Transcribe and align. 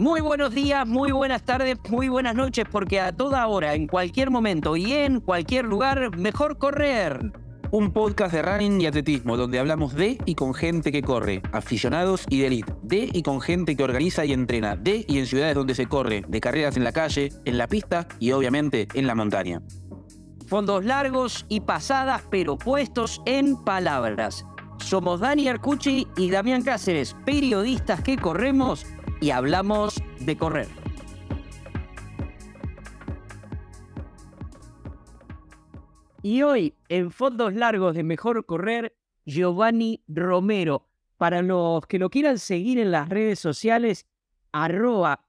Muy 0.00 0.22
buenos 0.22 0.54
días, 0.54 0.86
muy 0.86 1.12
buenas 1.12 1.42
tardes, 1.42 1.76
muy 1.90 2.08
buenas 2.08 2.34
noches, 2.34 2.64
porque 2.72 2.98
a 3.00 3.12
toda 3.12 3.46
hora, 3.46 3.74
en 3.74 3.86
cualquier 3.86 4.30
momento 4.30 4.74
y 4.74 4.94
en 4.94 5.20
cualquier 5.20 5.66
lugar, 5.66 6.16
mejor 6.16 6.56
correr. 6.56 7.30
Un 7.70 7.92
podcast 7.92 8.32
de 8.32 8.40
running 8.40 8.80
y 8.80 8.86
atletismo 8.86 9.36
donde 9.36 9.58
hablamos 9.58 9.94
de 9.94 10.16
y 10.24 10.36
con 10.36 10.54
gente 10.54 10.90
que 10.90 11.02
corre, 11.02 11.42
aficionados 11.52 12.24
y 12.30 12.40
de 12.40 12.46
elite, 12.46 12.72
de 12.82 13.10
y 13.12 13.20
con 13.20 13.42
gente 13.42 13.76
que 13.76 13.84
organiza 13.84 14.24
y 14.24 14.32
entrena, 14.32 14.74
de 14.74 15.04
y 15.06 15.18
en 15.18 15.26
ciudades 15.26 15.54
donde 15.54 15.74
se 15.74 15.84
corre, 15.84 16.24
de 16.26 16.40
carreras 16.40 16.78
en 16.78 16.84
la 16.84 16.92
calle, 16.92 17.28
en 17.44 17.58
la 17.58 17.68
pista 17.68 18.08
y 18.18 18.32
obviamente 18.32 18.88
en 18.94 19.06
la 19.06 19.14
montaña. 19.14 19.60
Fondos 20.46 20.82
largos 20.82 21.44
y 21.50 21.60
pasadas, 21.60 22.22
pero 22.30 22.56
puestos 22.56 23.20
en 23.26 23.62
palabras. 23.64 24.46
Somos 24.78 25.20
Dani 25.20 25.46
Arcucci 25.46 26.08
y 26.16 26.30
Damián 26.30 26.62
Cáceres, 26.62 27.14
periodistas 27.26 28.02
que 28.02 28.16
corremos 28.16 28.86
y 29.20 29.30
hablamos 29.30 30.02
de 30.20 30.36
correr. 30.36 30.68
Y 36.22 36.42
hoy, 36.42 36.74
en 36.88 37.10
Fondos 37.10 37.54
Largos 37.54 37.94
de 37.94 38.02
Mejor 38.02 38.44
Correr, 38.44 38.94
Giovanni 39.24 40.02
Romero. 40.06 40.86
Para 41.16 41.40
los 41.42 41.86
que 41.86 41.98
lo 41.98 42.10
quieran 42.10 42.38
seguir 42.38 42.78
en 42.78 42.90
las 42.90 43.08
redes 43.08 43.38
sociales, 43.38 44.06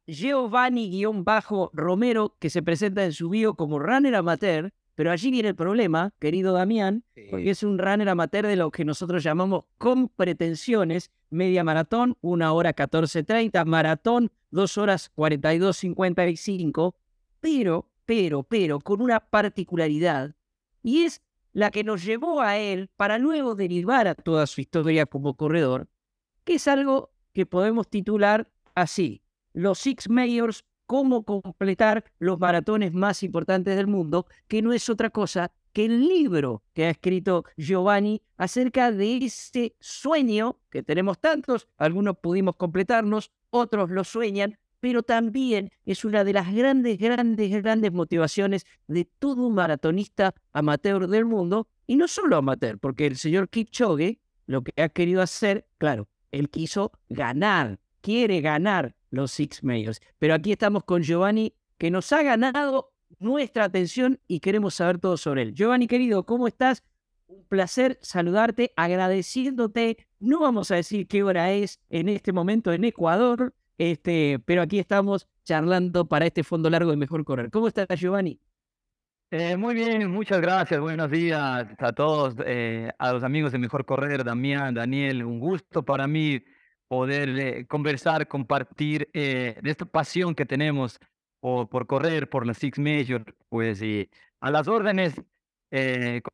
Giovanni-Romero, 0.08 2.36
que 2.40 2.50
se 2.50 2.64
presenta 2.64 3.06
en 3.06 3.14
su 3.14 3.30
bio 3.30 3.54
como 3.56 3.80
runner 3.80 4.16
amateur, 4.16 4.74
pero 4.96 5.12
allí 5.12 5.32
viene 5.32 5.50
el 5.50 5.56
problema, 5.56 6.14
querido 6.20 6.54
Damián, 6.54 7.04
porque 7.30 7.50
es 7.50 7.64
un 7.64 7.78
runner 7.78 8.10
amateur 8.10 8.46
de 8.46 8.56
lo 8.56 8.72
que 8.72 8.86
nosotros 8.86 9.24
llamamos 9.24 9.66
con 9.78 10.10
pretensiones, 10.10 11.12
media 11.30 11.64
maratón, 11.64 12.18
una 12.22 12.52
hora 12.54 12.76
14.30, 12.76 13.66
maratón, 13.66 14.32
dos 14.50 14.78
horas 14.78 15.12
42.55, 15.16 16.94
pero, 17.40 17.90
pero, 18.06 18.44
pero, 18.44 18.80
con 18.80 19.02
una 19.02 19.20
particularidad, 19.20 20.36
y 20.84 21.04
es 21.04 21.22
la 21.54 21.72
que 21.72 21.84
nos 21.84 22.04
llevó 22.04 22.42
a 22.42 22.58
él 22.58 22.90
para 22.96 23.18
luego 23.18 23.56
derivar 23.56 24.08
a 24.08 24.16
toda 24.16 24.48
su 24.48 24.62
historia 24.62 25.06
como 25.06 25.36
corredor, 25.36 25.88
que 26.44 26.56
es 26.56 26.68
algo 26.68 27.12
que 27.34 27.46
podemos 27.46 27.90
titular 27.90 28.52
así, 28.76 29.22
los 29.54 29.80
Six 29.80 30.10
Majors 30.10 30.66
cómo 30.92 31.24
completar 31.24 32.04
los 32.20 32.38
maratones 32.38 32.92
más 32.92 33.24
importantes 33.24 33.78
del 33.78 33.88
mundo, 33.88 34.26
que 34.50 34.62
no 34.62 34.74
es 34.74 34.90
otra 34.90 35.10
cosa 35.10 35.50
que 35.72 35.86
el 35.86 36.06
libro 36.06 36.64
que 36.74 36.84
ha 36.84 36.90
escrito 36.90 37.46
Giovanni 37.56 38.22
acerca 38.36 38.92
de 38.92 39.20
ese 39.24 39.74
sueño 39.80 40.60
que 40.70 40.84
tenemos 40.84 41.18
tantos, 41.22 41.70
algunos 41.78 42.18
pudimos 42.18 42.58
completarnos, 42.58 43.32
otros 43.52 43.90
lo 43.90 44.04
sueñan, 44.04 44.58
pero 44.82 45.02
también 45.02 45.72
es 45.86 46.04
una 46.04 46.26
de 46.26 46.34
las 46.34 46.54
grandes, 46.54 46.98
grandes, 46.98 47.64
grandes 47.64 47.94
motivaciones 47.94 48.66
de 48.88 49.06
todo 49.06 49.50
maratonista 49.50 50.36
amateur 50.52 51.08
del 51.08 51.24
mundo, 51.24 51.70
y 51.88 51.96
no 51.96 52.10
solo 52.10 52.36
amateur, 52.36 52.78
porque 52.78 53.06
el 53.06 53.16
señor 53.16 53.48
Kipchoge 53.48 54.20
lo 54.46 54.62
que 54.62 54.74
ha 54.84 54.90
querido 54.90 55.22
hacer, 55.22 55.66
claro, 55.78 56.10
él 56.32 56.50
quiso 56.50 56.92
ganar, 57.08 57.80
quiere 58.02 58.42
ganar 58.42 58.94
los 59.12 59.32
Six 59.32 59.64
Majors. 59.64 60.02
Pero 60.18 60.34
aquí 60.34 60.52
estamos 60.52 60.84
con 60.84 61.04
Giovanni, 61.04 61.54
que 61.78 61.92
nos 61.92 62.12
ha 62.12 62.24
ganado 62.24 62.92
nuestra 63.20 63.66
atención 63.66 64.20
y 64.28 64.40
queremos 64.40 64.74
saber 64.74 64.98
todo 64.98 65.18
sobre 65.18 65.44
él. 65.44 65.54
Giovanni, 65.54 65.88
querido, 65.88 66.26
¿cómo 66.26 66.48
estás? 66.48 66.84
Un 67.28 67.46
placer 67.46 68.00
saludarte, 68.02 68.74
agradeciéndote. 68.76 69.98
No 70.20 70.40
vamos 70.40 70.72
a 70.72 70.76
decir 70.76 71.08
qué 71.08 71.24
hora 71.24 71.52
es 71.52 71.80
en 71.90 72.10
este 72.10 72.34
momento 72.34 72.74
en 72.74 72.84
Ecuador, 72.84 73.54
este, 73.78 74.40
pero 74.46 74.62
aquí 74.62 74.80
estamos 74.80 75.28
charlando 75.44 76.08
para 76.08 76.26
este 76.26 76.44
fondo 76.44 76.70
largo 76.70 76.92
de 76.92 76.98
Mejor 76.98 77.24
Correr. 77.24 77.50
¿Cómo 77.52 77.68
estás, 77.68 77.88
Giovanni? 78.00 78.40
Eh, 79.32 79.56
muy 79.56 79.74
bien, 79.74 80.12
muchas 80.12 80.42
gracias. 80.42 80.80
Buenos 80.82 81.10
días 81.10 81.66
a 81.78 81.94
todos, 81.94 82.36
eh, 82.46 82.92
a 83.00 83.14
los 83.14 83.24
amigos 83.24 83.54
de 83.54 83.60
Mejor 83.60 83.86
Correr, 83.86 84.26
Damián, 84.26 84.74
Daniel. 84.74 85.24
Un 85.24 85.40
gusto 85.40 85.84
para 85.86 86.06
mí 86.06 86.44
poder 86.92 87.30
eh, 87.40 87.66
conversar, 87.68 88.28
compartir 88.28 89.10
de 89.14 89.62
esta 89.64 89.86
pasión 89.86 90.36
que 90.36 90.46
tenemos 90.46 91.00
por, 91.40 91.70
por 91.70 91.88
correr, 91.88 92.30
por 92.30 92.46
la 92.46 92.54
Six 92.54 92.80
Major, 92.80 93.24
pues 93.48 93.82
y 93.82 94.10
a 94.42 94.52
las 94.52 94.68
órdenes, 94.68 95.14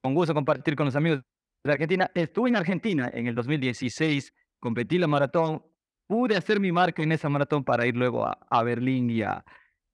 con 0.01 0.16
gusto 0.16 0.34
compartir 0.34 0.75
con 0.75 0.88
los 0.88 0.95
amigos 0.95 1.22
de 1.63 1.73
Argentina. 1.73 2.09
Estuve 2.16 2.50
en 2.50 2.56
Argentina 2.56 3.07
en 3.13 3.28
el 3.28 3.35
2016, 3.35 4.34
competí 4.59 4.97
la 4.97 5.06
maratón, 5.06 5.62
pude 6.07 6.35
hacer 6.35 6.59
mi 6.59 6.72
marca 6.72 7.03
en 7.03 7.12
esa 7.12 7.29
maratón 7.29 7.63
para 7.63 7.85
ir 7.85 7.95
luego 7.95 8.25
a, 8.25 8.39
a 8.50 8.63
Berlín 8.63 9.12
y 9.12 9.22
a, 9.22 9.45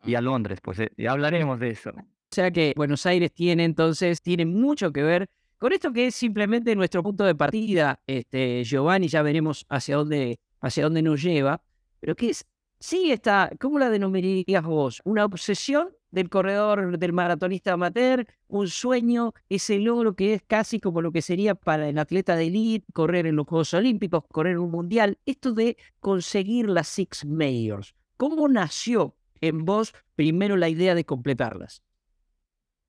y 0.06 0.16
a 0.16 0.22
Londres, 0.22 0.60
pues 0.62 0.80
ya 0.96 1.12
hablaremos 1.12 1.60
de 1.60 1.72
eso. 1.72 1.90
O 1.90 2.36
sea 2.36 2.52
que 2.52 2.72
Buenos 2.78 3.06
Aires 3.06 3.34
tiene 3.34 3.66
entonces, 3.66 4.22
tiene 4.22 4.46
mucho 4.46 4.94
que 4.94 5.04
ver 5.04 5.30
con 5.64 5.72
esto 5.72 5.94
que 5.94 6.08
es 6.08 6.16
simplemente 6.16 6.76
nuestro 6.76 7.02
punto 7.02 7.24
de 7.24 7.36
partida, 7.36 8.02
este, 8.06 8.66
Giovanni, 8.66 9.08
ya 9.08 9.22
veremos 9.22 9.66
hacia 9.70 9.96
dónde, 9.96 10.40
hacia 10.64 10.86
dónde 10.86 11.04
nos 11.04 11.22
lleva, 11.22 11.62
pero 12.00 12.16
que 12.16 12.30
es, 12.30 12.46
sí 12.80 13.12
está, 13.12 13.52
¿cómo 13.60 13.78
la 13.78 13.90
denominarías 13.90 14.64
vos? 14.64 15.02
¿Una 15.06 15.26
obsesión 15.26 15.90
del 16.10 16.30
corredor, 16.30 16.98
del 16.98 17.14
maratonista 17.14 17.74
amateur, 17.74 18.26
un 18.48 18.68
sueño, 18.68 19.34
ese 19.50 19.80
logro 19.80 20.16
que 20.16 20.36
es 20.36 20.44
casi 20.44 20.80
como 20.80 21.02
lo 21.02 21.12
que 21.12 21.22
sería 21.22 21.56
para 21.56 21.90
el 21.90 21.98
atleta 21.98 22.36
de 22.36 22.48
elite, 22.48 22.86
correr 22.94 23.26
en 23.26 23.36
los 23.36 23.48
Juegos 23.48 23.74
Olímpicos, 23.74 24.24
correr 24.32 24.60
un 24.60 24.72
mundial, 24.72 25.18
esto 25.26 25.54
de 25.54 25.76
conseguir 26.00 26.70
las 26.70 26.88
Six 26.88 27.26
Majors. 27.26 27.96
¿Cómo 28.18 28.48
nació 28.48 29.16
en 29.42 29.66
vos 29.66 29.94
primero 30.16 30.56
la 30.56 30.70
idea 30.70 30.96
de 30.96 31.04
completarlas? 31.04 31.82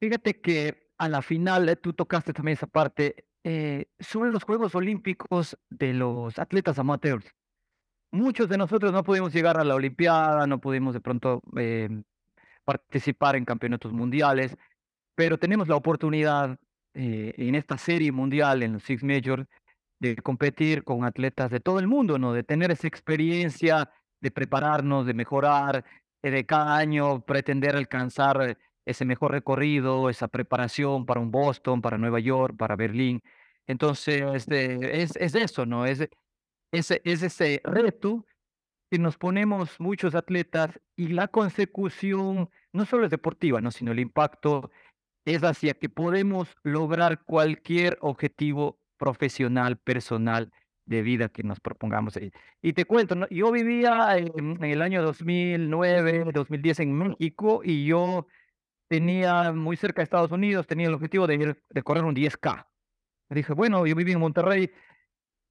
Fíjate 0.00 0.40
que 0.40 0.90
a 0.98 1.08
la 1.08 1.22
final 1.22 1.68
eh, 1.68 1.76
tú 1.76 1.94
tocaste 1.94 2.32
también 2.32 2.56
esa 2.56 2.66
parte 2.66 3.26
eh, 3.42 3.86
sobre 3.98 4.30
los 4.32 4.44
Juegos 4.44 4.74
Olímpicos 4.74 5.56
de 5.70 5.94
los 5.94 6.38
atletas 6.38 6.78
amateurs. 6.78 7.24
Muchos 8.14 8.48
de 8.48 8.56
nosotros 8.56 8.92
no 8.92 9.02
pudimos 9.02 9.32
llegar 9.34 9.58
a 9.58 9.64
la 9.64 9.74
Olimpiada, 9.74 10.46
no 10.46 10.60
pudimos 10.60 10.94
de 10.94 11.00
pronto 11.00 11.42
eh, 11.56 11.88
participar 12.64 13.34
en 13.34 13.44
campeonatos 13.44 13.92
mundiales, 13.92 14.56
pero 15.16 15.36
tenemos 15.36 15.66
la 15.66 15.74
oportunidad 15.74 16.56
en 16.94 17.56
esta 17.56 17.76
serie 17.76 18.12
mundial, 18.12 18.62
en 18.62 18.74
los 18.74 18.84
Six 18.84 19.02
Majors, 19.02 19.48
de 19.98 20.14
competir 20.14 20.84
con 20.84 21.04
atletas 21.04 21.50
de 21.50 21.58
todo 21.58 21.80
el 21.80 21.88
mundo, 21.88 22.16
¿no? 22.16 22.32
De 22.32 22.44
tener 22.44 22.70
esa 22.70 22.86
experiencia, 22.86 23.90
de 24.20 24.30
prepararnos, 24.30 25.06
de 25.06 25.14
mejorar, 25.14 25.84
de 26.22 26.46
cada 26.46 26.76
año 26.76 27.24
pretender 27.24 27.74
alcanzar 27.74 28.56
ese 28.86 29.04
mejor 29.04 29.32
recorrido, 29.32 30.08
esa 30.08 30.28
preparación 30.28 31.04
para 31.04 31.18
un 31.18 31.32
Boston, 31.32 31.82
para 31.82 31.98
Nueva 31.98 32.20
York, 32.20 32.56
para 32.56 32.76
Berlín. 32.76 33.24
Entonces, 33.66 34.22
este, 34.34 35.02
es, 35.02 35.16
es 35.16 35.34
eso, 35.34 35.66
¿no? 35.66 35.84
Es, 35.84 36.08
es, 36.74 36.90
es 36.90 37.22
ese 37.22 37.60
reto 37.64 38.26
que 38.90 38.98
nos 38.98 39.16
ponemos 39.16 39.78
muchos 39.80 40.14
atletas 40.14 40.80
y 40.96 41.08
la 41.08 41.28
consecución 41.28 42.50
no 42.72 42.84
solo 42.86 43.04
es 43.04 43.10
deportiva, 43.10 43.60
¿no? 43.60 43.70
sino 43.70 43.92
el 43.92 44.00
impacto 44.00 44.70
es 45.24 45.42
hacia 45.42 45.74
que 45.74 45.88
podemos 45.88 46.54
lograr 46.62 47.24
cualquier 47.24 47.96
objetivo 48.00 48.78
profesional, 48.98 49.78
personal, 49.78 50.52
de 50.86 51.00
vida 51.00 51.30
que 51.30 51.42
nos 51.42 51.60
propongamos. 51.60 52.18
Y 52.60 52.72
te 52.74 52.84
cuento, 52.84 53.14
¿no? 53.14 53.26
yo 53.30 53.50
vivía 53.50 54.18
en, 54.18 54.62
en 54.62 54.64
el 54.64 54.82
año 54.82 55.02
2009, 55.02 56.26
2010 56.32 56.80
en 56.80 56.92
México 56.92 57.62
y 57.64 57.86
yo 57.86 58.26
tenía 58.88 59.52
muy 59.52 59.76
cerca 59.76 60.02
de 60.02 60.04
Estados 60.04 60.30
Unidos, 60.30 60.66
tenía 60.66 60.88
el 60.88 60.94
objetivo 60.94 61.26
de, 61.26 61.34
ir, 61.36 61.62
de 61.70 61.82
correr 61.82 62.04
un 62.04 62.14
10K. 62.14 62.66
Le 63.30 63.36
dije, 63.36 63.52
bueno, 63.54 63.86
yo 63.86 63.94
viví 63.94 64.12
en 64.12 64.20
Monterrey 64.20 64.70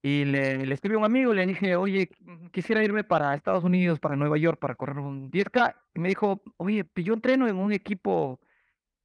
y 0.05 0.25
le, 0.25 0.65
le 0.65 0.73
escribí 0.73 0.95
a 0.95 0.99
un 0.99 1.05
amigo 1.05 1.33
y 1.33 1.37
le 1.37 1.45
dije, 1.47 1.77
oye, 1.77 2.09
quisiera 2.51 2.83
irme 2.83 3.05
para 3.05 3.33
Estados 3.33 3.63
Unidos, 3.63 3.99
para 4.01 4.17
Nueva 4.17 4.37
York, 4.37 4.59
para 4.59 4.75
correr 4.75 4.99
un 4.99 5.31
10K. 5.31 5.75
Y 5.95 5.99
me 5.99 6.09
dijo, 6.09 6.43
oye, 6.57 6.85
yo 6.97 7.13
entreno 7.13 7.47
en 7.47 7.55
un 7.55 7.71
equipo 7.71 8.41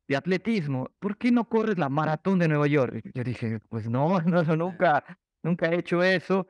de 0.08 0.16
atletismo, 0.16 0.90
¿por 0.98 1.16
qué 1.16 1.30
no 1.30 1.48
corres 1.48 1.78
la 1.78 1.88
maratón 1.88 2.40
de 2.40 2.48
Nueva 2.48 2.66
York? 2.66 3.10
yo 3.14 3.22
dije, 3.22 3.60
pues 3.68 3.88
no, 3.88 4.20
no, 4.22 4.42
nunca, 4.56 5.04
nunca 5.42 5.70
he 5.70 5.78
hecho 5.78 6.02
eso. 6.02 6.48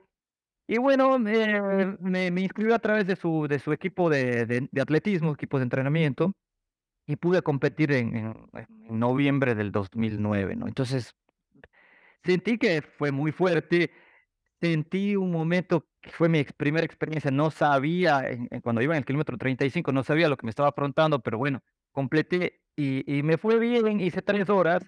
Y 0.67 0.79
bueno, 0.79 1.19
me, 1.19 1.97
me, 2.00 2.31
me 2.31 2.41
inscribió 2.41 2.75
a 2.75 2.79
través 2.79 3.06
de 3.06 3.17
su, 3.17 3.47
de 3.49 3.59
su 3.59 3.73
equipo 3.73 4.09
de, 4.09 4.47
de, 4.47 4.69
de 4.71 4.81
atletismo, 4.81 5.33
equipo 5.33 5.59
de 5.59 5.65
entrenamiento 5.65 6.33
y 7.06 7.17
pude 7.17 7.43
competir 7.43 7.93
en, 7.93 8.15
en, 8.17 8.35
noviembre 8.89 9.55
del 9.55 9.73
2009, 9.73 10.56
¿no? 10.56 10.69
Entonces, 10.69 11.15
sentí 12.23 12.59
que 12.59 12.83
fue 12.83 13.12
muy 13.12 13.33
fuerte, 13.33 13.91
sentí 14.60 15.16
un 15.16 15.31
momento 15.31 15.87
que 16.00 16.10
fue 16.10 16.28
mi 16.28 16.44
primera 16.44 16.84
experiencia, 16.84 17.31
no 17.31 17.50
sabía, 17.50 18.28
en, 18.28 18.49
cuando 18.62 18.82
iba 18.82 18.94
en 18.94 18.99
el 18.99 19.05
kilómetro 19.05 19.38
35, 19.38 19.93
no 19.93 20.05
sabía 20.05 20.28
lo 20.28 20.37
que 20.37 20.46
me 20.46 20.50
estaba 20.50 20.70
afrontando, 20.70 21.20
pero 21.20 21.38
bueno, 21.38 21.60
completé 21.93 22.60
y, 22.76 23.19
y 23.19 23.22
me 23.22 23.38
fue 23.38 23.58
bien, 23.58 24.00
hice 24.00 24.22
tres 24.22 24.49
horas 24.50 24.82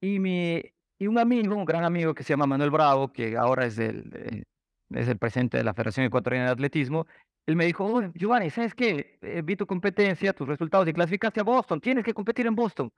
y, 0.00 0.18
mi, 0.18 0.62
y 0.98 1.06
un 1.06 1.18
amigo, 1.18 1.56
un 1.56 1.64
gran 1.64 1.84
amigo 1.84 2.14
que 2.14 2.22
se 2.22 2.30
llama 2.30 2.46
Manuel 2.46 2.70
Bravo, 2.70 3.12
que 3.12 3.36
ahora 3.36 3.66
es 3.66 3.78
el, 3.78 4.44
es 4.90 5.08
el 5.08 5.18
presidente 5.18 5.58
de 5.58 5.64
la 5.64 5.74
Federación 5.74 6.06
Ecuatoriana 6.06 6.46
de 6.46 6.52
Atletismo, 6.52 7.06
él 7.46 7.56
me 7.56 7.64
dijo, 7.66 7.84
"Oye, 7.86 8.10
Giovanni, 8.14 8.50
¿sabes 8.50 8.74
qué? 8.74 9.18
Eh, 9.22 9.42
vi 9.44 9.56
tu 9.56 9.66
competencia, 9.66 10.32
tus 10.34 10.46
resultados 10.48 10.86
y 10.88 10.92
clasificaste 10.92 11.40
a 11.40 11.44
Boston, 11.44 11.80
tienes 11.80 12.04
que 12.04 12.14
competir 12.14 12.46
en 12.46 12.54
Boston. 12.54 12.92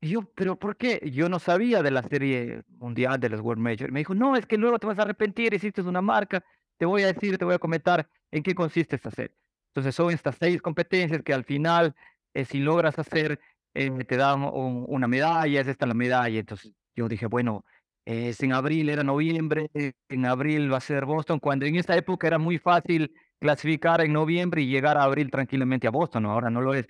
Yo, 0.00 0.22
¿pero 0.34 0.58
por 0.58 0.76
qué? 0.76 1.10
Yo 1.12 1.28
no 1.28 1.38
sabía 1.38 1.82
de 1.82 1.90
la 1.90 2.02
serie 2.02 2.62
mundial 2.68 3.18
de 3.18 3.28
los 3.30 3.40
World 3.40 3.62
Major. 3.62 3.90
Me 3.90 4.00
dijo, 4.00 4.14
no, 4.14 4.36
es 4.36 4.46
que 4.46 4.58
luego 4.58 4.78
te 4.78 4.86
vas 4.86 4.98
a 4.98 5.02
arrepentir, 5.02 5.54
hiciste 5.54 5.80
una 5.82 6.02
marca, 6.02 6.44
te 6.78 6.84
voy 6.86 7.02
a 7.02 7.12
decir, 7.12 7.38
te 7.38 7.44
voy 7.44 7.54
a 7.54 7.58
comentar 7.58 8.08
en 8.30 8.42
qué 8.42 8.54
consiste 8.54 8.96
esta 8.96 9.10
serie. 9.10 9.34
Entonces 9.70 9.94
son 9.94 10.12
estas 10.12 10.36
seis 10.38 10.60
competencias 10.62 11.22
que 11.22 11.32
al 11.34 11.44
final, 11.44 11.94
eh, 12.34 12.44
si 12.44 12.58
logras 12.60 12.98
hacer, 12.98 13.40
eh, 13.74 13.90
te 14.04 14.16
dan 14.16 14.42
un- 14.44 14.84
una 14.88 15.08
medalla, 15.08 15.60
es 15.60 15.66
esta 15.68 15.86
la 15.86 15.94
medalla. 15.94 16.38
Entonces 16.38 16.72
yo 16.94 17.08
dije, 17.08 17.26
bueno, 17.26 17.64
es 18.04 18.40
en 18.42 18.52
abril, 18.52 18.88
era 18.90 19.02
noviembre, 19.02 19.70
en 20.08 20.26
abril 20.26 20.72
va 20.72 20.76
a 20.76 20.80
ser 20.80 21.04
Boston, 21.06 21.40
cuando 21.40 21.66
en 21.66 21.76
esa 21.76 21.96
época 21.96 22.26
era 22.26 22.38
muy 22.38 22.58
fácil 22.58 23.12
clasificar 23.40 24.00
en 24.02 24.12
noviembre 24.12 24.62
y 24.62 24.68
llegar 24.68 24.96
a 24.96 25.02
abril 25.04 25.30
tranquilamente 25.30 25.86
a 25.86 25.90
Boston, 25.90 26.26
ahora 26.26 26.48
no 26.50 26.60
lo 26.60 26.74
es. 26.74 26.86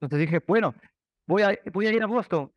Entonces 0.00 0.28
dije, 0.28 0.42
bueno, 0.46 0.74
voy 1.28 1.42
a, 1.42 1.56
voy 1.72 1.86
a 1.86 1.92
ir 1.92 2.02
a 2.02 2.06
Boston. 2.06 2.50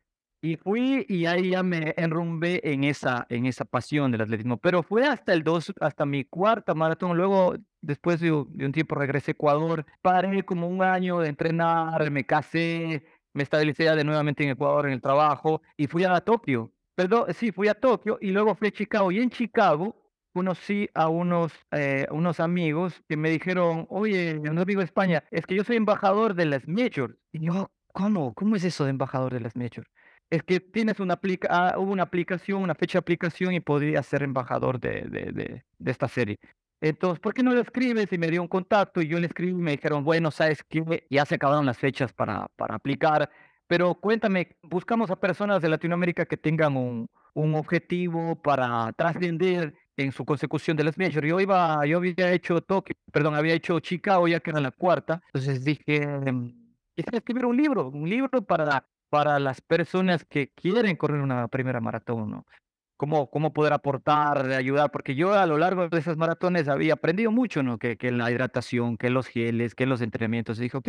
Y 0.44 0.56
fui 0.56 1.06
y 1.08 1.26
ahí 1.26 1.50
ya 1.50 1.62
me 1.62 1.94
enrumbé 1.96 2.60
en 2.64 2.82
esa, 2.82 3.26
en 3.28 3.46
esa 3.46 3.64
pasión 3.64 4.10
del 4.10 4.22
atletismo. 4.22 4.56
Pero 4.56 4.82
fue 4.82 5.06
hasta 5.06 5.32
el 5.32 5.44
dos, 5.44 5.72
hasta 5.80 6.04
mi 6.04 6.24
cuarta 6.24 6.74
maratón. 6.74 7.16
Luego, 7.16 7.54
después 7.80 8.18
de, 8.18 8.30
de 8.48 8.66
un 8.66 8.72
tiempo, 8.72 8.96
regresé 8.96 9.30
a 9.30 9.34
Ecuador. 9.34 9.86
Paré 10.02 10.42
como 10.44 10.66
un 10.66 10.82
año 10.82 11.20
de 11.20 11.28
entrenar, 11.28 12.10
me 12.10 12.26
casé, 12.26 13.04
me 13.34 13.44
estabilicé 13.44 13.84
ya 13.84 13.94
de 13.94 14.02
nuevamente 14.02 14.42
en 14.42 14.50
Ecuador 14.50 14.86
en 14.86 14.94
el 14.94 15.00
trabajo 15.00 15.62
y 15.76 15.86
fui 15.86 16.02
a 16.04 16.20
Tokio. 16.20 16.72
Perdón, 16.96 17.32
sí, 17.34 17.52
fui 17.52 17.68
a 17.68 17.74
Tokio 17.74 18.18
y 18.20 18.30
luego 18.32 18.56
fui 18.56 18.68
a 18.68 18.72
Chicago. 18.72 19.12
Y 19.12 19.20
en 19.20 19.30
Chicago 19.30 19.94
conocí 20.34 20.88
a 20.94 21.08
unos, 21.08 21.52
eh, 21.70 22.06
unos 22.10 22.40
amigos 22.40 23.00
que 23.08 23.16
me 23.16 23.30
dijeron, 23.30 23.86
oye, 23.90 24.38
un 24.38 24.58
amigo 24.58 24.80
de 24.80 24.86
España, 24.86 25.24
es 25.30 25.46
que 25.46 25.54
yo 25.54 25.62
soy 25.62 25.76
embajador 25.76 26.34
de 26.34 26.46
las 26.46 26.66
Majors. 26.66 27.14
Y 27.32 27.46
yo, 27.46 27.70
¿cómo? 27.92 28.34
¿Cómo 28.34 28.56
es 28.56 28.64
eso 28.64 28.84
de 28.84 28.90
embajador 28.90 29.32
de 29.32 29.40
las 29.40 29.56
Majors? 29.56 29.88
Es 30.30 30.42
que 30.42 30.60
tienes 30.60 30.98
una 31.00 31.14
aplica 31.14 31.48
ah, 31.50 31.78
una 31.78 32.04
aplicación, 32.04 32.62
una 32.62 32.74
fecha 32.74 32.98
de 32.98 33.00
aplicación 33.00 33.52
y 33.54 33.60
podría 33.60 34.02
ser 34.02 34.22
embajador 34.22 34.80
de, 34.80 35.02
de, 35.02 35.32
de, 35.32 35.64
de 35.78 35.90
esta 35.90 36.08
serie. 36.08 36.38
Entonces, 36.80 37.20
¿por 37.20 37.32
qué 37.34 37.42
no 37.42 37.54
lo 37.54 37.60
escribes? 37.60 38.12
Y 38.12 38.18
me 38.18 38.28
dio 38.28 38.42
un 38.42 38.48
contacto 38.48 39.00
y 39.00 39.08
yo 39.08 39.20
le 39.20 39.26
escribí 39.26 39.52
y 39.52 39.54
me 39.54 39.72
dijeron, 39.72 40.04
bueno, 40.04 40.30
¿sabes 40.30 40.64
qué? 40.68 41.06
Ya 41.10 41.24
se 41.24 41.36
acabaron 41.36 41.64
las 41.64 41.78
fechas 41.78 42.12
para, 42.12 42.48
para 42.56 42.74
aplicar, 42.74 43.30
pero 43.68 43.94
cuéntame, 43.94 44.56
buscamos 44.62 45.10
a 45.10 45.16
personas 45.16 45.62
de 45.62 45.68
Latinoamérica 45.68 46.26
que 46.26 46.36
tengan 46.36 46.76
un, 46.76 47.08
un 47.34 47.54
objetivo 47.54 48.40
para 48.42 48.92
trascender 48.94 49.74
en 49.96 50.12
su 50.12 50.24
consecución 50.24 50.76
de 50.76 50.84
las 50.84 50.98
majors. 50.98 51.26
Yo 51.26 51.40
iba, 51.40 51.84
yo 51.86 51.98
había 51.98 52.32
hecho 52.32 52.60
Tokio, 52.60 52.96
perdón, 53.12 53.34
había 53.34 53.54
hecho 53.54 53.78
Chicago 53.80 54.26
ya 54.28 54.40
que 54.40 54.50
era 54.50 54.60
la 54.60 54.72
cuarta, 54.72 55.22
entonces 55.26 55.64
dije, 55.64 56.02
em, 56.02 56.52
quisiera 56.94 57.18
escribir 57.18 57.46
un 57.46 57.56
libro, 57.56 57.88
un 57.88 58.08
libro 58.08 58.42
para 58.42 58.86
para 59.12 59.38
las 59.38 59.60
personas 59.60 60.24
que 60.24 60.48
quieren 60.54 60.96
correr 60.96 61.20
una 61.20 61.46
primera 61.48 61.82
maratón, 61.82 62.30
¿no? 62.30 62.46
Cómo, 62.96 63.28
cómo 63.28 63.52
poder 63.52 63.74
aportar, 63.74 64.50
ayudar, 64.52 64.90
porque 64.90 65.14
yo 65.14 65.34
a 65.34 65.44
lo 65.44 65.58
largo 65.58 65.86
de 65.86 65.98
esas 65.98 66.16
maratones 66.16 66.66
había 66.66 66.94
aprendido 66.94 67.30
mucho, 67.30 67.62
¿no? 67.62 67.78
Que, 67.78 67.98
que 67.98 68.10
la 68.10 68.30
hidratación, 68.30 68.96
que 68.96 69.10
los 69.10 69.26
geles, 69.26 69.74
que 69.74 69.84
los 69.84 70.00
entrenamientos. 70.00 70.58
Y 70.58 70.62
dije, 70.62 70.78
ok, 70.78 70.88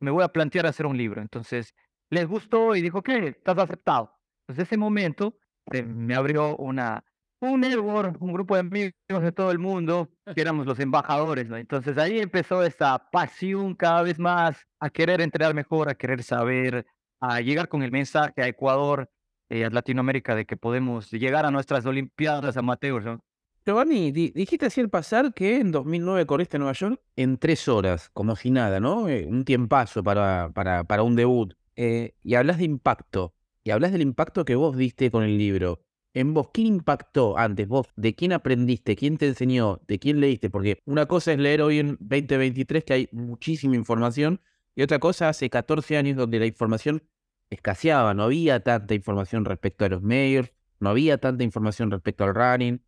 me 0.00 0.10
voy 0.10 0.24
a 0.24 0.30
plantear 0.30 0.66
hacer 0.66 0.84
un 0.84 0.96
libro. 0.96 1.22
Entonces, 1.22 1.72
les 2.10 2.26
gustó 2.26 2.74
y 2.74 2.82
dijo, 2.82 2.98
ok, 2.98 3.08
estás 3.10 3.58
aceptado. 3.58 4.18
Entonces, 4.48 4.66
ese 4.66 4.76
momento 4.76 5.36
se 5.70 5.84
me 5.84 6.16
abrió 6.16 6.56
una, 6.56 7.04
un 7.40 7.60
network, 7.60 8.20
un 8.20 8.32
grupo 8.32 8.54
de 8.54 8.60
amigos 8.60 8.92
de 9.08 9.32
todo 9.32 9.50
el 9.50 9.58
mundo, 9.58 10.10
que 10.34 10.40
éramos 10.40 10.66
los 10.66 10.78
embajadores, 10.78 11.48
¿no? 11.48 11.56
Entonces, 11.56 11.96
ahí 11.98 12.18
empezó 12.20 12.62
esa 12.62 12.98
pasión 13.10 13.74
cada 13.74 14.02
vez 14.02 14.18
más 14.18 14.58
a 14.78 14.90
querer 14.90 15.20
entrenar 15.20 15.54
mejor, 15.54 15.88
a 15.88 15.94
querer 15.94 16.22
saber, 16.22 16.86
a 17.20 17.40
llegar 17.40 17.68
con 17.68 17.82
el 17.82 17.90
mensaje 17.92 18.42
a 18.42 18.46
Ecuador, 18.48 19.08
eh, 19.48 19.64
a 19.64 19.70
Latinoamérica, 19.70 20.34
de 20.34 20.44
que 20.44 20.56
podemos 20.56 21.10
llegar 21.10 21.46
a 21.46 21.50
nuestras 21.50 21.86
Olimpiadas 21.86 22.56
amateurs, 22.56 23.04
¿no? 23.04 23.20
Giovanni, 23.66 24.10
di- 24.10 24.30
dijiste 24.34 24.66
así 24.66 24.80
al 24.80 24.88
pasar 24.88 25.32
que 25.34 25.58
en 25.60 25.70
2009 25.70 26.26
corriste 26.26 26.56
en 26.56 26.60
Nueva 26.62 26.72
York 26.72 27.00
en 27.16 27.36
tres 27.38 27.68
horas, 27.68 28.10
como 28.12 28.34
si 28.36 28.50
nada, 28.50 28.80
¿no? 28.80 29.08
Eh, 29.08 29.26
un 29.26 29.44
tiempazo 29.44 30.02
para, 30.02 30.50
para, 30.54 30.84
para 30.84 31.02
un 31.02 31.14
debut. 31.14 31.54
Eh, 31.76 32.14
y 32.22 32.34
hablas 32.34 32.58
de 32.58 32.64
impacto, 32.64 33.34
y 33.62 33.70
hablas 33.70 33.92
del 33.92 34.02
impacto 34.02 34.44
que 34.44 34.54
vos 34.56 34.76
diste 34.76 35.10
con 35.10 35.22
el 35.24 35.36
libro. 35.38 35.80
En 36.12 36.34
vos, 36.34 36.48
¿quién 36.52 36.66
impactó 36.66 37.38
antes? 37.38 37.68
Vos, 37.68 37.86
¿de 37.94 38.14
quién 38.14 38.32
aprendiste? 38.32 38.96
¿Quién 38.96 39.16
te 39.16 39.28
enseñó? 39.28 39.80
¿De 39.86 40.00
quién 40.00 40.20
leíste? 40.20 40.50
Porque 40.50 40.80
una 40.84 41.06
cosa 41.06 41.32
es 41.32 41.38
leer 41.38 41.62
hoy 41.62 41.78
en 41.78 41.96
2023 42.00 42.84
que 42.84 42.92
hay 42.92 43.08
muchísima 43.12 43.76
información, 43.76 44.40
y 44.74 44.82
otra 44.82 44.98
cosa 44.98 45.28
hace 45.28 45.50
14 45.50 45.96
años 45.96 46.16
donde 46.16 46.38
la 46.38 46.46
información 46.46 47.02
escaseaba, 47.50 48.14
no 48.14 48.24
había 48.24 48.60
tanta 48.60 48.94
información 48.94 49.44
respecto 49.44 49.84
a 49.84 49.88
los 49.88 50.02
mayors, 50.02 50.52
no 50.80 50.90
había 50.90 51.18
tanta 51.18 51.44
información 51.44 51.90
respecto 51.90 52.24
al 52.24 52.34
running. 52.34 52.82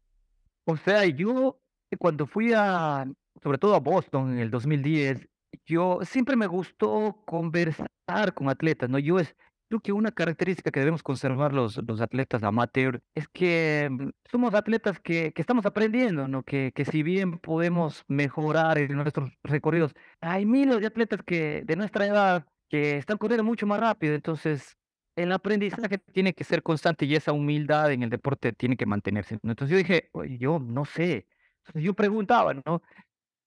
O 0.65 0.77
sea, 0.77 1.05
yo 1.07 1.61
eh, 1.91 1.97
cuando 1.97 2.27
fui 2.27 2.53
a, 2.55 3.07
sobre 3.43 3.59
todo 3.59 3.75
a 3.75 3.81
Boston 3.81 4.33
en 4.33 4.39
el 4.39 4.51
2010, 4.51 5.29
yo 5.67 6.01
siempre 6.03 6.35
me 6.35 6.47
gustó 6.47 7.23
conversar 7.27 8.35
con 8.35 8.49
atletas, 8.49 8.89
¿no? 8.89 8.99
Yo 8.99 9.19
es, 9.19 9.37
creo 9.73 9.81
que 9.81 9.93
una 9.93 10.13
característica 10.13 10.71
que 10.71 10.81
debemos 10.81 11.03
conservar 11.03 11.55
los, 11.55 11.79
los 11.89 12.03
atletas 12.03 12.43
amateur 12.43 13.03
es 13.15 13.27
que 13.29 13.89
mm, 13.91 14.11
somos 14.31 14.53
atletas 14.55 15.01
que, 15.01 15.33
que 15.33 15.41
estamos 15.41 15.65
aprendiendo, 15.65 16.29
¿no? 16.29 16.43
Que, 16.43 16.73
que 16.75 16.85
si 16.85 17.03
bien 17.03 17.39
podemos 17.39 18.05
mejorar 18.07 18.77
en 18.77 18.95
nuestros 18.97 19.31
recorridos, 19.43 19.95
hay 20.21 20.45
miles 20.45 20.81
de 20.81 20.87
atletas 20.89 21.21
que 21.25 21.63
de 21.65 21.77
nuestra 21.77 22.07
edad 22.07 22.45
que 22.69 22.99
están 22.99 23.17
corriendo 23.17 23.45
mucho 23.45 23.67
más 23.67 23.81
rápido, 23.81 24.15
entonces 24.15 24.77
el 25.17 25.33
aprendizaje 25.33 25.97
tiene 26.13 26.35
que 26.35 26.45
ser 26.45 26.63
constante 26.63 27.07
y 27.07 27.15
esa 27.15 27.33
humildad 27.33 27.93
en 27.93 28.03
el 28.03 28.11
deporte 28.11 28.53
tiene 28.53 28.77
que 28.77 28.85
mantenerse. 28.87 29.39
Entonces 29.43 29.71
yo 29.71 29.79
dije, 29.79 30.11
"Oye, 30.13 30.37
yo 30.39 30.59
no 30.59 30.85
sé. 30.85 31.27
Entonces 31.61 31.83
yo 31.85 31.95
preguntaba, 31.95 32.53
¿no? 32.55 32.83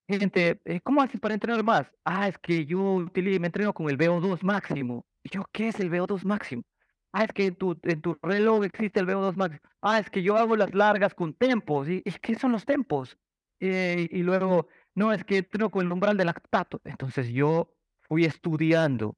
Gente, 0.08 0.62
eh, 0.66 0.80
¿cómo 0.82 1.02
haces 1.02 1.20
para 1.20 1.34
entrenar 1.34 1.64
más? 1.64 1.92
Ah, 2.04 2.28
es 2.28 2.38
que 2.38 2.66
yo 2.66 3.06
me 3.14 3.48
entreno 3.48 3.74
con 3.74 3.90
el 3.90 3.98
VO2 3.98 4.44
máximo. 4.44 5.06
Y 5.24 5.30
yo, 5.30 5.46
¿qué 5.52 5.70
es 5.70 5.80
el 5.80 5.90
VO2 5.92 6.24
máximo? 6.26 6.64
Ah, 7.12 7.24
es 7.24 7.34
que 7.34 7.48
en 7.48 7.56
tu, 7.56 7.80
en 7.84 8.02
tu 8.02 8.18
reloj 8.22 8.66
existe 8.66 9.00
el 9.00 9.08
VO2 9.08 9.36
máximo. 9.36 9.62
Ah, 9.82 10.00
es 10.00 10.10
que 10.10 10.22
yo 10.22 10.38
hago 10.38 10.56
las 10.56 10.74
largas 10.76 11.16
con 11.16 11.34
tempos. 11.34 11.90
¿Y, 11.90 12.04
y 12.06 12.12
qué 12.22 12.36
son 12.36 12.52
los 12.52 12.66
tempos? 12.66 13.18
Eh, 13.60 14.08
y 14.12 14.22
luego, 14.24 14.68
no, 14.96 15.12
es 15.14 15.24
que 15.24 15.38
entreno 15.38 15.72
con 15.72 15.86
el 15.86 15.92
umbral 15.92 16.18
de 16.18 16.26
lactato. 16.26 16.82
Entonces 16.84 17.30
yo 17.30 17.74
fui 18.02 18.26
estudiando 18.26 19.16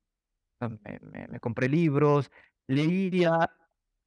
me, 0.60 1.40
compré 1.40 1.70
libros, 1.70 2.32
leía, 2.68 3.52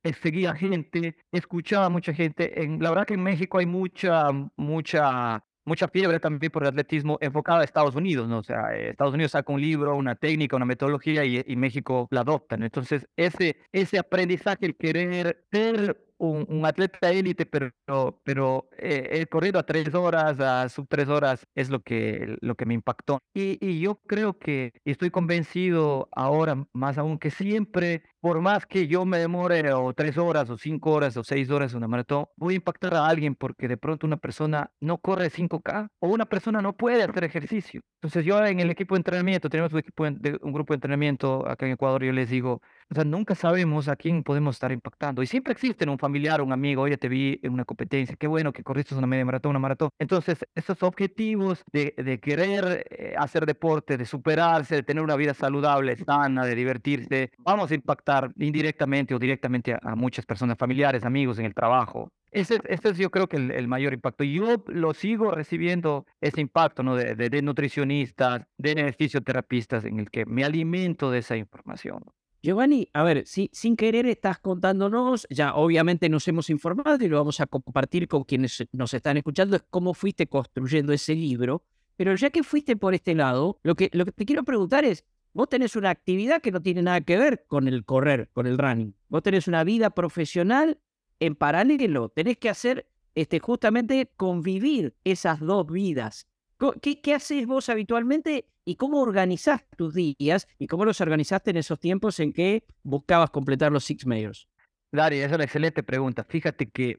eh, 0.03 0.13
seguía 0.15 0.55
gente, 0.55 1.17
escuchaba 1.33 1.87
a 1.87 1.91
mucha 1.91 2.13
gente. 2.15 2.63
En, 2.63 2.83
la 2.83 2.91
verdad 2.91 3.07
que 3.07 3.15
en 3.15 3.23
México 3.23 3.59
hay 3.59 3.67
mucha, 3.67 4.29
mucha, 4.57 5.45
mucha 5.65 5.89
fiebre 5.89 6.21
también 6.21 6.51
por 6.53 6.63
el 6.63 6.71
atletismo 6.71 7.19
enfocada 7.21 7.61
a 7.61 7.65
Estados 7.65 7.95
Unidos, 7.95 8.29
¿no? 8.29 8.39
O 8.39 8.43
sea, 8.43 8.75
eh, 8.75 8.91
Estados 8.91 9.15
Unidos 9.15 9.33
saca 9.33 9.53
un 9.53 9.61
libro, 9.61 9.97
una 9.97 10.15
técnica, 10.17 10.57
una 10.57 10.65
metodología 10.65 11.25
y, 11.25 11.43
y 11.47 11.57
México 11.57 12.09
la 12.11 12.21
adopta. 12.21 12.57
Entonces, 12.57 13.09
ese, 13.17 13.57
ese 13.73 13.99
aprendizaje, 13.99 14.67
el 14.67 14.77
querer 14.77 15.45
ser 15.51 16.10
un, 16.21 16.47
un 16.49 16.67
atleta 16.67 17.11
élite, 17.11 17.47
pero, 17.47 17.73
pero 18.25 18.69
eh, 18.79 19.27
corrido 19.31 19.59
a 19.59 19.65
tres 19.65 19.95
horas, 19.95 20.39
a 20.41 20.69
sub 20.69 20.87
tres 20.89 21.09
horas, 21.09 21.47
es 21.55 21.71
lo 21.71 21.81
que, 21.81 22.37
lo 22.41 22.55
que 22.55 22.67
me 22.67 22.75
impactó. 22.75 23.21
Y, 23.35 23.81
yo 23.81 23.97
creo 24.07 24.39
que 24.39 24.73
estoy 24.85 25.11
convencido 25.11 26.09
ahora, 26.13 26.67
más 26.73 26.99
aún, 26.99 27.19
que 27.19 27.31
siempre, 27.31 28.03
por 28.21 28.41
más 28.43 28.67
que 28.67 28.87
yo 28.87 29.05
me 29.07 29.19
demore 29.19 29.73
o 29.73 29.93
tres 29.95 30.19
horas 30.19 30.51
o 30.51 30.59
cinco 30.59 30.93
horas 30.93 31.17
o 31.17 31.25
seis 31.25 31.51
horas 31.51 31.73
una 31.75 31.89
maratón, 31.89 32.27
voy 32.37 32.55
a 32.55 32.57
impactar 32.57 32.95
a 32.95 33.07
alguien 33.07 33.35
porque 33.35 33.69
de 33.69 33.77
pronto 33.79 34.07
una 34.07 34.19
persona 34.19 34.71
no 34.81 34.99
corre 34.99 35.31
5K 35.31 35.89
o 36.01 36.09
una 36.09 36.27
persona 36.27 36.61
no 36.61 36.77
puede 36.77 37.03
hacer 37.03 37.25
ejercicio. 37.25 37.81
Entonces 38.03 38.25
yo 38.25 38.45
en 38.45 38.61
el 38.61 38.71
equipo 38.71 38.95
de 38.95 38.99
entrenamiento, 39.01 39.49
tenemos 39.49 39.73
un, 39.73 39.79
equipo 39.79 40.05
de- 40.05 40.39
un 40.43 40.53
grupo 40.53 40.75
de 40.75 40.77
entrenamiento 40.77 41.49
acá 41.49 41.67
en 41.67 41.73
Ecuador, 41.73 42.05
yo 42.05 42.13
les 42.13 42.29
digo, 42.29 42.61
o 42.91 42.95
sea, 42.95 43.05
nunca 43.05 43.35
sabemos 43.37 43.89
a 43.89 43.95
quién 43.97 44.23
podemos 44.25 44.57
estar 44.57 44.73
impactando. 44.73 45.23
Y 45.23 45.27
siempre 45.27 45.53
existen 45.53 45.89
un 45.89 45.99
familiar, 45.99 46.43
un 46.43 46.53
amigo, 46.53 46.83
oye, 46.83 46.97
te 46.97 47.09
vi 47.09 47.39
en 47.43 47.53
una 47.53 47.65
competencia, 47.65 48.17
qué 48.17 48.27
bueno 48.27 48.53
que 48.53 48.65
corriste 48.65 48.95
una 48.97 49.07
media 49.07 49.25
maratón, 49.25 49.51
una 49.51 49.59
maratón. 49.61 49.91
Entonces, 49.99 50.45
esos 50.55 50.83
objetivos 50.83 51.63
de, 51.73 51.95
de 51.97 52.19
querer 52.19 52.87
eh, 52.91 53.15
hacer 53.17 53.47
deporte, 53.47 53.97
de 53.97 54.05
superarse, 54.05 54.75
de 54.77 54.83
tener 54.83 55.05
una 55.05 55.15
vida 55.17 55.35
saludable, 55.35 55.97
sana, 55.97 56.45
de 56.45 56.55
divertirse, 56.57 57.31
vamos 57.39 57.71
a 57.71 57.75
impactar 57.75 58.33
indirectamente 58.37 59.15
o 59.15 59.19
directamente 59.19 59.73
a, 59.75 59.79
a 59.83 59.95
muchas 59.95 60.27
personas, 60.27 60.59
familiares, 60.59 61.05
amigos 61.05 61.39
en 61.39 61.45
el 61.47 61.55
trabajo. 61.55 62.09
Ese, 62.33 62.55
es- 62.57 62.61
ese 62.67 62.89
es 62.91 62.99
yo 62.99 63.11
creo 63.11 63.29
que 63.29 63.37
el, 63.37 63.51
el 63.53 63.69
mayor 63.69 63.93
impacto. 63.93 64.25
Yo 64.25 64.63
lo 64.67 64.95
sigo 64.95 65.31
recibiendo 65.31 66.07
ese 66.21 66.41
impacto, 66.41 66.83
¿no? 66.83 66.97
De, 66.97 67.15
de, 67.15 67.29
de 67.31 67.43
nutricionistas, 67.43 68.43
de 68.59 68.93
fisioterapistas, 68.99 69.85
en 69.85 69.99
el 70.01 70.11
que 70.11 70.27
me 70.27 70.45
alimento 70.45 71.11
de 71.11 71.19
esa 71.19 71.37
información. 71.37 72.03
Giovanni, 72.43 72.89
a 72.95 73.03
ver, 73.03 73.27
si, 73.27 73.51
sin 73.53 73.77
querer 73.77 74.07
estás 74.07 74.39
contándonos, 74.39 75.27
ya 75.29 75.55
obviamente 75.55 76.09
nos 76.09 76.27
hemos 76.27 76.49
informado 76.49 77.05
y 77.05 77.09
lo 77.09 77.19
vamos 77.19 77.41
a 77.41 77.47
compartir 77.47 78.09
con 78.09 78.25
quienes 78.25 78.67
nos 78.73 78.95
están 78.95 79.19
escuchando, 79.19 79.57
es 79.57 79.65
cómo 79.69 79.93
fuiste 79.93 80.27
construyendo 80.27 80.93
ese 80.93 81.15
libro, 81.15 81.63
Pero 81.97 82.15
ya 82.15 82.31
que 82.31 82.43
fuiste 82.43 82.77
por 82.77 82.95
este 82.95 83.15
lado, 83.15 83.59
lo 83.63 83.75
que, 83.75 83.91
lo 83.93 84.07
que 84.07 84.13
te 84.13 84.25
quiero 84.25 84.43
preguntar 84.43 84.87
es, 84.87 85.05
vos 85.35 85.51
tenés 85.51 85.77
una 85.77 85.91
actividad 85.91 86.41
que 86.41 86.51
no 86.51 86.63
tiene 86.63 86.81
nada 86.81 87.03
que 87.03 87.19
ver 87.19 87.45
con 87.47 87.69
el 87.69 87.85
correr, 87.85 88.31
con 88.33 88.47
el 88.47 88.57
running. 88.57 88.95
Vos 89.11 89.23
tenés 89.23 89.47
una 89.47 89.65
vida 89.65 89.91
profesional 89.91 90.79
en 91.19 91.37
paralelo. 91.37 92.09
Tenés 92.09 92.39
que 92.39 92.49
hacer 92.49 92.89
este, 93.15 93.39
justamente 93.39 94.11
convivir 94.17 94.95
esas 95.05 95.41
dos 95.41 95.71
vidas. 95.71 96.27
¿Qué, 96.83 97.01
¿Qué 97.01 97.15
haces 97.15 97.47
vos 97.47 97.69
habitualmente 97.69 98.47
y 98.65 98.77
cómo 98.77 99.01
organizás 99.01 99.65
tus 99.77 99.95
días 99.95 100.47
y 100.59 100.67
cómo 100.67 100.85
los 100.85 101.01
organizaste 101.01 101.51
en 101.51 101.57
esos 101.57 101.79
tiempos 101.79 102.21
en 102.21 102.33
que 102.33 102.65
buscabas 102.83 103.31
completar 103.31 103.73
los 103.73 103.85
Six 103.85 104.07
Mayors? 104.07 104.49
Dari, 104.93 105.19
esa 105.19 105.27
es 105.27 105.33
una 105.35 105.45
excelente 105.45 105.83
pregunta. 105.83 106.25
Fíjate 106.25 106.69
que 106.71 106.97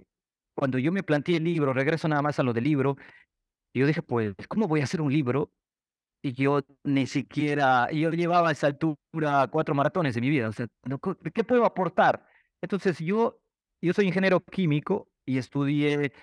cuando 0.55 0.77
yo 0.77 0.91
me 0.91 1.03
planteé 1.03 1.37
el 1.37 1.43
libro, 1.43 1.73
regreso 1.73 2.07
nada 2.07 2.21
más 2.21 2.39
a 2.39 2.43
lo 2.43 2.53
del 2.53 2.63
libro, 2.63 2.97
yo 3.73 3.85
dije, 3.85 4.01
pues, 4.01 4.33
¿cómo 4.47 4.67
voy 4.67 4.81
a 4.81 4.85
hacer 4.85 5.01
un 5.01 5.11
libro? 5.11 5.51
Y 6.23 6.33
yo 6.33 6.61
ni 6.83 7.07
siquiera, 7.07 7.89
yo 7.91 8.11
llevaba 8.11 8.49
a 8.49 8.51
esa 8.51 8.67
altura 8.67 9.47
cuatro 9.51 9.73
maratones 9.73 10.15
en 10.15 10.21
mi 10.21 10.29
vida, 10.29 10.49
o 10.49 10.51
sea, 10.51 10.67
¿qué 11.33 11.43
puedo 11.43 11.65
aportar? 11.65 12.25
Entonces 12.61 12.99
yo, 12.99 13.39
yo 13.81 13.93
soy 13.93 14.05
ingeniero 14.05 14.39
químico 14.39 15.09
y 15.25 15.37
estudié 15.37 16.13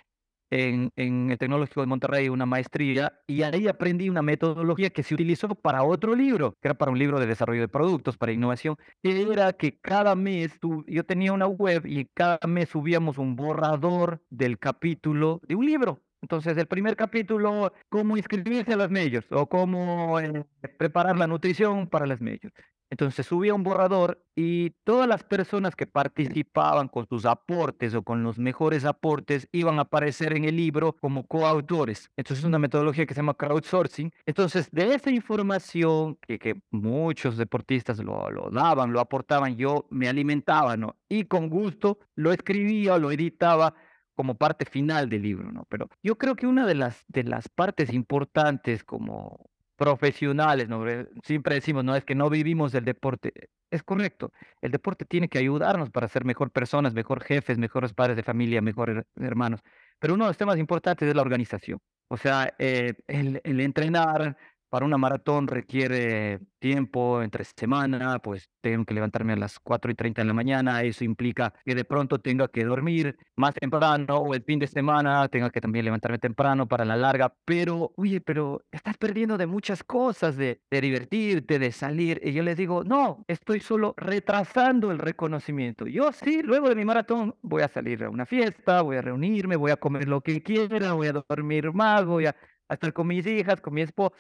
en, 0.51 0.91
en, 0.97 1.31
el 1.31 1.39
Tecnológico 1.39 1.81
de 1.81 1.87
Monterrey 1.87 2.29
una 2.29 2.47
maestría 2.47 3.21
y 3.27 3.43
ahí 3.43 3.69
aprendí 3.69 4.09
una 4.09 4.23
metodología 4.23 4.91
que 4.91 5.03
se 5.03 5.15
utilizó 5.15 5.55
para 5.55 5.83
otro 5.83 6.15
libro, 6.15 6.57
que 6.61 6.69
era 6.69 6.75
para 6.75 6.91
un 6.91 6.99
libro 6.99 7.21
de 7.21 7.27
desarrollo 7.27 7.61
de 7.61 7.69
productos, 7.69 8.17
para 8.17 8.33
innovación, 8.33 8.77
que 9.03 9.23
era 9.23 9.53
que 9.53 9.79
cada 9.79 10.15
mes 10.15 10.59
yo 10.87 11.05
tenía 11.05 11.33
una 11.33 11.47
web 11.47 11.87
y 11.87 12.07
cada 12.15 12.39
mes 12.47 12.71
subíamos 12.71 13.19
un 13.19 13.37
borrador 13.37 14.23
del 14.31 14.59
capítulo 14.59 15.41
de 15.47 15.55
un 15.55 15.67
libro. 15.67 16.03
Entonces, 16.21 16.57
el 16.59 16.67
primer 16.67 16.97
capítulo, 16.97 17.73
cómo 17.89 18.17
inscribirse 18.17 18.73
a 18.73 18.77
las 18.77 18.91
majors 18.91 19.27
o 19.31 19.49
cómo 19.49 20.19
eh, 20.19 20.45
preparar 20.77 21.17
la 21.17 21.29
nutrición 21.29 21.87
para 21.87 22.07
las 22.07 22.21
majors. 22.21 22.53
Entonces 22.91 23.27
subía 23.27 23.55
un 23.55 23.63
borrador 23.63 24.23
y 24.35 24.71
todas 24.85 25.07
las 25.09 25.23
personas 25.25 25.77
que 25.77 25.87
participaban 25.87 26.89
con 26.89 27.07
sus 27.07 27.27
aportes 27.27 27.95
o 27.95 28.03
con 28.03 28.23
los 28.23 28.39
mejores 28.39 28.85
aportes 28.85 29.49
iban 29.53 29.79
a 29.79 29.83
aparecer 29.83 30.35
en 30.37 30.45
el 30.45 30.57
libro 30.57 30.95
como 31.01 31.27
coautores. 31.27 32.11
Entonces 32.17 32.41
es 32.41 32.49
una 32.49 32.59
metodología 32.59 33.05
que 33.07 33.15
se 33.15 33.21
llama 33.21 33.35
crowdsourcing. 33.35 34.13
Entonces 34.27 34.71
de 34.71 34.95
esa 34.95 35.11
información 35.11 36.17
que, 36.17 36.39
muchos 36.71 37.37
deportistas 37.37 37.99
lo, 37.99 38.51
daban, 38.51 38.93
lo 38.93 39.01
aportaban, 39.01 39.57
yo 39.57 39.87
me 39.91 40.09
alimentaba, 40.09 40.77
¿no? 40.77 40.97
Y 41.09 41.25
con 41.25 41.49
gusto 41.49 41.99
lo 42.15 42.33
escribía 42.33 42.99
lo 42.99 43.11
editaba 43.11 43.75
como 44.15 44.35
parte 44.35 44.65
final 44.65 45.09
del 45.09 45.23
libro, 45.23 45.53
¿no? 45.53 45.65
Pero 45.69 45.89
yo 46.03 46.19
creo 46.19 46.35
que 46.35 46.47
una 46.47 46.67
de 46.67 46.75
las, 46.75 47.05
de 47.09 47.25
las 47.25 47.49
partes 47.49 47.93
importantes 47.93 48.83
como 48.83 49.49
profesionales, 49.79 50.69
¿no? 50.69 50.85
Siempre 51.25 51.55
decimos, 51.55 51.85
no, 51.85 51.95
es 51.95 52.05
que 52.05 52.17
no 52.17 52.29
vivimos 52.29 52.73
del 52.73 52.85
deporte. 52.85 53.33
Es 53.71 53.83
correcto, 53.85 54.33
el 54.61 54.73
deporte 54.73 55.05
tiene 55.05 55.29
que 55.29 55.39
ayudarnos 55.39 55.91
para 55.91 56.09
ser 56.09 56.25
mejor 56.25 56.51
personas, 56.51 56.95
mejor 56.95 57.23
jefes, 57.23 57.59
mejores 57.59 57.95
padres 57.95 58.17
de 58.17 58.25
familia, 58.25 58.61
mejores 58.61 59.05
hermanos. 59.17 59.61
Pero 60.01 60.15
uno 60.15 60.25
de 60.25 60.31
los 60.31 60.37
temas 60.37 60.59
importantes 60.59 61.09
es 61.09 61.15
la 61.15 61.23
organización. 61.23 61.79
O 62.09 62.17
sea, 62.17 62.53
eh, 62.59 62.95
el, 63.07 63.41
el 63.45 63.61
entrenar, 63.61 64.37
para 64.69 64.85
una 64.85 64.99
maratón 64.99 65.47
requiere 65.47 66.41
tiempo 66.59 67.23
entre 67.23 67.45
semana, 67.45 68.19
pues 68.19 68.49
tengo 68.61 68.85
que 68.85 68.95
levantarme 68.95 69.33
a 69.33 69.37
las 69.37 69.59
4 69.61 69.91
y 69.91 69.95
30 69.95 70.23
de 70.23 70.27
la 70.27 70.35
mañana, 70.35 70.83
eso 70.83 71.05
implica 71.05 71.55
que 71.65 71.75
de 71.75 71.85
pronto 71.85 72.19
tenga 72.19 72.49
que 72.49 72.65
dormir 72.65 73.17
más 73.37 73.55
temprano 73.55 74.17
o 74.19 74.35
el 74.35 74.43
fin 74.43 74.59
de 74.59 74.67
semana 74.67 75.29
tenga 75.29 75.51
que 75.51 75.61
también 75.61 75.85
levantarme 75.85 76.19
temprano 76.19 76.67
para 76.67 76.85
la 76.85 76.97
larga, 76.97 77.35
pero 77.45 77.93
oye, 77.97 78.21
pero 78.21 78.61
estás 78.73 78.97
perdiendo 78.99 79.39
de 79.39 79.47
muchas 79.47 79.85
cosas, 79.85 80.37
de, 80.37 80.61
de 80.71 80.81
divertirte, 80.81 81.59
de 81.59 81.73
salir, 81.73 82.21
y 82.23 82.33
yo 82.33 82.43
les 82.43 82.57
digo, 82.57 82.85
no, 82.85 83.25
estoy 83.29 83.61
solo 83.61 83.95
retrasando 83.97 84.91
el 84.91 84.99
reconocimiento. 84.99 85.87
Yo 85.87 86.13
sí, 86.13 86.43
luego 86.43 86.69
de 86.69 86.75
mi 86.75 86.85
maratón 86.85 87.37
voy 87.43 87.63
a 87.63 87.69
salir 87.69 88.05
a 88.05 88.11
una 88.11 88.27
fiesta, 88.27 88.83
voy 88.83 88.97
a 88.97 89.03
reunirme, 89.03 89.57
voy 89.57 89.71
a 89.71 89.77
comer 89.77 90.09
lo 90.09 90.21
que 90.21 90.43
quiera, 90.43 90.93
voy 90.93 91.09
a 91.09 91.13
dormir 91.13 91.73
más, 91.73 92.05
voy 92.05 92.27
a 92.27 92.37
estar 92.69 92.93
con 92.93 93.07
mis 93.07 93.27
hijas, 93.27 93.61
con 93.61 93.75
mi 93.75 93.83
esposa 93.83 94.17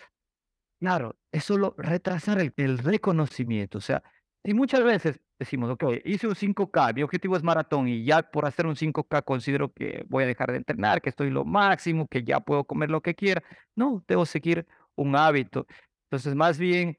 Claro, 0.80 1.16
es 1.32 1.44
solo 1.44 1.74
retrasar 1.76 2.38
el, 2.40 2.78
reconocimiento. 2.78 3.78
O 3.78 3.80
sea, 3.80 4.02
y 4.44 4.54
muchas 4.54 4.84
veces 4.84 5.20
decimos, 5.38 5.70
ok, 5.70 5.84
hice 6.04 6.28
un 6.28 6.34
5K, 6.34 6.94
mi 6.94 7.02
objetivo 7.02 7.36
es 7.36 7.42
maratón 7.42 7.88
y 7.88 8.04
ya 8.04 8.22
por 8.22 8.46
hacer 8.46 8.66
un 8.66 8.76
5K 8.76 9.24
considero 9.24 9.72
que 9.72 10.04
voy 10.08 10.24
a 10.24 10.26
dejar 10.26 10.52
de 10.52 10.58
entrenar, 10.58 11.02
que 11.02 11.10
estoy 11.10 11.30
lo 11.30 11.44
máximo, 11.44 12.06
que 12.08 12.22
ya 12.22 12.40
puedo 12.40 12.64
comer 12.64 12.90
lo 12.90 13.00
que 13.00 13.14
quiera. 13.14 13.42
No, 13.74 14.04
debo 14.06 14.24
seguir 14.24 14.66
un 14.94 15.16
hábito. 15.16 15.66
Entonces, 16.04 16.34
más 16.36 16.58
bien, 16.58 16.96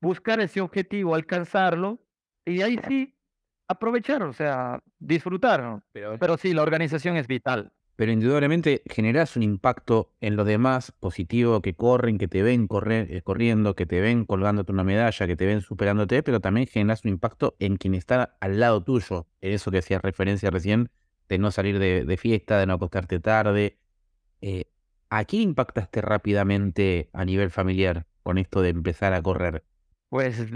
buscar 0.00 0.40
ese 0.40 0.60
objetivo, 0.60 1.14
alcanzarlo 1.14 2.00
y 2.44 2.62
ahí 2.62 2.78
sí 2.86 3.16
aprovechar, 3.68 4.22
o 4.22 4.32
sea, 4.32 4.80
disfrutar. 4.98 5.82
Pero, 5.92 6.18
pero 6.18 6.36
sí, 6.38 6.54
la 6.54 6.62
organización 6.62 7.16
es 7.16 7.26
vital 7.26 7.72
pero 7.96 8.12
indudablemente 8.12 8.82
generas 8.86 9.36
un 9.36 9.42
impacto 9.42 10.12
en 10.20 10.36
los 10.36 10.46
demás 10.46 10.92
positivo, 10.92 11.62
que 11.62 11.74
corren, 11.74 12.18
que 12.18 12.28
te 12.28 12.42
ven 12.42 12.68
correr, 12.68 13.10
eh, 13.10 13.22
corriendo, 13.22 13.74
que 13.74 13.86
te 13.86 14.00
ven 14.00 14.26
colgándote 14.26 14.70
una 14.70 14.84
medalla, 14.84 15.26
que 15.26 15.34
te 15.34 15.46
ven 15.46 15.62
superándote, 15.62 16.22
pero 16.22 16.40
también 16.40 16.66
generas 16.66 17.04
un 17.04 17.10
impacto 17.10 17.56
en 17.58 17.76
quien 17.76 17.94
está 17.94 18.36
al 18.40 18.60
lado 18.60 18.84
tuyo, 18.84 19.26
en 19.40 19.54
eso 19.54 19.70
que 19.70 19.78
hacías 19.78 20.02
referencia 20.02 20.50
recién, 20.50 20.90
de 21.28 21.38
no 21.38 21.50
salir 21.50 21.78
de, 21.78 22.16
fiesta, 22.18 22.58
de 22.58 22.66
no 22.66 22.74
acostarte 22.74 23.18
tarde. 23.18 23.78
Eh, 24.42 24.66
¿A 25.08 25.24
quién 25.24 25.42
impactaste 25.42 26.02
rápidamente 26.02 27.08
a 27.14 27.24
nivel 27.24 27.50
familiar 27.50 28.06
con 28.22 28.38
esto 28.38 28.60
de 28.60 28.68
empezar 28.68 29.14
a 29.14 29.22
correr? 29.22 29.64
Pues 30.10 30.46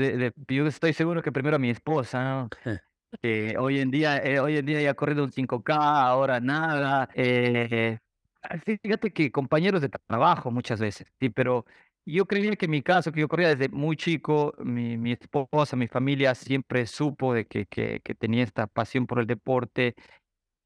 yo 0.49 0.67
estoy 0.67 0.93
seguro 0.93 1.23
que 1.23 1.33
primero 1.33 1.57
a 1.57 1.59
mi 1.59 1.71
esposa, 1.71 2.23
¿no? 2.23 2.51
Eh, 3.23 3.57
hoy 3.59 3.81
en 3.81 3.91
día, 3.91 4.19
eh, 4.19 4.39
hoy 4.41 4.57
en 4.57 4.67
día 4.67 4.81
ya 4.81 4.95
corrido 4.95 5.25
un 5.25 5.33
5K, 5.33 5.75
ahora 6.07 6.41
nada. 6.41 7.09
Eh, 7.15 7.99
ah, 8.43 8.59
fíjate 8.59 9.13
que 9.13 9.33
compañeros 9.33 9.81
de 9.83 9.89
trabajo 9.89 10.51
muchas 10.51 10.81
veces, 10.81 11.07
sí, 11.19 11.29
pero 11.31 11.65
yo 12.07 12.27
creía 12.27 12.57
que 12.57 12.67
en 12.67 12.71
mi 12.71 12.83
caso, 12.83 13.13
que 13.13 13.21
yo 13.21 13.29
corría 13.29 13.49
desde 13.55 13.69
muy 13.69 13.97
chico, 13.97 14.55
mi, 14.59 14.97
mi 14.97 15.13
esposa, 15.13 15.77
mi 15.77 15.89
familia 15.89 16.35
siempre 16.35 16.87
supo 16.87 17.35
de 17.35 17.47
que, 17.47 17.67
que, 17.67 18.01
que 18.03 18.15
tenía 18.15 18.45
esta 18.45 18.67
pasión 18.67 19.07
por 19.07 19.19
el 19.21 19.27
deporte 19.27 19.95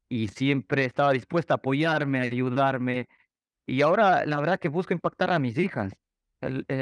y 0.09 0.27
siempre 0.29 0.85
estaba 0.85 1.13
dispuesta 1.13 1.55
a 1.55 1.57
apoyarme, 1.57 2.19
a 2.19 2.23
ayudarme. 2.23 3.07
Y 3.67 3.81
ahora 3.81 4.25
la 4.25 4.39
verdad 4.39 4.59
que 4.59 4.69
busco 4.69 4.93
impactar 4.93 5.31
a 5.31 5.39
mis 5.39 5.57
hijas. 5.57 5.93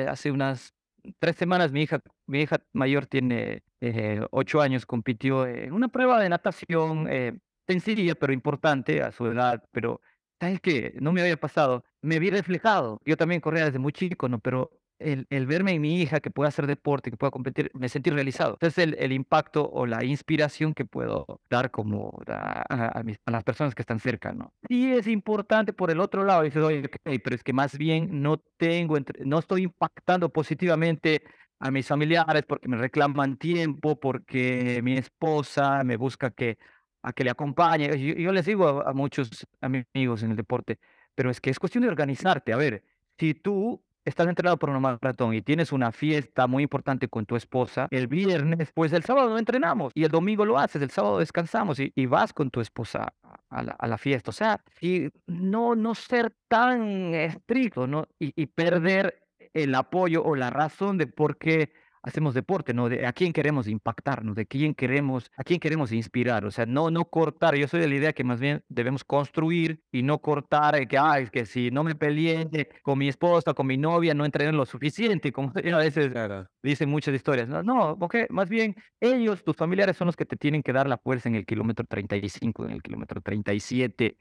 hace 0.08 0.32
unas 0.32 0.74
tres 1.20 1.36
semanas 1.38 1.72
mi 1.72 1.84
hija, 1.84 2.02
mi 2.28 2.42
hija 2.42 2.64
mayor 2.74 3.08
tiene 3.08 3.64
eh, 3.86 4.22
ocho 4.32 4.62
años, 4.62 4.86
compitió 4.86 5.46
en 5.46 5.74
una 5.74 5.90
prueba 5.90 6.22
de 6.22 6.30
natación 6.30 7.08
eh, 7.10 7.38
sencilla 7.68 8.16
pero 8.16 8.32
importante 8.32 9.02
a 9.02 9.12
su 9.12 9.26
edad, 9.26 9.62
pero 9.72 10.00
¿sabes 10.40 10.62
qué? 10.62 10.96
No 11.02 11.12
me 11.12 11.22
había 11.22 11.38
pasado, 11.38 11.84
me 12.02 12.18
vi 12.20 12.30
reflejado. 12.30 13.02
Yo 13.06 13.18
también 13.18 13.42
corría 13.42 13.66
desde 13.66 13.80
muy 13.80 13.92
chico, 13.92 14.30
¿no? 14.30 14.40
Pero 14.40 14.72
el, 15.00 15.28
el, 15.30 15.46
verme 15.48 15.74
en 15.74 15.82
mi 15.82 16.02
hija 16.02 16.22
que 16.22 16.32
pueda 16.32 16.48
hacer 16.48 16.66
deporte, 16.66 17.12
que 17.12 17.18
pueda 17.18 17.32
competir, 17.32 17.72
me 17.74 17.90
sentí 17.90 18.10
realizado. 18.10 18.54
Entonces 18.54 18.78
el, 18.78 18.96
el 18.98 19.12
impacto 19.12 19.70
o 19.70 19.86
la 19.86 20.06
inspiración 20.06 20.74
que 20.74 20.86
puedo 20.86 21.42
dar 21.50 21.70
como 21.70 22.22
a, 22.28 23.00
a, 23.00 23.04
mis, 23.04 23.18
a, 23.26 23.32
las 23.32 23.44
personas 23.44 23.76
que 23.76 23.82
están 23.82 24.00
cerca, 24.00 24.32
¿no? 24.32 24.54
Sí 24.70 24.94
es 24.94 25.08
importante 25.08 25.74
por 25.74 25.92
el 25.92 26.00
otro 26.00 26.24
lado, 26.24 26.44
dices, 26.44 26.64
oye, 26.64 26.86
okay, 26.86 27.20
pero 27.20 27.36
es 27.36 27.44
que 27.44 27.52
más 27.52 27.78
bien 27.78 28.22
no 28.22 28.38
tengo, 28.58 28.98
no 29.26 29.40
estoy 29.40 29.64
impactando 29.64 30.30
positivamente 30.30 31.24
a 31.64 31.72
mis 31.72 31.88
familiares 31.88 32.44
porque 32.46 32.68
me 32.68 32.76
reclaman 32.76 33.38
tiempo, 33.38 33.98
porque 33.98 34.82
mi 34.84 34.98
esposa 34.98 35.82
me 35.86 35.96
busca 35.96 36.30
que, 36.32 36.58
a 37.02 37.14
que 37.14 37.24
le 37.24 37.30
acompañe. 37.30 37.88
Yo, 37.98 38.16
yo 38.16 38.34
les 38.34 38.46
digo 38.46 38.68
a, 38.68 38.90
a 38.90 38.94
muchos 38.94 39.48
amigos 39.62 40.24
en 40.24 40.32
el 40.32 40.36
deporte, 40.36 40.78
pero 41.16 41.32
es 41.32 41.40
que 41.40 41.50
es 41.50 41.60
cuestión 41.60 41.84
de 41.84 41.88
organizarte. 41.88 42.52
A 42.52 42.58
ver, 42.58 42.84
si 43.18 43.34
tú 43.34 43.82
estás 44.04 44.28
entrenado 44.28 44.58
por 44.58 44.72
una 44.72 44.82
maratón 44.82 45.34
y 45.34 45.42
tienes 45.42 45.72
una 45.72 45.94
fiesta 45.94 46.48
muy 46.48 46.64
importante 46.64 47.08
con 47.08 47.26
tu 47.26 47.38
esposa, 47.38 47.88
el 47.92 48.08
viernes, 48.08 48.70
pues 48.74 48.92
el 48.92 49.06
sábado 49.06 49.30
no 49.30 49.38
entrenamos 49.38 49.94
y 49.96 50.04
el 50.04 50.12
domingo 50.12 50.44
lo 50.44 50.60
haces, 50.60 50.82
el 50.82 50.92
sábado 50.92 51.20
descansamos 51.20 51.80
y, 51.80 51.94
y 51.96 52.08
vas 52.08 52.34
con 52.34 52.50
tu 52.50 52.60
esposa 52.60 53.14
a 53.50 53.64
la, 53.64 53.72
a 53.72 53.88
la, 53.88 53.98
fiesta. 53.98 54.32
O 54.32 54.34
sea, 54.34 54.62
y 54.82 55.08
no, 55.28 55.76
no 55.78 55.96
ser 55.96 56.36
tan 56.50 57.14
estricto 57.16 57.88
¿no? 57.88 58.06
y, 58.20 58.34
y 58.36 58.48
perder 58.48 59.23
el 59.54 59.76
apoyo 59.76 60.24
o 60.24 60.36
la 60.36 60.50
razón 60.50 60.98
de 60.98 61.08
por 61.08 61.38
qué 61.38 61.72
hacemos 62.04 62.34
deporte, 62.34 62.74
¿no? 62.74 62.90
De 62.90 63.08
a 63.08 63.14
quién 63.14 63.32
queremos 63.34 63.68
impactarnos, 63.68 64.36
de 64.36 64.46
quién 64.46 64.76
queremos, 64.76 65.32
a 65.38 65.44
quién 65.44 65.60
queremos 65.60 65.92
inspirar, 65.94 66.46
o 66.46 66.52
sea, 66.52 66.66
no, 66.66 66.92
no 66.92 67.06
cortar, 67.06 67.56
yo 67.56 67.68
soy 67.68 67.80
de 67.80 67.88
la 67.88 67.96
idea 67.96 68.14
que 68.14 68.26
más 68.26 68.40
bien 68.42 68.64
debemos 68.68 69.04
construir 69.06 69.82
y 69.92 70.04
no 70.04 70.20
cortar, 70.20 70.76
eh, 70.76 70.88
que, 70.88 70.98
ay, 70.98 71.28
que 71.30 71.46
si 71.46 71.72
no 71.72 71.84
me 71.84 71.96
peleé 71.96 72.50
con 72.84 73.00
mi 73.00 73.08
esposa, 73.08 73.54
con 73.54 73.68
mi 73.68 73.78
novia, 73.78 74.14
no 74.14 74.26
entrené 74.26 74.52
lo 74.52 74.66
suficiente, 74.66 75.32
como 75.32 75.54
a 75.56 75.78
veces 75.78 76.12
claro. 76.12 76.48
dicen 76.62 76.90
muchas 76.90 77.16
historias, 77.16 77.48
no, 77.48 77.64
no, 77.64 77.98
porque 77.98 78.28
más 78.30 78.50
bien 78.50 78.76
ellos, 79.00 79.44
tus 79.44 79.56
familiares 79.56 79.96
son 79.96 80.08
los 80.08 80.18
que 80.18 80.26
te 80.26 80.36
tienen 80.36 80.62
que 80.62 80.74
dar 80.74 80.88
la 80.88 80.98
fuerza 80.98 81.30
en 81.30 81.36
el 81.36 81.46
kilómetro 81.46 81.86
35, 81.86 82.66
en 82.66 82.72
el 82.72 82.82
kilómetro 82.82 83.22
37, 83.22 84.18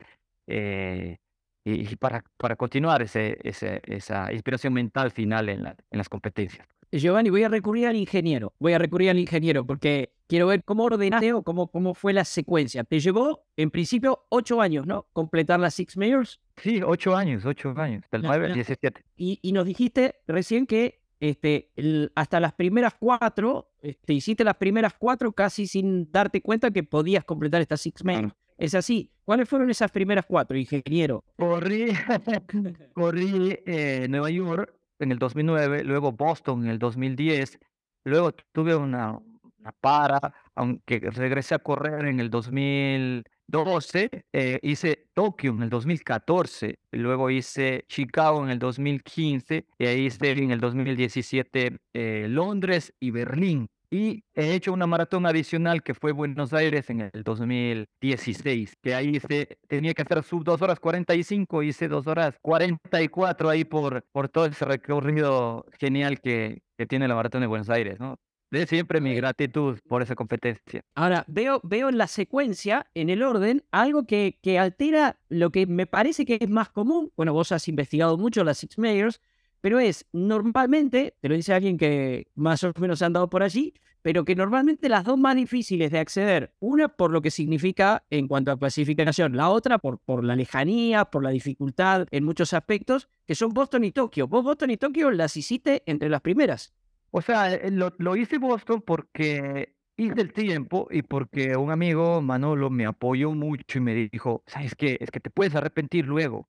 eh, 0.46 1.18
y, 1.64 1.96
para, 1.96 2.24
para 2.36 2.56
continuar 2.56 3.02
ese, 3.02 3.38
ese, 3.42 3.80
esa 3.84 4.32
inspiración 4.32 4.72
mental 4.72 5.10
final 5.10 5.48
en, 5.48 5.62
la, 5.62 5.76
en 5.90 5.98
las 5.98 6.08
competencias. 6.08 6.66
Giovanni, 6.92 7.30
voy 7.30 7.42
a 7.42 7.48
recurrir 7.48 7.86
al 7.86 7.96
ingeniero, 7.96 8.52
voy 8.58 8.74
a 8.74 8.78
recurrir 8.78 9.08
al 9.08 9.18
ingeniero 9.18 9.64
porque 9.64 10.12
quiero 10.26 10.46
ver 10.46 10.62
cómo 10.62 10.84
ordenaste 10.84 11.32
o 11.32 11.42
cómo, 11.42 11.68
cómo 11.68 11.94
fue 11.94 12.12
la 12.12 12.24
secuencia. 12.24 12.84
Te 12.84 13.00
llevó, 13.00 13.46
en 13.56 13.70
principio, 13.70 14.26
ocho 14.28 14.60
años, 14.60 14.86
¿no? 14.86 15.06
Completar 15.14 15.58
las 15.58 15.74
Six 15.74 15.96
Majors. 15.96 16.40
Sí, 16.58 16.82
ocho 16.84 17.16
años, 17.16 17.46
ocho 17.46 17.72
años, 17.76 18.04
del 18.12 18.22
9 18.22 18.46
al 18.46 18.54
17. 18.54 19.04
Y, 19.16 19.38
y, 19.40 19.52
nos 19.52 19.64
dijiste 19.64 20.16
recién 20.26 20.66
que 20.66 21.00
este, 21.18 21.70
hasta 22.14 22.40
las 22.40 22.52
primeras 22.52 22.94
cuatro, 22.98 23.70
este, 23.80 24.12
hiciste 24.12 24.44
las 24.44 24.56
primeras 24.56 24.92
cuatro 24.94 25.32
casi 25.32 25.66
sin 25.66 26.10
darte 26.12 26.42
cuenta 26.42 26.70
que 26.70 26.82
podías 26.82 27.24
completar 27.24 27.62
estas 27.62 27.80
Six 27.80 28.04
Majors. 28.04 28.34
Es 28.62 28.76
así. 28.76 29.10
¿Cuáles 29.24 29.48
fueron 29.48 29.70
esas 29.70 29.90
primeras 29.90 30.24
cuatro, 30.24 30.56
ingeniero? 30.56 31.24
Corrí, 31.36 31.86
corrí 32.94 33.58
eh, 33.66 34.06
Nueva 34.08 34.30
York 34.30 34.72
en 35.00 35.10
el 35.10 35.18
2009, 35.18 35.82
luego 35.82 36.12
Boston 36.12 36.66
en 36.66 36.70
el 36.70 36.78
2010, 36.78 37.58
luego 38.04 38.30
tuve 38.52 38.76
una, 38.76 39.18
una 39.58 39.72
para, 39.80 40.32
aunque 40.54 41.00
regresé 41.00 41.56
a 41.56 41.58
correr 41.58 42.06
en 42.06 42.20
el 42.20 42.30
2012, 42.30 44.26
eh, 44.32 44.60
hice 44.62 45.08
Tokio 45.12 45.50
en 45.50 45.64
el 45.64 45.68
2014, 45.68 46.78
luego 46.92 47.30
hice 47.30 47.84
Chicago 47.88 48.44
en 48.44 48.50
el 48.50 48.60
2015, 48.60 49.66
y 49.76 49.86
ahí 49.86 50.06
hice 50.06 50.30
en 50.30 50.52
el 50.52 50.60
2017 50.60 51.78
eh, 51.94 52.26
Londres 52.28 52.94
y 53.00 53.10
Berlín. 53.10 53.68
Y 53.92 54.24
he 54.34 54.54
hecho 54.54 54.72
una 54.72 54.86
maratón 54.86 55.26
adicional 55.26 55.82
que 55.82 55.92
fue 55.92 56.12
Buenos 56.12 56.54
Aires 56.54 56.88
en 56.88 57.02
el 57.02 57.22
2016, 57.22 58.76
que 58.80 58.94
ahí 58.94 59.20
se 59.20 59.58
tenía 59.68 59.92
que 59.92 60.00
hacer 60.00 60.22
sub 60.22 60.44
2 60.44 60.62
horas 60.62 60.80
45, 60.80 61.62
hice 61.62 61.88
2 61.88 62.06
horas 62.06 62.34
44 62.40 63.50
ahí 63.50 63.66
por, 63.66 64.02
por 64.10 64.30
todo 64.30 64.46
ese 64.46 64.64
recorrido 64.64 65.66
genial 65.78 66.22
que, 66.22 66.62
que 66.78 66.86
tiene 66.86 67.06
la 67.06 67.14
maratón 67.14 67.42
de 67.42 67.48
Buenos 67.48 67.68
Aires, 67.68 68.00
¿no? 68.00 68.16
De 68.50 68.66
siempre 68.66 69.02
mi 69.02 69.14
gratitud 69.14 69.78
por 69.86 70.00
esa 70.00 70.14
competencia. 70.14 70.80
Ahora, 70.94 71.26
veo, 71.28 71.60
veo 71.62 71.90
en 71.90 71.98
la 71.98 72.06
secuencia, 72.06 72.86
en 72.94 73.10
el 73.10 73.22
orden, 73.22 73.62
algo 73.72 74.06
que, 74.06 74.38
que 74.42 74.58
altera 74.58 75.18
lo 75.28 75.50
que 75.50 75.66
me 75.66 75.86
parece 75.86 76.24
que 76.24 76.38
es 76.40 76.48
más 76.48 76.70
común. 76.70 77.12
Bueno, 77.14 77.34
vos 77.34 77.52
has 77.52 77.68
investigado 77.68 78.16
mucho 78.16 78.42
las 78.42 78.56
Six 78.56 78.78
Mayors, 78.78 79.20
pero 79.62 79.78
es 79.80 80.06
normalmente, 80.12 81.14
te 81.20 81.28
lo 81.28 81.36
dice 81.36 81.54
alguien 81.54 81.78
que 81.78 82.26
más 82.34 82.62
o 82.64 82.72
menos 82.78 83.00
ha 83.00 83.06
andado 83.06 83.30
por 83.30 83.42
allí, 83.42 83.72
pero 84.02 84.24
que 84.24 84.34
normalmente 84.34 84.88
las 84.88 85.04
dos 85.04 85.16
más 85.16 85.36
difíciles 85.36 85.92
de 85.92 86.00
acceder, 86.00 86.52
una 86.58 86.88
por 86.88 87.12
lo 87.12 87.22
que 87.22 87.30
significa 87.30 88.04
en 88.10 88.26
cuanto 88.26 88.50
a 88.50 88.58
clasificación, 88.58 89.36
la 89.36 89.48
otra 89.48 89.78
por, 89.78 90.00
por 90.00 90.24
la 90.24 90.34
lejanía, 90.34 91.04
por 91.04 91.22
la 91.22 91.30
dificultad 91.30 92.08
en 92.10 92.24
muchos 92.24 92.52
aspectos, 92.52 93.08
que 93.24 93.36
son 93.36 93.54
Boston 93.54 93.84
y 93.84 93.92
Tokio. 93.92 94.26
Vos 94.26 94.42
Boston 94.42 94.70
y 94.70 94.76
Tokio 94.76 95.12
las 95.12 95.36
hiciste 95.36 95.84
entre 95.86 96.08
las 96.08 96.20
primeras. 96.20 96.74
O 97.12 97.22
sea, 97.22 97.54
eh, 97.54 97.70
lo, 97.70 97.94
lo 97.98 98.16
hice 98.16 98.38
Boston 98.38 98.82
porque 98.82 99.76
hice 99.96 100.20
el 100.20 100.32
tiempo 100.32 100.88
y 100.90 101.02
porque 101.02 101.56
un 101.56 101.70
amigo, 101.70 102.20
Manolo, 102.20 102.68
me 102.68 102.86
apoyó 102.86 103.30
mucho 103.30 103.78
y 103.78 103.80
me 103.82 103.94
dijo, 103.94 104.42
¿sabes 104.48 104.74
qué? 104.74 104.98
Es 105.00 105.12
que 105.12 105.20
te 105.20 105.30
puedes 105.30 105.54
arrepentir 105.54 106.06
luego 106.06 106.48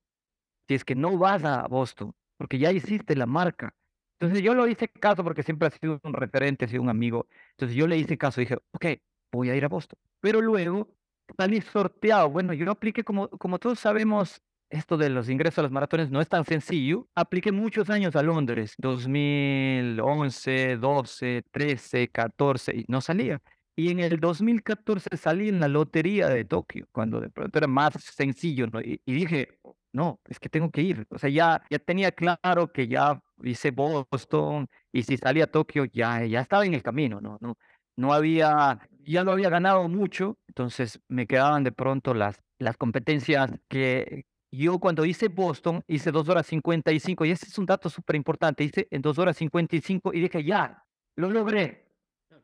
si 0.66 0.74
es 0.74 0.84
que 0.84 0.96
no 0.96 1.16
vas 1.16 1.44
a 1.44 1.68
Boston 1.68 2.12
porque 2.36 2.58
ya 2.58 2.72
hiciste 2.72 3.16
la 3.16 3.26
marca. 3.26 3.74
Entonces 4.18 4.42
yo 4.42 4.54
lo 4.54 4.66
hice 4.66 4.88
caso 4.88 5.22
porque 5.24 5.42
siempre 5.42 5.68
ha 5.68 5.70
sido 5.70 6.00
un 6.02 6.14
referente, 6.14 6.64
ha 6.64 6.68
sido 6.68 6.82
un 6.82 6.88
amigo. 6.88 7.28
Entonces 7.52 7.76
yo 7.76 7.86
le 7.86 7.98
hice 7.98 8.16
caso 8.16 8.40
y 8.40 8.44
dije, 8.44 8.56
ok, 8.72 8.86
voy 9.32 9.50
a 9.50 9.56
ir 9.56 9.64
a 9.64 9.68
Boston. 9.68 9.98
Pero 10.20 10.40
luego 10.40 10.88
salí 11.36 11.60
sorteado. 11.60 12.30
Bueno, 12.30 12.52
yo 12.52 12.70
apliqué 12.70 13.04
como, 13.04 13.28
como 13.28 13.58
todos 13.58 13.80
sabemos, 13.80 14.40
esto 14.70 14.96
de 14.96 15.10
los 15.10 15.28
ingresos 15.28 15.58
a 15.58 15.62
las 15.62 15.72
maratones 15.72 16.10
no 16.10 16.20
es 16.20 16.28
tan 16.28 16.44
sencillo. 16.44 17.08
Apliqué 17.14 17.52
muchos 17.52 17.90
años 17.90 18.16
a 18.16 18.22
Londres, 18.22 18.74
2011, 18.78 20.76
12, 20.76 21.44
13, 21.50 22.08
14, 22.08 22.76
y 22.76 22.84
no 22.88 23.00
salía. 23.00 23.40
Y 23.76 23.90
en 23.90 24.00
el 24.00 24.20
2014 24.20 25.16
salí 25.16 25.48
en 25.48 25.60
la 25.60 25.68
lotería 25.68 26.28
de 26.28 26.44
Tokio, 26.44 26.86
cuando 26.92 27.20
de 27.20 27.28
pronto 27.30 27.58
era 27.58 27.66
más 27.66 27.94
sencillo, 28.02 28.68
¿no? 28.68 28.80
y 28.80 29.00
dije, 29.04 29.58
no, 29.94 30.20
es 30.28 30.40
que 30.40 30.48
tengo 30.48 30.70
que 30.70 30.82
ir. 30.82 31.06
O 31.10 31.18
sea, 31.18 31.30
ya, 31.30 31.62
ya 31.70 31.78
tenía 31.78 32.10
claro 32.10 32.72
que 32.72 32.88
ya 32.88 33.22
hice 33.44 33.70
Boston 33.70 34.66
y 34.92 35.04
si 35.04 35.16
salía 35.16 35.44
a 35.44 35.46
Tokio 35.46 35.84
ya, 35.84 36.24
ya 36.24 36.40
estaba 36.40 36.66
en 36.66 36.74
el 36.74 36.82
camino, 36.82 37.20
¿no? 37.20 37.38
No, 37.40 37.56
no 37.96 38.12
había, 38.12 38.80
ya 39.04 39.22
lo 39.22 39.30
había 39.30 39.50
ganado 39.50 39.88
mucho, 39.88 40.36
entonces 40.48 41.00
me 41.08 41.28
quedaban 41.28 41.62
de 41.62 41.70
pronto 41.70 42.12
las, 42.12 42.42
las 42.58 42.76
competencias 42.76 43.52
que 43.68 44.24
yo 44.50 44.80
cuando 44.80 45.04
hice 45.04 45.28
Boston 45.28 45.82
hice 45.86 46.10
2 46.10 46.28
horas 46.28 46.46
55 46.48 47.24
y 47.24 47.30
ese 47.30 47.46
es 47.46 47.56
un 47.58 47.66
dato 47.66 47.88
súper 47.88 48.16
importante, 48.16 48.64
hice 48.64 48.88
en 48.90 49.00
2 49.00 49.18
horas 49.18 49.36
55 49.36 50.12
y 50.12 50.20
dije, 50.22 50.42
ya, 50.42 50.84
lo 51.14 51.30
logré. 51.30 51.86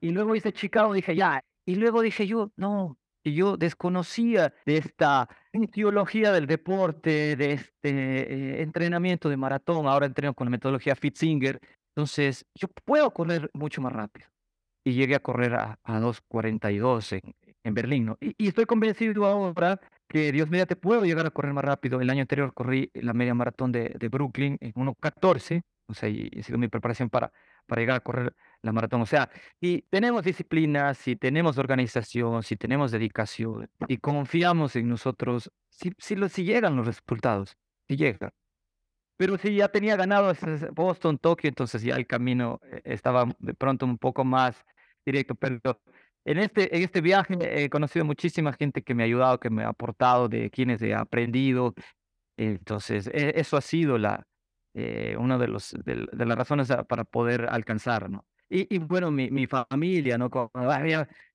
Y 0.00 0.10
luego 0.10 0.36
hice 0.36 0.52
Chicago, 0.52 0.92
dije, 0.92 1.16
ya. 1.16 1.42
Y 1.66 1.74
luego 1.74 2.00
dije 2.00 2.28
yo, 2.28 2.52
no, 2.56 2.96
y 3.22 3.34
yo 3.34 3.56
desconocía 3.56 4.54
de 4.66 4.78
esta 4.78 5.28
teología 5.72 6.32
del 6.32 6.46
deporte, 6.46 7.36
de 7.36 7.52
este 7.52 7.90
eh, 7.90 8.62
entrenamiento 8.62 9.28
de 9.28 9.36
maratón, 9.36 9.86
ahora 9.86 10.06
entreno 10.06 10.34
con 10.34 10.46
la 10.46 10.50
metodología 10.50 10.96
Fitzinger, 10.96 11.60
entonces 11.94 12.46
yo 12.54 12.68
puedo 12.84 13.10
correr 13.12 13.50
mucho 13.52 13.80
más 13.80 13.92
rápido. 13.92 14.28
Y 14.82 14.92
llegué 14.92 15.14
a 15.14 15.20
correr 15.20 15.54
a, 15.54 15.78
a 15.84 16.00
2.42 16.00 17.20
en, 17.22 17.34
en 17.64 17.74
Berlín, 17.74 18.06
¿no? 18.06 18.18
Y, 18.20 18.48
estoy 18.48 18.64
convencido 18.64 19.26
ahora 19.26 19.78
que 20.08 20.32
Dios 20.32 20.48
mediante 20.48 20.76
puedo 20.76 21.04
llegar 21.04 21.26
a 21.26 21.30
correr 21.30 21.52
más 21.52 21.64
rápido. 21.64 22.00
El 22.00 22.10
año 22.10 22.22
anterior 22.22 22.54
corrí 22.54 22.90
la 22.94 23.12
media 23.12 23.34
maratón 23.34 23.72
de, 23.72 23.94
de 23.98 24.08
Brooklyn 24.08 24.56
en 24.60 24.72
1.14, 24.72 25.62
o 25.86 25.94
sea, 25.94 26.08
y 26.08 26.30
ha 26.38 26.42
sido 26.42 26.58
mi 26.58 26.68
preparación 26.68 27.10
para, 27.10 27.32
para 27.66 27.80
llegar 27.82 27.96
a 27.96 28.00
correr 28.00 28.34
la 28.62 28.72
maratón. 28.72 29.02
O 29.02 29.06
sea, 29.06 29.30
si 29.60 29.84
tenemos 29.90 30.24
disciplina, 30.24 30.94
si 30.94 31.16
tenemos 31.16 31.58
organización, 31.58 32.42
si 32.42 32.56
tenemos 32.56 32.90
dedicación 32.90 33.68
y 33.88 33.98
confiamos 33.98 34.76
en 34.76 34.88
nosotros, 34.88 35.50
si, 35.68 35.92
si, 35.98 36.44
llegan 36.44 36.76
los 36.76 36.86
resultados, 36.86 37.56
si 37.88 37.96
llegan. 37.96 38.30
Pero 39.16 39.36
si 39.38 39.54
ya 39.54 39.68
tenía 39.68 39.96
ganado 39.96 40.32
Boston, 40.72 41.18
Tokio, 41.18 41.48
entonces 41.48 41.82
ya 41.82 41.96
el 41.96 42.06
camino 42.06 42.60
eh, 42.64 42.80
estaba 42.84 43.26
de 43.38 43.54
pronto 43.54 43.84
un 43.86 43.98
poco 43.98 44.24
más 44.24 44.64
directo. 45.04 45.34
Pero 45.34 45.60
en 46.24 46.38
este, 46.38 46.74
en 46.74 46.82
este 46.82 47.00
viaje 47.00 47.36
he 47.64 47.68
conocido 47.70 48.04
muchísima 48.04 48.52
gente 48.52 48.82
que 48.82 48.94
me 48.94 49.02
ha 49.02 49.06
ayudado, 49.06 49.38
que 49.40 49.50
me 49.50 49.64
ha 49.64 49.68
aportado, 49.68 50.28
de 50.28 50.50
quienes 50.50 50.80
he 50.82 50.94
aprendido. 50.94 51.74
Entonces, 52.36 53.08
e, 53.08 53.34
eso 53.36 53.56
ha 53.58 53.60
sido 53.60 53.98
la, 53.98 54.26
eh, 54.74 55.16
una 55.18 55.36
de, 55.38 55.48
los, 55.48 55.72
de, 55.84 56.06
de, 56.12 56.26
las 56.26 56.38
razones 56.38 56.68
para 56.88 57.04
poder 57.04 57.46
alcanzar, 57.50 58.08
¿no? 58.08 58.24
Y, 58.52 58.78
bueno, 58.78 59.12
mi, 59.12 59.30
mi 59.30 59.46
familia, 59.46 60.18
¿no? 60.18 60.28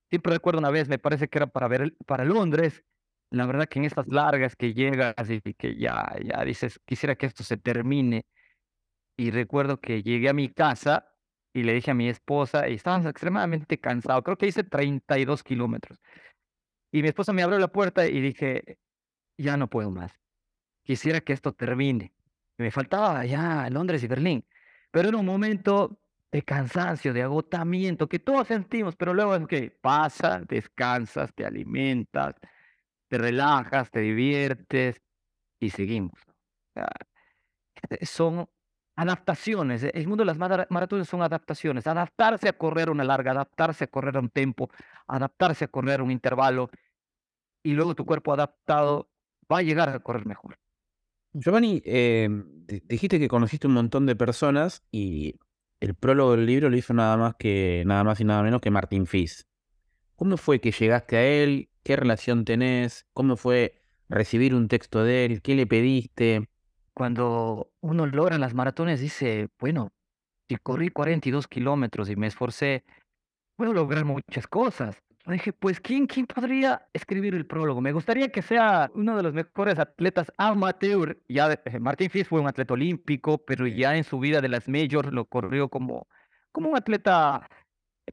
siempre 0.09 0.33
recuerdo 0.33 0.59
una 0.59 0.69
vez, 0.69 0.89
me 0.89 0.99
parece 0.99 1.29
que 1.29 1.37
era 1.37 1.47
para 1.47 1.69
ver 1.69 1.95
para 2.05 2.25
Londres, 2.25 2.83
la 3.31 3.45
verdad 3.45 3.67
que 3.67 3.79
en 3.79 3.85
estas 3.85 4.07
largas 4.07 4.55
que 4.55 4.73
llegas 4.73 5.29
y 5.29 5.41
que 5.53 5.77
ya, 5.77 6.13
ya 6.23 6.43
dices, 6.43 6.79
quisiera 6.85 7.15
que 7.15 7.25
esto 7.25 7.43
se 7.43 7.57
termine. 7.57 8.25
Y 9.17 9.31
recuerdo 9.31 9.79
que 9.79 10.03
llegué 10.03 10.29
a 10.29 10.33
mi 10.33 10.49
casa 10.49 11.07
y 11.53 11.63
le 11.63 11.73
dije 11.73 11.91
a 11.91 11.93
mi 11.93 12.09
esposa, 12.09 12.67
y 12.67 12.73
estábamos 12.73 13.07
extremadamente 13.07 13.79
cansados, 13.79 14.23
creo 14.23 14.37
que 14.37 14.47
hice 14.47 14.65
32 14.65 15.41
kilómetros. 15.41 16.01
Y 16.91 17.01
mi 17.01 17.07
esposa 17.07 17.31
me 17.31 17.43
abrió 17.43 17.59
la 17.59 17.69
puerta 17.69 18.05
y 18.07 18.19
dije, 18.19 18.77
ya 19.37 19.55
no 19.55 19.69
puedo 19.69 19.89
más. 19.89 20.11
Quisiera 20.83 21.21
que 21.21 21.33
esto 21.33 21.53
termine. 21.53 22.13
me 22.57 22.71
faltaba 22.71 23.25
ya 23.25 23.69
Londres 23.69 24.03
y 24.03 24.07
Berlín. 24.07 24.45
Pero 24.91 25.09
en 25.09 25.15
un 25.15 25.25
momento 25.25 25.97
de 26.35 26.43
cansancio, 26.43 27.13
de 27.13 27.23
agotamiento, 27.23 28.09
que 28.09 28.19
todos 28.19 28.47
sentimos, 28.47 28.97
pero 28.97 29.13
luego 29.13 29.37
es 29.37 29.47
que 29.47 29.71
pasa, 29.71 30.41
descansas, 30.45 31.33
te 31.33 31.45
alimentas, 31.45 32.35
te 33.07 33.17
relajas, 33.17 33.89
te 33.89 34.01
diviertes 34.01 35.01
y 35.61 35.69
seguimos. 35.69 36.19
Eh, 36.75 38.05
son 38.05 38.49
adaptaciones. 38.97 39.83
Eh, 39.83 39.91
el 39.93 40.09
mundo 40.09 40.25
de 40.25 40.35
las 40.35 40.37
maratones 40.37 41.07
son 41.07 41.21
adaptaciones. 41.21 41.87
Adaptarse 41.87 42.49
a 42.49 42.57
correr 42.57 42.89
una 42.89 43.05
larga, 43.05 43.31
adaptarse 43.31 43.85
a 43.85 43.87
correr 43.87 44.17
un 44.17 44.29
tempo, 44.29 44.69
adaptarse 45.07 45.63
a 45.63 45.67
correr 45.69 46.01
un 46.01 46.11
intervalo 46.11 46.69
y 47.63 47.71
luego 47.71 47.95
tu 47.95 48.05
cuerpo 48.05 48.33
adaptado 48.33 49.09
va 49.49 49.59
a 49.59 49.61
llegar 49.61 49.87
a 49.87 49.99
correr 49.99 50.25
mejor. 50.25 50.59
Giovanni, 51.31 51.81
eh, 51.85 52.27
dijiste 52.83 53.19
que 53.19 53.29
conociste 53.29 53.67
un 53.67 53.73
montón 53.73 54.05
de 54.05 54.17
personas 54.17 54.83
y 54.91 55.35
el 55.85 55.93
prólogo 55.93 56.31
del 56.31 56.47
libro 56.47 56.69
lo 56.69 56.77
hizo 56.77 56.93
nada 56.93 57.15
más 57.15 57.35
que 57.35 57.83
nada 57.85 58.03
más 58.03 58.19
y 58.19 58.23
nada 58.23 58.41
menos 58.41 58.59
que 58.59 58.71
Martín 58.71 59.05
Fis. 59.05 59.47
¿Cómo 60.15 60.35
fue 60.37 60.59
que 60.59 60.71
llegaste 60.71 61.17
a 61.17 61.23
él? 61.23 61.69
¿Qué 61.83 61.95
relación 61.95 62.43
tenés? 62.43 63.05
¿Cómo 63.13 63.37
fue 63.37 63.79
recibir 64.09 64.55
un 64.55 64.67
texto 64.67 65.03
de 65.03 65.25
él? 65.25 65.41
¿Qué 65.43 65.53
le 65.53 65.67
pediste? 65.67 66.49
Cuando 66.95 67.71
uno 67.81 68.07
logra 68.07 68.39
las 68.39 68.55
maratones 68.55 68.99
dice, 68.99 69.49
bueno, 69.59 69.91
si 70.49 70.55
corrí 70.55 70.89
42 70.89 71.47
kilómetros 71.47 72.09
y 72.09 72.15
me 72.15 72.27
esforcé, 72.27 72.83
puedo 73.55 73.73
lograr 73.73 74.05
muchas 74.05 74.47
cosas. 74.47 74.97
Dije, 75.33 75.53
pues, 75.53 75.79
¿quién, 75.79 76.05
¿quién 76.05 76.27
podría 76.27 76.87
escribir 76.93 77.33
el 77.33 77.45
prólogo? 77.45 77.81
Me 77.81 77.91
gustaría 77.91 78.29
que 78.29 78.41
sea 78.41 78.91
uno 78.93 79.17
de 79.17 79.23
los 79.23 79.33
mejores 79.33 79.79
atletas 79.79 80.31
amateur. 80.37 81.17
Ya 81.27 81.51
eh, 81.65 81.79
Martín 81.79 82.09
Fis 82.09 82.27
fue 82.27 82.39
un 82.39 82.47
atleta 82.47 82.73
olímpico, 82.73 83.39
pero 83.39 83.65
ya 83.65 83.95
en 83.95 84.03
su 84.03 84.19
vida 84.19 84.41
de 84.41 84.49
las 84.49 84.67
majors 84.67 85.11
lo 85.11 85.25
corrió 85.25 85.69
como, 85.69 86.07
como 86.51 86.69
un 86.69 86.77
atleta 86.77 87.49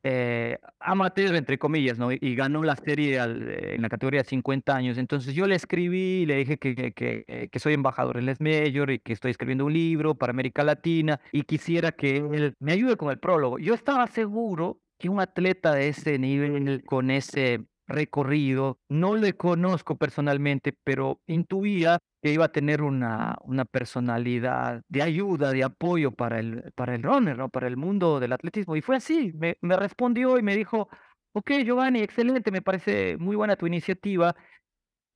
eh, 0.03 0.59
amateur, 0.81 1.35
entre 1.35 1.59
comillas, 1.59 1.99
¿no? 1.99 2.13
Y 2.13 2.35
ganó 2.35 2.63
la 2.63 2.77
serie 2.77 3.19
en 3.19 3.83
la 3.83 3.89
categoría 3.91 4.23
de 4.23 4.29
50 4.29 4.75
años. 4.75 4.97
Entonces 4.97 5.35
yo 5.35 5.47
le 5.47 5.55
escribí, 5.55 6.25
le 6.25 6.37
dije 6.37 6.57
que, 6.57 6.75
que, 6.75 6.93
que, 6.93 7.49
que 7.53 7.59
soy 7.59 7.75
embajador 7.75 8.17
en 8.17 8.25
Les 8.25 8.41
Major 8.41 8.91
y 8.91 9.01
que 9.01 9.13
estoy 9.13 9.33
escribiendo 9.33 9.67
un 9.67 9.75
libro 9.75 10.15
para 10.15 10.31
América 10.31 10.65
Latina 10.65 11.21
y 11.31 11.43
quisiera 11.43 11.93
que 11.93 12.17
él 12.17 12.55
me 12.59 12.73
ayude 12.73 12.97
con 12.97 13.11
el 13.11 13.19
prólogo. 13.19 13.59
Yo 13.59 13.75
estaba 13.75 14.07
seguro 14.07 14.81
que 15.03 15.09
un 15.09 15.21
atleta 15.21 15.75
de 15.75 15.89
ese 15.89 16.17
nivel, 16.17 16.85
con 16.85 17.11
ese 17.11 17.67
recorrido, 17.89 18.79
no 18.89 19.17
le 19.17 19.33
conozco 19.35 19.97
personalmente, 19.97 20.73
pero 20.85 21.21
intuía 21.27 21.99
que 22.23 22.33
iba 22.33 22.45
a 22.45 22.53
tener 22.53 22.83
una, 22.83 23.37
una 23.43 23.65
personalidad 23.65 24.83
de 24.89 25.03
ayuda, 25.03 25.51
de 25.51 25.65
apoyo 25.65 26.13
para 26.13 26.39
el, 26.39 26.73
para 26.77 26.95
el 26.95 27.03
runner, 27.03 27.37
¿no? 27.37 27.49
para 27.49 27.67
el 27.67 27.77
mundo 27.77 28.21
del 28.21 28.33
atletismo. 28.33 28.77
Y 28.77 28.81
fue 28.81 28.95
así, 28.95 29.33
me, 29.35 29.57
respondió 29.77 30.39
y 30.39 30.43
me 30.43 30.55
dijo, 30.55 30.89
ok, 31.33 31.51
Giovanni, 31.65 31.99
excelente, 32.01 32.53
me 32.53 32.63
parece 32.63 33.17
muy 33.17 33.35
buena 33.35 33.57
tu 33.57 33.67
iniciativa. 33.67 34.37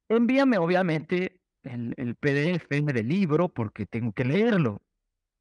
Envíame, 0.09 0.59
obviamente, 0.59 1.39
el, 1.63 1.95
el 1.97 2.17
PDF 2.17 2.69
del 2.69 3.07
libro 3.07 3.49
porque 3.49 3.87
tengo 3.87 4.13
que 4.13 4.25
leerlo, 4.25 4.83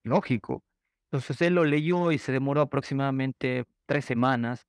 lógico. 0.03 0.63
Entonces 1.11 1.41
él 1.41 1.55
lo 1.55 1.65
leyó 1.65 2.11
y 2.11 2.19
se 2.19 2.31
demoró 2.31 2.61
aproximadamente 2.61 3.65
tres 3.85 4.05
semanas 4.05 4.67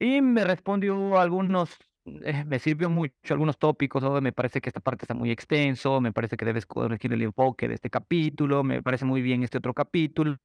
y 0.00 0.22
me 0.22 0.44
respondió 0.44 1.18
algunos, 1.18 1.76
eh, 2.04 2.44
me 2.44 2.58
sirvió 2.58 2.88
mucho 2.88 3.12
algunos 3.30 3.58
tópicos, 3.58 4.22
me 4.22 4.32
parece 4.32 4.60
que 4.60 4.70
esta 4.70 4.80
parte 4.80 5.04
está 5.04 5.14
muy 5.14 5.30
extenso, 5.30 6.00
me 6.00 6.12
parece 6.12 6.36
que 6.36 6.44
debes 6.44 6.66
corregir 6.66 7.12
el 7.12 7.22
enfoque 7.22 7.68
de 7.68 7.74
este 7.74 7.90
capítulo, 7.90 8.62
me 8.62 8.82
parece 8.82 9.04
muy 9.04 9.22
bien 9.22 9.42
este 9.42 9.58
otro 9.58 9.74
capítulo, 9.74 10.36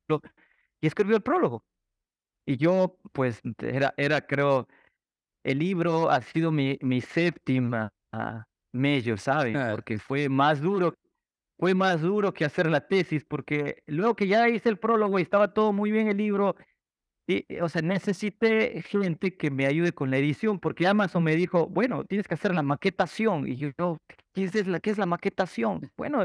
y 0.81 0.87
escribió 0.87 1.15
el 1.15 1.21
prólogo. 1.21 1.63
Y 2.45 2.57
yo, 2.57 2.97
pues, 3.13 3.41
era, 3.59 3.93
era 3.95 4.21
creo, 4.21 4.67
el 5.45 5.59
libro 5.59 6.09
ha 6.09 6.21
sido 6.21 6.51
mi, 6.51 6.77
mi 6.81 6.99
séptima 6.99 7.93
uh, 8.11 8.41
major, 8.73 9.19
¿saben? 9.19 9.55
Porque 9.71 9.99
fue 9.99 10.27
más 10.29 10.61
duro, 10.61 10.95
fue 11.59 11.73
más 11.75 12.01
duro 12.01 12.33
que 12.33 12.43
hacer 12.43 12.69
la 12.69 12.85
tesis, 12.85 13.23
porque 13.23 13.83
luego 13.85 14.15
que 14.15 14.27
ya 14.27 14.49
hice 14.49 14.67
el 14.67 14.79
prólogo 14.79 15.19
y 15.19 15.21
estaba 15.21 15.53
todo 15.53 15.71
muy 15.71 15.91
bien 15.91 16.07
el 16.07 16.17
libro, 16.17 16.55
y, 17.27 17.45
o 17.61 17.69
sea, 17.69 17.81
necesité 17.81 18.81
gente 18.83 19.37
que 19.37 19.49
me 19.51 19.65
ayude 19.65 19.93
con 19.93 20.11
la 20.11 20.17
edición, 20.17 20.59
porque 20.59 20.87
Amazon 20.87 21.23
me 21.23 21.35
dijo, 21.35 21.67
bueno, 21.67 22.03
tienes 22.05 22.27
que 22.27 22.33
hacer 22.35 22.53
la 22.53 22.63
maquetación. 22.63 23.47
Y 23.47 23.55
yo, 23.55 23.71
¿qué 24.33 24.43
es 24.43 24.67
la, 24.67 24.79
qué 24.79 24.89
es 24.89 24.97
la 24.97 25.05
maquetación? 25.05 25.91
Bueno, 25.97 26.23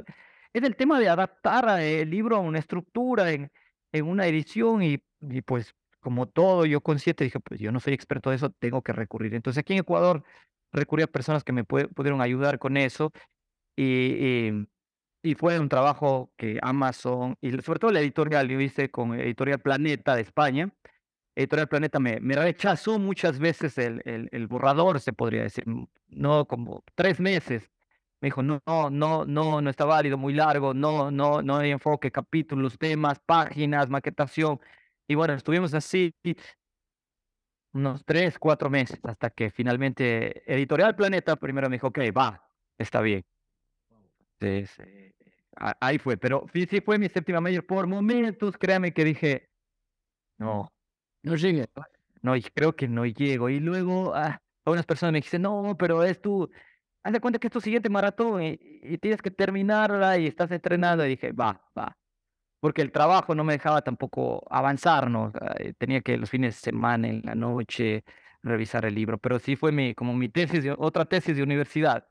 es 0.52 0.62
el 0.62 0.76
tema 0.76 0.98
de 1.00 1.08
adaptar 1.08 1.80
el 1.80 2.10
libro 2.10 2.36
a 2.36 2.40
una 2.40 2.58
estructura 2.58 3.30
en, 3.32 3.50
en 3.92 4.06
una 4.06 4.26
edición 4.26 4.82
y, 4.82 4.98
y 5.20 5.42
pues 5.42 5.74
como 6.00 6.26
todo, 6.26 6.64
yo 6.66 6.80
consciente 6.80 7.24
dije, 7.24 7.40
pues 7.40 7.60
yo 7.60 7.72
no 7.72 7.80
soy 7.80 7.92
experto 7.94 8.30
de 8.30 8.36
eso, 8.36 8.50
tengo 8.50 8.82
que 8.82 8.92
recurrir. 8.92 9.34
Entonces 9.34 9.60
aquí 9.60 9.74
en 9.74 9.80
Ecuador 9.80 10.24
recurrí 10.72 11.02
a 11.02 11.06
personas 11.06 11.44
que 11.44 11.52
me 11.52 11.64
pudieron 11.64 12.20
ayudar 12.20 12.58
con 12.58 12.76
eso 12.76 13.12
y, 13.76 13.84
y, 13.84 14.68
y, 15.22 15.34
fue 15.34 15.58
un 15.58 15.68
trabajo 15.68 16.32
que 16.36 16.58
Amazon 16.62 17.36
y 17.40 17.52
sobre 17.62 17.78
todo 17.78 17.92
la 17.92 18.00
editorial, 18.00 18.48
yo 18.48 18.60
hice 18.60 18.90
con 18.90 19.14
Editorial 19.14 19.60
Planeta 19.60 20.16
de 20.16 20.22
España, 20.22 20.72
Editorial 21.38 21.68
Planeta 21.68 22.00
me, 22.00 22.18
rechazó 22.34 22.98
muchas 22.98 23.38
veces 23.38 23.78
el, 23.78 24.02
el, 24.04 24.46
borrador, 24.48 24.98
se 24.98 25.12
podría 25.12 25.44
decir, 25.44 25.64
no 26.08 26.46
como 26.46 26.82
tres 26.96 27.20
meses. 27.20 27.70
Me 28.20 28.26
dijo, 28.26 28.42
no, 28.42 28.60
no, 28.66 28.90
no, 28.90 29.24
no, 29.24 29.60
no 29.60 29.70
está 29.70 29.84
válido, 29.84 30.18
muy 30.18 30.34
largo, 30.34 30.74
no, 30.74 31.12
no, 31.12 31.40
no 31.40 31.56
hay 31.58 31.70
enfoque, 31.70 32.10
capítulos, 32.10 32.76
temas, 32.76 33.20
páginas, 33.20 33.88
maquetación. 33.88 34.58
Y 35.06 35.14
bueno, 35.14 35.34
estuvimos 35.34 35.72
así 35.74 36.12
unos 37.72 38.04
tres, 38.04 38.36
cuatro 38.36 38.68
meses, 38.68 38.98
hasta 39.04 39.30
que 39.30 39.52
finalmente 39.52 40.42
Editorial 40.52 40.96
Planeta 40.96 41.36
primero 41.36 41.68
me 41.68 41.76
dijo, 41.76 41.86
ok, 41.86 42.00
va, 42.16 42.42
está 42.78 43.00
bien. 43.00 43.24
Sí. 44.40 44.64
Ahí 45.54 45.98
fue, 45.98 46.16
pero 46.16 46.46
sí, 46.52 46.66
sí 46.66 46.80
fue 46.80 46.98
mi 46.98 47.08
séptima 47.08 47.40
mayor 47.40 47.64
por 47.64 47.86
momentos, 47.86 48.58
créame 48.58 48.92
que 48.92 49.04
dije, 49.04 49.48
no, 50.38 50.72
no 51.22 51.36
llegué. 51.36 51.68
No, 52.22 52.34
creo 52.54 52.74
que 52.74 52.88
no 52.88 53.06
llego. 53.06 53.48
Y 53.48 53.60
luego 53.60 54.14
ah, 54.14 54.40
algunas 54.64 54.86
personas 54.86 55.12
me 55.12 55.20
dicen, 55.20 55.42
no, 55.42 55.76
pero 55.78 56.02
es 56.04 56.20
tu, 56.20 56.50
haz 57.02 57.12
de 57.12 57.20
cuenta 57.20 57.38
que 57.38 57.46
es 57.48 57.52
tu 57.52 57.60
siguiente 57.60 57.88
maratón 57.88 58.42
y, 58.42 58.58
tienes 58.98 59.22
que 59.22 59.30
terminarla 59.30 60.18
y 60.18 60.26
estás 60.26 60.50
entrenando. 60.50 61.04
Y 61.06 61.10
dije, 61.10 61.32
va, 61.32 61.62
va. 61.76 61.96
Porque 62.60 62.82
el 62.82 62.92
trabajo 62.92 63.34
no 63.34 63.44
me 63.44 63.52
dejaba 63.54 63.82
tampoco 63.82 64.44
avanzar, 64.50 65.10
¿no? 65.10 65.32
tenía 65.78 66.00
que 66.00 66.16
los 66.16 66.30
fines 66.30 66.56
de 66.56 66.60
semana, 66.60 67.08
en 67.08 67.22
la 67.24 67.34
noche, 67.34 68.04
revisar 68.42 68.84
el 68.84 68.94
libro. 68.94 69.18
Pero 69.18 69.38
sí 69.38 69.56
fue 69.56 69.72
mi, 69.72 69.94
como 69.94 70.14
mi 70.14 70.28
tesis, 70.28 70.64
otra 70.78 71.04
tesis 71.04 71.36
de 71.36 71.42
universidad. 71.42 72.06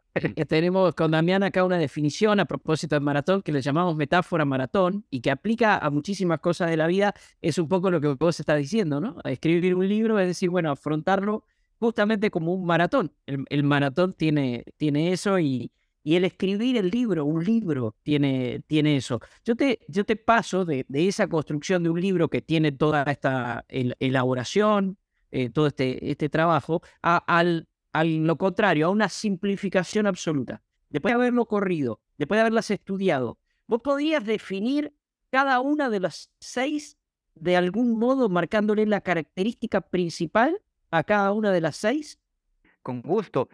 Tenemos 0.47 0.93
con 0.95 1.11
Damián 1.11 1.43
acá 1.43 1.63
una 1.63 1.77
definición 1.77 2.39
a 2.39 2.45
propósito 2.45 2.95
del 2.95 3.03
maratón 3.03 3.41
que 3.41 3.51
le 3.51 3.61
llamamos 3.61 3.95
metáfora 3.95 4.45
maratón 4.45 5.05
y 5.09 5.21
que 5.21 5.31
aplica 5.31 5.77
a 5.77 5.89
muchísimas 5.89 6.39
cosas 6.39 6.69
de 6.69 6.77
la 6.77 6.87
vida. 6.87 7.13
Es 7.41 7.57
un 7.57 7.67
poco 7.67 7.91
lo 7.91 8.01
que 8.01 8.07
vos 8.07 8.39
estás 8.39 8.57
diciendo, 8.57 8.99
¿no? 8.99 9.17
Escribir 9.23 9.75
un 9.75 9.87
libro 9.87 10.19
es 10.19 10.27
decir, 10.27 10.49
bueno, 10.49 10.71
afrontarlo 10.71 11.43
justamente 11.79 12.31
como 12.31 12.53
un 12.53 12.65
maratón. 12.65 13.13
El, 13.25 13.63
maratón 13.63 14.13
tiene, 14.13 14.65
tiene 14.77 15.11
eso 15.11 15.39
y, 15.39 15.71
y, 16.03 16.15
el 16.15 16.25
escribir 16.25 16.77
el 16.77 16.89
libro, 16.89 17.25
un 17.25 17.43
libro, 17.43 17.95
tiene, 18.03 18.61
tiene 18.67 18.97
eso. 18.97 19.19
Yo 19.45 19.55
te, 19.55 19.79
yo 19.87 20.05
te 20.05 20.15
paso 20.15 20.65
de, 20.65 20.85
esa 20.93 21.27
construcción 21.27 21.83
de 21.83 21.89
un 21.89 22.01
libro 22.01 22.29
que 22.29 22.41
tiene 22.41 22.71
toda 22.71 23.03
esta 23.03 23.65
elaboración, 23.69 24.97
eh, 25.31 25.49
todo 25.49 25.67
este, 25.67 26.09
este 26.09 26.29
trabajo, 26.29 26.81
a, 27.01 27.17
al 27.17 27.67
a 27.99 28.03
lo 28.03 28.37
contrario, 28.37 28.85
a 28.85 28.89
una 28.89 29.09
simplificación 29.09 30.05
absoluta. 30.05 30.61
Después 30.89 31.11
de 31.11 31.15
haberlo 31.15 31.45
corrido, 31.45 31.99
después 32.17 32.37
de 32.37 32.41
haberlas 32.41 32.69
estudiado, 32.69 33.39
vos 33.65 33.81
podrías 33.81 34.23
definir 34.23 34.93
cada 35.31 35.59
una 35.61 35.89
de 35.89 35.99
las 35.99 36.31
seis 36.39 36.97
de 37.33 37.57
algún 37.57 37.97
modo 37.97 38.29
marcándole 38.29 38.85
la 38.85 39.01
característica 39.01 39.81
principal 39.81 40.61
a 40.91 41.03
cada 41.03 41.31
una 41.33 41.51
de 41.51 41.61
las 41.61 41.75
seis? 41.75 42.19
Con 42.83 43.01
gusto. 43.01 43.49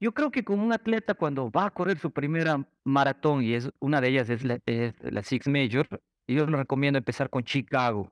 Yo 0.00 0.12
creo 0.12 0.30
que 0.30 0.42
como 0.42 0.64
un 0.64 0.72
atleta 0.72 1.14
cuando 1.14 1.50
va 1.50 1.66
a 1.66 1.70
correr 1.70 1.98
su 1.98 2.10
primera 2.10 2.66
maratón, 2.84 3.42
y 3.42 3.54
es 3.54 3.70
una 3.78 4.00
de 4.00 4.08
ellas 4.08 4.30
es 4.30 4.42
la, 4.42 5.22
Six 5.22 5.46
Major, 5.48 5.86
yo 6.26 6.46
lo 6.46 6.56
recomiendo 6.56 6.98
empezar 6.98 7.30
con 7.30 7.44
Chicago. 7.44 8.10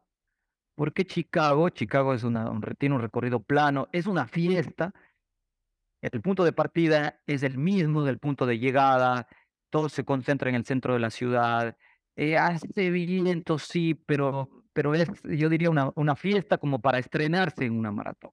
¿Por 0.76 0.92
qué 0.92 1.04
Chicago? 1.04 1.68
Chicago 1.70 2.14
es 2.14 2.22
una, 2.22 2.50
un, 2.50 2.62
tiene 2.78 2.94
un 2.94 3.00
recorrido 3.00 3.40
plano, 3.40 3.88
es 3.92 4.06
una 4.06 4.26
fiesta, 4.28 4.94
el 6.02 6.20
punto 6.20 6.44
de 6.44 6.52
partida 6.52 7.20
es 7.26 7.42
el 7.42 7.58
mismo 7.58 8.04
del 8.04 8.18
punto 8.18 8.46
de 8.46 8.58
llegada, 8.58 9.26
todo 9.70 9.88
se 9.88 10.04
concentra 10.04 10.48
en 10.48 10.56
el 10.56 10.64
centro 10.64 10.94
de 10.94 11.00
la 11.00 11.10
ciudad. 11.10 11.76
Eh, 12.16 12.36
hace 12.36 12.90
viento, 12.90 13.58
sí, 13.58 13.94
pero, 13.94 14.50
pero 14.72 14.94
es, 14.94 15.08
yo 15.24 15.48
diría, 15.48 15.70
una, 15.70 15.90
una 15.94 16.16
fiesta 16.16 16.58
como 16.58 16.80
para 16.80 16.98
estrenarse 16.98 17.64
en 17.64 17.78
una 17.78 17.92
maratón. 17.92 18.32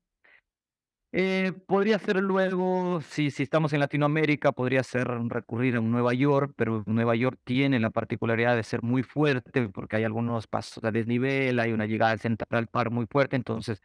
Eh, 1.14 1.54
podría 1.68 1.98
ser 2.00 2.18
luego, 2.18 3.00
si, 3.02 3.32
si 3.32 3.44
estamos 3.44 3.72
en 3.72 3.80
Latinoamérica, 3.80 4.52
podría 4.52 4.84
ser 4.84 5.08
recurrir 5.08 5.78
a 5.78 5.82
Nueva 5.82 6.14
York, 6.14 6.54
pero 6.58 6.84
Nueva 6.86 7.16
York 7.16 7.40
tiene 7.46 7.80
la 7.80 7.90
particularidad 7.92 8.56
de 8.58 8.64
ser 8.64 8.84
muy 8.84 9.04
fuerte 9.04 9.70
porque 9.70 9.96
hay 9.96 10.04
algunos 10.04 10.48
pasos 10.48 10.84
a 10.84 10.92
desnivel, 10.92 11.60
hay 11.60 11.72
una 11.72 11.86
llegada 11.86 12.12
al 12.12 12.20
Central 12.20 12.68
Park 12.68 12.92
muy 12.92 13.06
fuerte, 13.10 13.38
entonces 13.38 13.82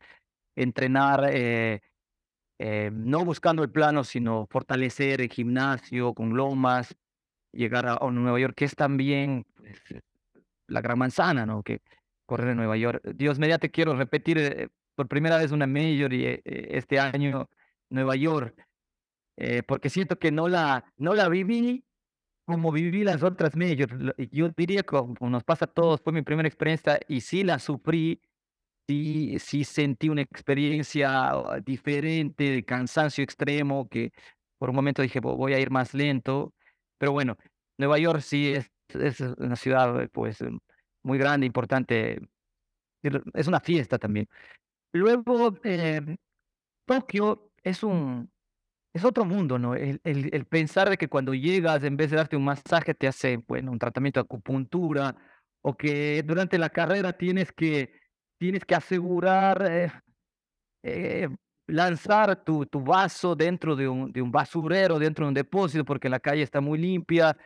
entrenar 0.57 1.31
eh, 1.33 1.81
eh, 2.65 2.93
no 2.93 3.25
buscando 3.25 3.65
el 3.65 3.71
plano, 3.71 4.05
sino 4.05 4.47
fortalecer 4.49 5.21
el 5.21 5.29
gimnasio 5.29 6.15
con 6.15 6.37
lomas, 6.37 6.95
llegar 7.51 7.87
a, 7.89 7.99
Nueva 8.09 8.39
York, 8.39 8.55
que 8.55 8.67
es 8.67 8.77
también 8.77 9.45
pues, 9.57 9.81
eh, 9.91 10.01
la 10.69 10.81
gran 10.81 10.97
manzana, 10.97 11.45
¿no? 11.45 11.65
Que 11.65 11.83
correr 12.25 12.51
en 12.51 12.59
Nueva 12.59 12.77
York. 12.77 13.03
Dios 13.17 13.41
mediante 13.41 13.73
quiero 13.73 13.97
repetir 13.97 14.39
eh, 14.39 14.69
por 14.95 15.09
primera 15.09 15.39
vez 15.39 15.51
una 15.51 15.67
Major 15.67 16.13
y 16.13 16.41
este 16.45 17.01
año 17.01 17.49
Nueva 17.91 18.15
York, 18.15 18.55
porque 19.67 19.91
siento 19.91 20.21
que 20.21 20.31
no 20.31 20.47
la, 20.47 20.85
no 20.97 21.15
la 21.15 21.29
viví 21.29 21.85
como 22.45 22.71
viví 22.71 23.03
las 23.03 23.25
otras 23.25 23.57
Majors. 23.57 23.93
Yo 24.31 24.51
diría 24.51 24.85
que 24.85 24.97
nos 25.21 25.43
pasa 25.43 25.65
a 25.65 25.69
todos, 25.69 26.01
fue 26.01 26.13
mi 26.13 26.23
primera 26.23 26.47
experiencia 26.47 27.01
y 27.09 27.23
sí 27.23 27.43
la 27.43 27.59
sufrí 27.59 28.21
sí, 28.89 29.39
sí 29.39 29.65
sentí 29.65 30.09
una 30.09 30.23
experiencia 30.23 31.31
ah, 31.31 31.61
diferente 31.65 32.45
de 32.45 32.65
cansancio 32.65 33.25
extremo 33.25 33.89
que 33.89 34.13
por 34.59 34.71
un 34.71 34.77
momento 34.77 35.03
dije, 35.03 35.21
voy 35.21 35.55
a 35.55 35.59
ir 35.61 35.71
más 35.71 35.93
lento, 35.95 36.55
pero 36.99 37.13
bueno, 37.13 37.37
Nueva 37.79 37.99
York 37.99 38.21
sí 38.21 38.53
es, 38.53 38.71
es 38.95 39.21
una 39.21 39.57
ciudad 39.57 40.09
pues 40.13 40.41
em, 40.41 40.61
muy 41.03 41.19
grande, 41.19 41.47
importante, 41.47 42.21
es 43.35 43.49
una 43.49 43.61
fiesta 43.61 43.99
también. 43.99 44.29
Luego, 44.93 45.59
eh, 45.65 46.17
Tokio 46.87 47.51
es 47.65 47.83
un, 47.83 48.31
es 48.95 49.05
otro 49.05 49.25
mundo, 49.25 49.59
¿no? 49.59 49.75
El, 49.75 50.01
el, 50.05 50.31
el, 50.33 50.45
pensar 50.47 50.91
de 50.91 50.97
que 50.99 51.09
cuando 51.09 51.35
llegas, 51.35 51.83
en 51.85 51.97
vez 51.97 52.11
de 52.11 52.19
darte 52.19 52.37
un 52.37 52.45
masaje, 52.45 52.95
te 52.95 53.09
hace, 53.09 53.39
bueno, 53.49 53.73
un 53.73 53.79
tratamiento 53.79 54.21
de 54.21 54.25
acupuntura, 54.25 55.17
o 55.63 55.77
que 55.77 56.23
durante 56.25 56.59
la 56.59 56.71
carrera 56.71 57.15
tienes 57.15 57.53
que, 57.53 58.02
tienes 58.43 58.65
que 58.65 58.75
asegurar, 58.75 59.65
eh, 59.71 59.93
eh, 60.83 61.29
lanzar 61.69 62.43
tu, 62.43 62.67
tu 62.67 62.81
vaso 62.81 63.37
dentro 63.37 63.77
de 63.77 63.87
un, 63.87 64.11
de 64.11 64.21
un 64.21 64.33
basurero, 64.33 64.99
dentro 64.99 65.25
de 65.25 65.29
un 65.29 65.35
depósito, 65.35 65.85
porque 65.85 66.09
la 66.09 66.19
calle 66.19 66.43
está 66.43 66.61
muy 66.61 66.77
limpia. 66.77 67.37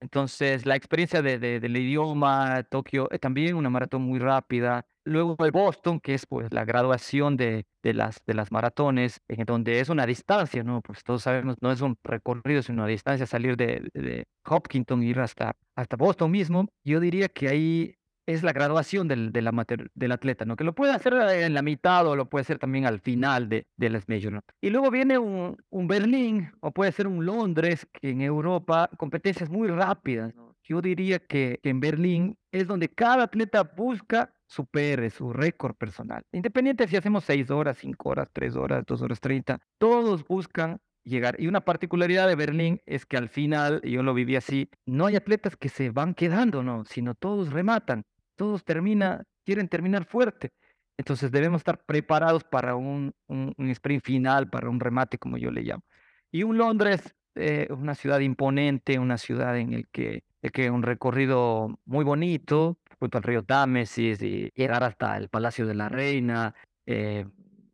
Entonces, 0.00 0.66
la 0.66 0.76
experiencia 0.76 1.22
de, 1.22 1.38
de, 1.38 1.58
del 1.58 1.74
idioma, 1.78 2.64
Tokio, 2.64 3.10
es 3.10 3.18
también 3.18 3.56
una 3.56 3.70
maratón 3.70 4.02
muy 4.02 4.18
rápida. 4.18 4.84
Luego 5.06 5.36
el 5.38 5.52
Boston, 5.52 5.98
que 6.00 6.12
es 6.12 6.26
pues 6.26 6.52
la 6.52 6.66
graduación 6.66 7.38
de, 7.38 7.64
de, 7.82 7.94
las, 7.94 8.22
de 8.26 8.34
las 8.34 8.52
maratones, 8.52 9.22
en 9.26 9.46
donde 9.46 9.80
es 9.80 9.88
una 9.88 10.04
distancia, 10.04 10.62
¿no? 10.64 10.82
Pues 10.82 11.02
todos 11.02 11.22
sabemos, 11.22 11.56
no 11.62 11.72
es 11.72 11.80
un 11.80 11.96
recorrido, 12.04 12.60
sino 12.60 12.82
una 12.82 12.88
distancia, 12.88 13.24
salir 13.24 13.56
de, 13.56 13.88
de 13.94 14.26
Hopkinton, 14.44 15.02
ir 15.02 15.18
hasta, 15.20 15.56
hasta 15.74 15.96
Boston 15.96 16.30
mismo. 16.30 16.68
Yo 16.84 17.00
diría 17.00 17.30
que 17.30 17.48
ahí 17.48 17.94
es 18.26 18.42
la 18.42 18.52
graduación 18.52 19.08
del, 19.08 19.32
del, 19.32 19.46
amateur, 19.46 19.90
del 19.94 20.12
atleta, 20.12 20.44
¿no? 20.44 20.56
Que 20.56 20.64
lo 20.64 20.74
puede 20.74 20.92
hacer 20.92 21.14
en 21.14 21.54
la 21.54 21.62
mitad 21.62 22.06
o 22.06 22.16
lo 22.16 22.28
puede 22.28 22.42
hacer 22.42 22.58
también 22.58 22.86
al 22.86 23.00
final 23.00 23.48
de, 23.48 23.66
de 23.76 23.90
las 23.90 24.08
majors, 24.08 24.32
¿no? 24.32 24.40
Y 24.60 24.70
luego 24.70 24.90
viene 24.90 25.18
un, 25.18 25.56
un 25.70 25.86
Berlín 25.86 26.50
o 26.60 26.72
puede 26.72 26.92
ser 26.92 27.06
un 27.06 27.24
Londres, 27.24 27.86
que 27.92 28.10
en 28.10 28.20
Europa, 28.20 28.90
competencias 28.96 29.50
muy 29.50 29.68
rápidas, 29.68 30.34
¿no? 30.34 30.54
Yo 30.66 30.80
diría 30.80 31.18
que, 31.18 31.58
que 31.62 31.68
en 31.68 31.80
Berlín 31.80 32.38
es 32.50 32.66
donde 32.66 32.88
cada 32.88 33.24
atleta 33.24 33.62
busca 33.64 34.32
supere 34.46 35.10
su 35.10 35.32
récord 35.32 35.74
personal. 35.74 36.22
Independiente 36.32 36.88
si 36.88 36.96
hacemos 36.96 37.24
seis 37.24 37.50
horas, 37.50 37.76
cinco 37.78 38.10
horas, 38.10 38.28
tres 38.32 38.56
horas, 38.56 38.84
dos 38.86 39.02
horas 39.02 39.20
treinta, 39.20 39.58
todos 39.78 40.24
buscan 40.26 40.78
llegar. 41.04 41.36
Y 41.38 41.48
una 41.48 41.60
particularidad 41.60 42.28
de 42.28 42.34
Berlín 42.34 42.80
es 42.86 43.04
que 43.04 43.18
al 43.18 43.28
final, 43.28 43.82
yo 43.82 44.02
lo 44.02 44.14
viví 44.14 44.36
así, 44.36 44.70
no 44.86 45.04
hay 45.04 45.16
atletas 45.16 45.56
que 45.56 45.68
se 45.68 45.90
van 45.90 46.14
quedando, 46.14 46.62
no, 46.62 46.84
sino 46.86 47.14
todos 47.14 47.52
rematan 47.52 48.04
todos 48.36 48.64
termina, 48.64 49.24
quieren 49.44 49.68
terminar 49.68 50.04
fuerte. 50.04 50.50
Entonces 50.96 51.30
debemos 51.30 51.60
estar 51.60 51.82
preparados 51.84 52.44
para 52.44 52.76
un, 52.76 53.12
sprint 53.58 54.04
final, 54.04 54.48
para 54.48 54.68
un 54.68 54.80
remate, 54.80 55.18
como 55.18 55.36
yo 55.36 55.50
le 55.50 55.62
llamo. 55.62 55.82
Y 56.30 56.42
un 56.44 56.58
Londres, 56.58 57.14
eh, 57.34 57.66
una 57.70 57.94
ciudad 57.94 58.20
imponente, 58.20 58.98
una 58.98 59.18
ciudad 59.18 59.58
en 59.58 59.72
el 59.72 59.88
que, 59.88 60.22
el 60.42 60.52
que 60.52 60.70
un 60.70 60.82
recorrido 60.82 61.80
muy 61.84 62.04
bonito, 62.04 62.78
junto 62.98 63.18
al 63.18 63.24
río 63.24 63.42
Támesis 63.42 64.22
y 64.22 64.50
llegar 64.54 64.84
hasta 64.84 65.16
el 65.16 65.28
Palacio 65.28 65.66
de 65.66 65.74
la 65.74 65.88
Reina, 65.88 66.54
eh, 66.86 67.26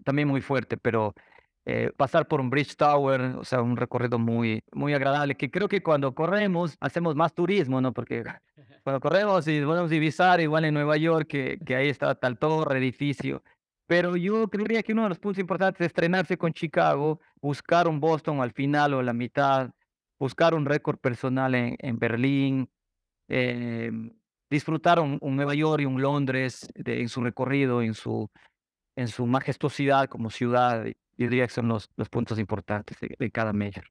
también 0.05 0.29
muy 0.29 0.41
fuerte, 0.41 0.77
pero 0.77 1.15
eh, 1.67 1.93
pasar 1.97 2.27
por 2.27 2.41
un 2.41 2.49
Bridge 2.49 2.75
Tower, 2.77 3.21
o 3.39 3.45
sea, 3.45 3.61
un 3.61 3.77
recorrido 3.77 4.19
muy, 4.19 4.63
muy 4.73 4.95
agradable, 4.95 5.37
que 5.37 5.51
creo 5.51 5.69
que 5.69 5.83
cuando 5.83 6.15
corremos 6.15 6.77
hacemos 6.81 7.15
más 7.15 7.35
turismo, 7.35 7.81
¿no? 7.81 7.93
Porque 7.93 8.25
cuando 8.83 9.01
corremos 9.01 9.47
y 9.49 9.61
podemos 9.63 9.91
divisar 9.91 10.41
igual 10.41 10.65
en 10.65 10.75
Nueva 10.75 10.97
York, 10.97 11.27
que, 11.29 11.59
que 11.65 11.77
ahí 11.77 11.89
está 11.89 12.15
tal 12.15 12.39
torre, 12.39 12.79
edificio. 12.79 13.43
Pero 13.87 14.17
yo 14.17 14.49
creería 14.49 14.83
que 14.83 14.93
uno 14.93 15.03
de 15.05 15.09
los 15.11 15.19
puntos 15.19 15.41
importantes 15.41 15.81
es 15.81 15.87
estrenarse 15.89 16.39
con 16.39 16.53
Chicago, 16.53 17.21
buscar 17.41 17.89
un 17.89 17.99
Boston 18.01 18.41
al 18.41 18.53
final 18.53 18.95
o 18.95 19.03
la 19.03 19.13
mitad, 19.13 19.71
buscar 20.19 20.55
un 20.55 20.65
récord 20.65 20.99
personal 20.99 21.55
en, 21.55 21.77
en 21.79 21.99
Berlín, 21.99 22.71
eh, 23.29 23.91
disfrutar 24.49 25.01
un, 25.01 25.19
un, 25.21 25.37
Nueva 25.37 25.55
York 25.55 25.83
y 25.83 25.87
un 25.87 26.01
Londres 26.01 26.69
de, 26.75 27.01
en 27.01 27.09
su 27.09 27.21
recorrido, 27.23 27.83
en 27.83 27.95
su, 27.95 28.31
en 28.97 29.09
su 29.09 29.27
majestuosidad 29.27 30.09
como 30.09 30.31
ciudad. 30.31 30.85
Yo 30.85 30.95
diría 31.29 31.47
que 31.47 31.55
son 31.55 31.69
los, 31.69 31.91
los 31.97 32.09
puntos 32.09 32.39
importantes 32.39 32.99
de, 33.01 33.17
de 33.19 33.31
cada 33.31 33.53
major 33.53 33.85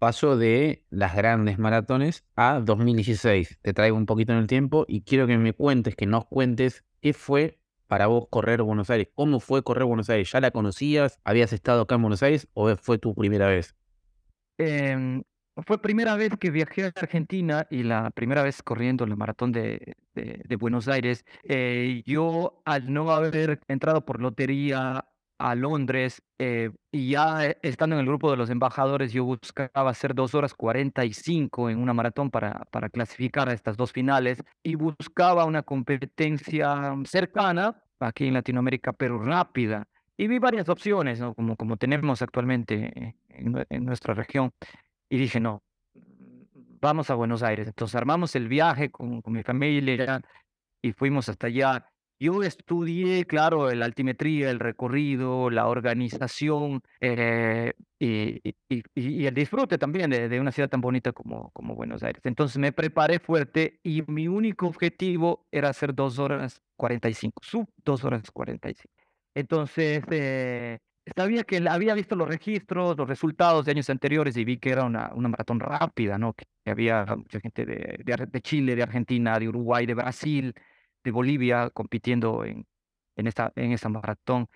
paso 0.00 0.38
de 0.38 0.86
las 0.88 1.14
grandes 1.14 1.58
maratones 1.58 2.24
a 2.34 2.58
2016. 2.58 3.58
Te 3.60 3.74
traigo 3.74 3.98
un 3.98 4.06
poquito 4.06 4.32
en 4.32 4.38
el 4.38 4.46
tiempo 4.46 4.86
y 4.88 5.02
quiero 5.02 5.26
que 5.26 5.36
me 5.36 5.52
cuentes, 5.52 5.94
que 5.94 6.06
nos 6.06 6.24
cuentes 6.24 6.84
qué 7.02 7.12
fue 7.12 7.60
para 7.86 8.06
vos 8.06 8.26
correr 8.30 8.62
Buenos 8.62 8.88
Aires. 8.88 9.08
¿Cómo 9.14 9.40
fue 9.40 9.62
correr 9.62 9.84
Buenos 9.84 10.08
Aires? 10.08 10.32
¿Ya 10.32 10.40
la 10.40 10.52
conocías? 10.52 11.20
¿Habías 11.22 11.52
estado 11.52 11.82
acá 11.82 11.96
en 11.96 12.02
Buenos 12.02 12.22
Aires 12.22 12.48
o 12.54 12.74
fue 12.76 12.98
tu 12.98 13.14
primera 13.14 13.46
vez? 13.48 13.76
Eh, 14.56 15.20
fue 15.66 15.82
primera 15.82 16.16
vez 16.16 16.32
que 16.40 16.50
viajé 16.50 16.84
a 16.84 16.92
Argentina 16.96 17.66
y 17.70 17.82
la 17.82 18.10
primera 18.10 18.42
vez 18.42 18.62
corriendo 18.62 19.04
la 19.06 19.16
maratón 19.16 19.52
de 19.52 19.94
Buenos 20.58 20.88
Aires. 20.88 21.26
Eh, 21.44 22.02
yo, 22.06 22.62
al 22.64 22.90
no 22.90 23.10
haber 23.10 23.60
entrado 23.68 24.06
por 24.06 24.22
lotería 24.22 25.04
a 25.40 25.54
Londres 25.54 26.22
eh, 26.38 26.70
y 26.92 27.12
ya 27.12 27.46
eh, 27.46 27.58
estando 27.62 27.96
en 27.96 28.00
el 28.00 28.06
grupo 28.06 28.30
de 28.30 28.36
los 28.36 28.50
embajadores 28.50 29.12
yo 29.12 29.24
buscaba 29.24 29.90
hacer 29.90 30.14
dos 30.14 30.34
horas 30.34 30.52
45 30.52 31.70
en 31.70 31.78
una 31.78 31.94
maratón 31.94 32.30
para, 32.30 32.66
para 32.70 32.90
clasificar 32.90 33.48
a 33.48 33.54
estas 33.54 33.78
dos 33.78 33.90
finales 33.90 34.42
y 34.62 34.74
buscaba 34.74 35.46
una 35.46 35.62
competencia 35.62 36.94
cercana 37.06 37.82
aquí 38.00 38.26
en 38.26 38.34
Latinoamérica 38.34 38.92
pero 38.92 39.18
rápida 39.18 39.88
y 40.18 40.28
vi 40.28 40.38
varias 40.38 40.68
opciones 40.68 41.20
¿no? 41.20 41.34
como, 41.34 41.56
como 41.56 41.78
tenemos 41.78 42.20
actualmente 42.20 43.14
en, 43.30 43.66
en 43.68 43.84
nuestra 43.86 44.12
región 44.12 44.52
y 45.08 45.16
dije 45.16 45.40
no 45.40 45.62
vamos 46.82 47.08
a 47.08 47.14
Buenos 47.14 47.42
Aires 47.42 47.66
entonces 47.66 47.94
armamos 47.94 48.36
el 48.36 48.46
viaje 48.46 48.90
con, 48.90 49.22
con 49.22 49.32
mi 49.32 49.42
familia 49.42 50.20
y 50.82 50.92
fuimos 50.92 51.30
hasta 51.30 51.46
allá 51.46 51.86
yo 52.20 52.42
estudié, 52.42 53.24
claro, 53.24 53.72
la 53.72 53.86
altimetría, 53.86 54.50
el 54.50 54.60
recorrido, 54.60 55.48
la 55.48 55.66
organización 55.68 56.82
eh, 57.00 57.72
y, 57.98 58.40
y, 58.68 58.82
y, 58.94 59.26
el 59.26 59.34
disfrute 59.34 59.78
también 59.78 60.10
de, 60.10 60.28
de, 60.28 60.38
una 60.38 60.52
ciudad 60.52 60.68
tan 60.68 60.82
bonita 60.82 61.12
como, 61.12 61.50
como 61.52 61.74
Buenos 61.74 62.02
Aires. 62.02 62.20
Entonces 62.26 62.58
me 62.58 62.72
preparé 62.72 63.20
fuerte 63.20 63.80
y 63.82 64.02
mi 64.06 64.28
único 64.28 64.66
objetivo 64.66 65.46
era 65.50 65.70
hacer 65.70 65.94
dos 65.94 66.18
horas 66.18 66.60
45, 66.76 67.42
sub 67.42 67.68
dos 67.84 68.04
horas 68.04 68.30
45. 68.30 68.92
Entonces, 69.34 70.02
eh, 70.10 70.78
sabía 71.16 71.44
que 71.44 71.56
había 71.68 71.94
visto 71.94 72.16
los 72.16 72.28
registros, 72.28 72.98
los 72.98 73.08
resultados 73.08 73.64
de 73.64 73.72
años 73.72 73.88
anteriores 73.88 74.36
y 74.36 74.44
vi 74.44 74.58
que 74.58 74.70
era 74.70 74.84
una, 74.84 75.10
una 75.14 75.28
maratón 75.28 75.60
rápida, 75.60 76.18
¿no? 76.18 76.34
Que 76.34 76.44
había 76.66 77.06
mucha 77.16 77.40
gente 77.40 77.64
de, 77.64 78.00
de, 78.04 78.26
de 78.26 78.40
Chile, 78.42 78.76
de 78.76 78.82
Argentina, 78.82 79.38
de 79.38 79.48
Uruguay, 79.48 79.86
de 79.86 79.94
Brasil 79.94 80.54
de 81.04 81.10
Bolivia 81.10 81.70
compitiendo 81.70 82.44
en, 82.44 82.66
en, 83.16 83.26
esta, 83.26 83.52
en 83.56 83.72
esta 83.72 83.88
maratón. 83.88 84.48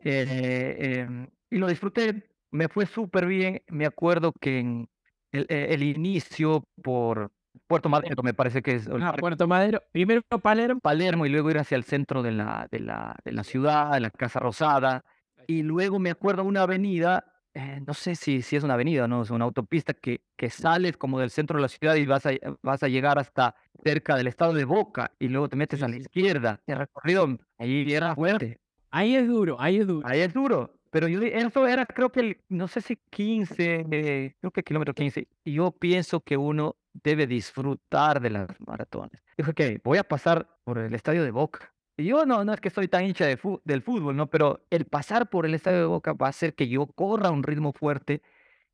Eh, 0.00 0.26
eh, 0.28 1.28
y 1.50 1.56
lo 1.56 1.66
disfruté, 1.66 2.30
me 2.50 2.68
fue 2.68 2.86
súper 2.86 3.26
bien. 3.26 3.62
Me 3.68 3.86
acuerdo 3.86 4.32
que 4.32 4.60
en 4.60 4.88
el, 5.32 5.46
eh, 5.48 5.68
el, 5.70 5.82
inicio 5.82 6.64
por 6.82 7.32
Puerto 7.66 7.88
Madero, 7.88 8.22
me 8.22 8.34
parece 8.34 8.62
que 8.62 8.76
es. 8.76 8.88
Ah, 8.88 9.14
Puerto 9.18 9.46
Madero, 9.46 9.82
primero 9.92 10.22
Palermo. 10.22 10.80
Palermo 10.80 11.26
y 11.26 11.28
luego 11.28 11.50
ir 11.50 11.58
hacia 11.58 11.76
el 11.76 11.84
centro 11.84 12.22
de 12.22 12.32
la, 12.32 12.68
de 12.70 12.80
la, 12.80 13.16
de 13.24 13.32
la 13.32 13.44
ciudad, 13.44 13.92
de 13.92 14.00
la 14.00 14.10
Casa 14.10 14.40
Rosada. 14.40 15.04
Y 15.46 15.62
luego 15.62 15.98
me 15.98 16.10
acuerdo 16.10 16.44
una 16.44 16.62
avenida 16.62 17.37
eh, 17.58 17.82
no 17.84 17.92
sé 17.92 18.14
si, 18.14 18.40
si 18.42 18.54
es 18.54 18.62
una 18.62 18.74
avenida, 18.74 19.08
¿no? 19.08 19.22
Es 19.22 19.30
una 19.30 19.44
autopista 19.44 19.92
que, 19.92 20.20
que 20.36 20.48
sales 20.48 20.96
como 20.96 21.18
del 21.18 21.30
centro 21.30 21.56
de 21.56 21.62
la 21.62 21.68
ciudad 21.68 21.96
y 21.96 22.06
vas 22.06 22.24
a, 22.24 22.30
vas 22.62 22.84
a 22.84 22.88
llegar 22.88 23.18
hasta 23.18 23.56
cerca 23.82 24.14
del 24.14 24.28
estado 24.28 24.52
de 24.52 24.64
Boca 24.64 25.10
y 25.18 25.26
luego 25.26 25.48
te 25.48 25.56
metes 25.56 25.82
a 25.82 25.88
la 25.88 25.96
izquierda. 25.96 26.60
El 26.68 26.78
recorrido 26.78 27.36
ahí 27.58 27.92
era 27.92 28.14
fuerte. 28.14 28.60
Ahí 28.92 29.16
es 29.16 29.26
duro, 29.26 29.60
ahí 29.60 29.78
es 29.78 29.88
duro. 29.88 30.06
Ahí 30.06 30.20
es 30.20 30.32
duro. 30.32 30.72
Pero 30.90 31.08
yo, 31.08 31.20
eso 31.20 31.66
era, 31.66 31.84
creo 31.84 32.12
que, 32.12 32.20
el, 32.20 32.40
no 32.48 32.68
sé 32.68 32.80
si 32.80 32.96
15, 33.10 33.86
eh, 33.90 34.36
creo 34.38 34.50
que 34.52 34.62
kilómetro 34.62 34.94
15. 34.94 35.26
Y 35.42 35.54
yo 35.54 35.72
pienso 35.72 36.20
que 36.20 36.36
uno 36.36 36.76
debe 36.92 37.26
disfrutar 37.26 38.20
de 38.20 38.30
las 38.30 38.48
maratones. 38.64 39.20
Dije, 39.36 39.50
ok, 39.50 39.82
voy 39.82 39.98
a 39.98 40.04
pasar 40.04 40.48
por 40.62 40.78
el 40.78 40.94
estadio 40.94 41.24
de 41.24 41.32
Boca 41.32 41.74
yo 41.98 42.26
no, 42.26 42.44
no 42.44 42.52
es 42.54 42.60
que 42.60 42.70
soy 42.70 42.88
tan 42.88 43.04
hincha 43.04 43.26
de 43.26 43.38
del 43.64 43.82
fútbol, 43.82 44.16
¿no? 44.16 44.28
Pero 44.28 44.64
el 44.70 44.86
pasar 44.86 45.28
por 45.30 45.46
el 45.46 45.54
estadio 45.54 45.80
de 45.80 45.86
Boca 45.86 46.12
va 46.12 46.26
a 46.26 46.30
hacer 46.30 46.54
que 46.54 46.68
yo 46.68 46.86
corra 46.86 47.28
a 47.28 47.32
un 47.32 47.42
ritmo 47.42 47.72
fuerte 47.72 48.22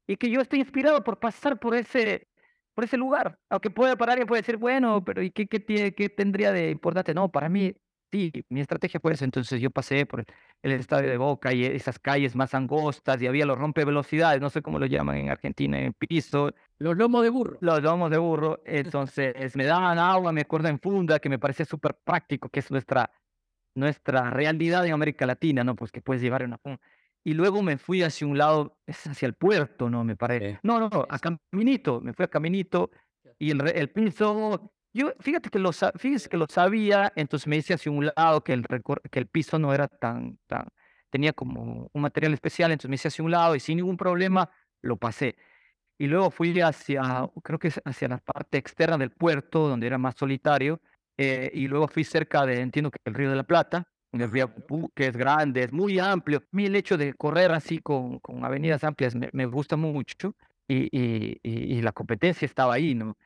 y 0.06 0.16
que 0.16 0.30
yo 0.30 0.40
esté 0.40 0.58
inspirado 0.58 1.04
por 1.04 1.18
pasar 1.20 1.58
por 1.58 1.74
ese, 1.74 2.28
por 2.74 2.84
ese 2.84 2.96
lugar. 2.98 3.38
Aunque 3.50 3.70
puede 3.70 3.96
parar 3.96 4.20
y 4.20 4.24
puede 4.26 4.42
decir, 4.42 4.58
bueno, 4.58 5.04
pero 5.04 5.22
¿y 5.22 5.30
qué, 5.30 5.46
qué, 5.48 5.94
qué 5.94 6.08
tendría 6.10 6.52
de 6.52 6.70
importante? 6.70 7.14
No, 7.14 7.30
para 7.30 7.48
mí, 7.48 7.74
sí, 8.14 8.32
mi 8.48 8.60
estrategia 8.60 9.00
fue 9.00 9.12
eso. 9.12 9.24
Entonces 9.24 9.60
yo 9.60 9.70
pasé 9.70 10.06
por 10.06 10.24
el, 10.62 10.72
estadio 10.72 11.10
de 11.10 11.16
Boca 11.16 11.52
y 11.52 11.64
esas 11.64 11.98
calles 11.98 12.36
más 12.36 12.54
angostas 12.54 13.20
y 13.20 13.26
había 13.26 13.44
los 13.44 13.58
rompevelocidades, 13.58 14.40
no 14.40 14.50
sé 14.50 14.62
cómo 14.62 14.78
lo 14.78 14.86
llaman 14.86 15.16
en 15.16 15.30
Argentina, 15.30 15.80
en 15.80 15.92
piso. 15.94 16.52
Los 16.78 16.96
lomos 16.96 17.24
de 17.24 17.30
burro. 17.30 17.58
Los 17.60 17.82
lomos 17.82 18.10
de 18.10 18.18
burro. 18.18 18.62
Entonces 18.64 19.56
me 19.56 19.64
daban 19.64 19.98
agua, 19.98 20.32
me 20.32 20.42
acuerdo 20.42 20.68
en 20.68 20.78
funda, 20.78 21.18
que 21.18 21.28
me 21.28 21.38
parecía 21.38 21.66
súper 21.66 21.96
práctico, 22.04 22.48
que 22.48 22.60
es 22.60 22.70
nuestra, 22.70 23.10
nuestra 23.74 24.30
realidad 24.30 24.86
en 24.86 24.92
América 24.92 25.26
Latina, 25.26 25.64
¿no? 25.64 25.74
Pues 25.74 25.90
que 25.90 26.00
puedes 26.00 26.22
llevar 26.22 26.44
una 26.44 26.58
funda. 26.58 26.80
Y 27.26 27.32
luego 27.32 27.62
me 27.62 27.78
fui 27.78 28.02
hacia 28.02 28.26
un 28.26 28.36
lado, 28.36 28.78
es 28.86 29.06
hacia 29.06 29.26
el 29.26 29.34
puerto, 29.34 29.90
¿no? 29.90 30.04
Me 30.04 30.14
parece. 30.14 30.60
No, 30.62 30.78
no, 30.78 30.88
no, 30.88 31.06
a 31.08 31.18
Caminito, 31.18 32.00
me 32.00 32.12
fui 32.12 32.24
a 32.24 32.28
Caminito 32.28 32.90
y 33.38 33.50
el, 33.50 33.66
el 33.66 33.90
piso 33.90 34.70
yo, 34.94 35.12
fíjate 35.20 35.50
que 35.50 35.58
lo, 35.58 35.72
fíjese 35.72 36.28
que 36.28 36.36
lo 36.36 36.46
sabía, 36.48 37.12
entonces 37.16 37.46
me 37.46 37.56
hice 37.56 37.74
hacia 37.74 37.92
un 37.92 38.10
lado 38.14 38.42
que 38.42 38.52
el, 38.52 38.66
que 39.10 39.18
el 39.18 39.26
piso 39.26 39.58
no 39.58 39.74
era 39.74 39.88
tan, 39.88 40.38
tan, 40.46 40.68
tenía 41.10 41.32
como 41.32 41.90
un 41.92 42.02
material 42.02 42.32
especial, 42.34 42.72
entonces 42.72 42.88
me 42.88 42.94
hice 42.96 43.08
hacia 43.08 43.24
un 43.24 43.30
lado 43.30 43.54
y 43.56 43.60
sin 43.60 43.76
ningún 43.76 43.96
problema 43.96 44.50
lo 44.82 44.96
pasé. 44.96 45.36
Y 45.98 46.06
luego 46.06 46.30
fui 46.30 46.58
hacia, 46.60 47.28
creo 47.42 47.58
que 47.58 47.72
hacia 47.84 48.08
la 48.08 48.18
parte 48.18 48.58
externa 48.58 48.98
del 48.98 49.10
puerto, 49.10 49.68
donde 49.68 49.86
era 49.86 49.98
más 49.98 50.16
solitario, 50.16 50.80
eh, 51.16 51.50
y 51.54 51.68
luego 51.68 51.88
fui 51.88 52.04
cerca 52.04 52.44
de, 52.46 52.60
entiendo 52.60 52.90
que 52.90 52.98
el 53.04 53.14
Río 53.14 53.30
de 53.30 53.36
la 53.36 53.44
Plata, 53.44 53.86
el 54.12 54.30
río 54.30 54.52
que 54.94 55.08
es 55.08 55.16
grande, 55.16 55.64
es 55.64 55.72
muy 55.72 55.98
amplio. 55.98 56.38
A 56.38 56.42
mí 56.52 56.66
el 56.66 56.76
hecho 56.76 56.96
de 56.96 57.14
correr 57.14 57.52
así 57.52 57.78
con, 57.78 58.18
con 58.20 58.44
avenidas 58.44 58.84
amplias 58.84 59.14
me, 59.14 59.28
me 59.32 59.46
gusta 59.46 59.76
mucho 59.76 60.36
y, 60.68 60.88
y, 60.96 61.40
y, 61.42 61.82
la 61.82 61.92
competencia 61.92 62.46
estaba 62.46 62.74
ahí, 62.74 62.94
¿no? 62.94 63.16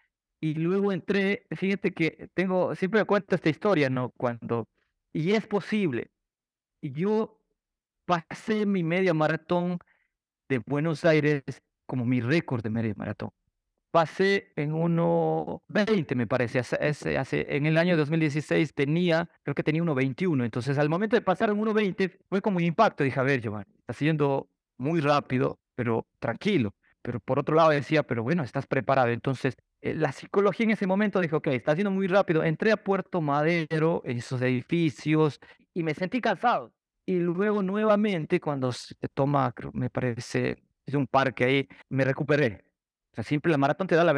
Y 0.40 0.54
luego 0.54 0.92
entré, 0.92 1.46
fíjate 1.50 1.92
que 1.92 2.28
tengo, 2.34 2.74
siempre 2.74 3.00
me 3.00 3.06
cuento 3.06 3.34
esta 3.34 3.48
historia, 3.48 3.90
¿no? 3.90 4.10
Cuando, 4.10 4.68
y 5.12 5.32
es 5.32 5.46
posible, 5.46 6.10
yo 6.80 7.40
pasé 8.04 8.64
mi 8.64 8.82
media 8.84 9.14
maratón 9.14 9.78
de 10.48 10.58
Buenos 10.66 11.04
Aires 11.04 11.42
como 11.86 12.04
mi 12.04 12.20
récord 12.20 12.62
de 12.62 12.70
media 12.70 12.94
maratón. 12.96 13.30
Pasé 13.90 14.52
en 14.56 14.72
1.20, 14.72 16.14
me 16.14 16.26
parece. 16.26 16.58
Hace, 16.58 17.16
hace, 17.18 17.56
en 17.56 17.66
el 17.66 17.78
año 17.78 17.96
2016 17.96 18.74
tenía, 18.74 19.28
creo 19.42 19.54
que 19.54 19.62
tenía 19.62 19.82
1.21. 19.82 20.44
Entonces, 20.44 20.78
al 20.78 20.88
momento 20.90 21.16
de 21.16 21.22
pasar 21.22 21.50
en 21.50 21.56
1.20, 21.56 22.18
fue 22.28 22.42
como 22.42 22.58
un 22.58 22.64
impacto. 22.64 23.02
Dije, 23.02 23.18
a 23.18 23.22
ver, 23.22 23.40
Giovanni, 23.40 23.72
está 23.78 23.94
siendo 23.94 24.50
muy 24.76 25.00
rápido, 25.00 25.58
pero 25.74 26.06
tranquilo. 26.18 26.74
Pero 27.08 27.20
por 27.20 27.38
otro 27.38 27.56
lado 27.56 27.70
decía, 27.70 28.02
pero 28.02 28.22
bueno, 28.22 28.42
estás 28.42 28.66
preparado. 28.66 29.08
Entonces, 29.08 29.56
eh, 29.80 29.94
la 29.94 30.12
psicología 30.12 30.64
en 30.64 30.72
ese 30.72 30.86
momento 30.86 31.20
dijo, 31.20 31.38
ok, 31.38 31.46
está 31.46 31.72
siendo 31.74 31.90
muy 31.90 32.06
rápido. 32.06 32.44
Entré 32.44 32.70
a 32.70 32.76
Puerto 32.76 33.22
Madero, 33.22 34.02
en 34.04 34.18
esos 34.18 34.42
edificios, 34.42 35.40
y 35.72 35.82
me 35.84 35.94
sentí 35.94 36.20
cansado. 36.20 36.74
Y 37.06 37.18
luego 37.18 37.62
nuevamente, 37.62 38.40
cuando 38.40 38.72
se 38.72 38.94
toma, 39.14 39.54
me 39.72 39.88
parece, 39.88 40.62
es 40.84 40.92
un 40.92 41.06
parque 41.06 41.44
ahí, 41.44 41.68
me 41.88 42.04
recuperé. 42.04 42.66
O 43.12 43.14
sea, 43.14 43.24
siempre 43.24 43.50
la 43.50 43.56
maratón 43.56 43.86
te 43.86 43.94
da 43.94 44.04
la, 44.04 44.12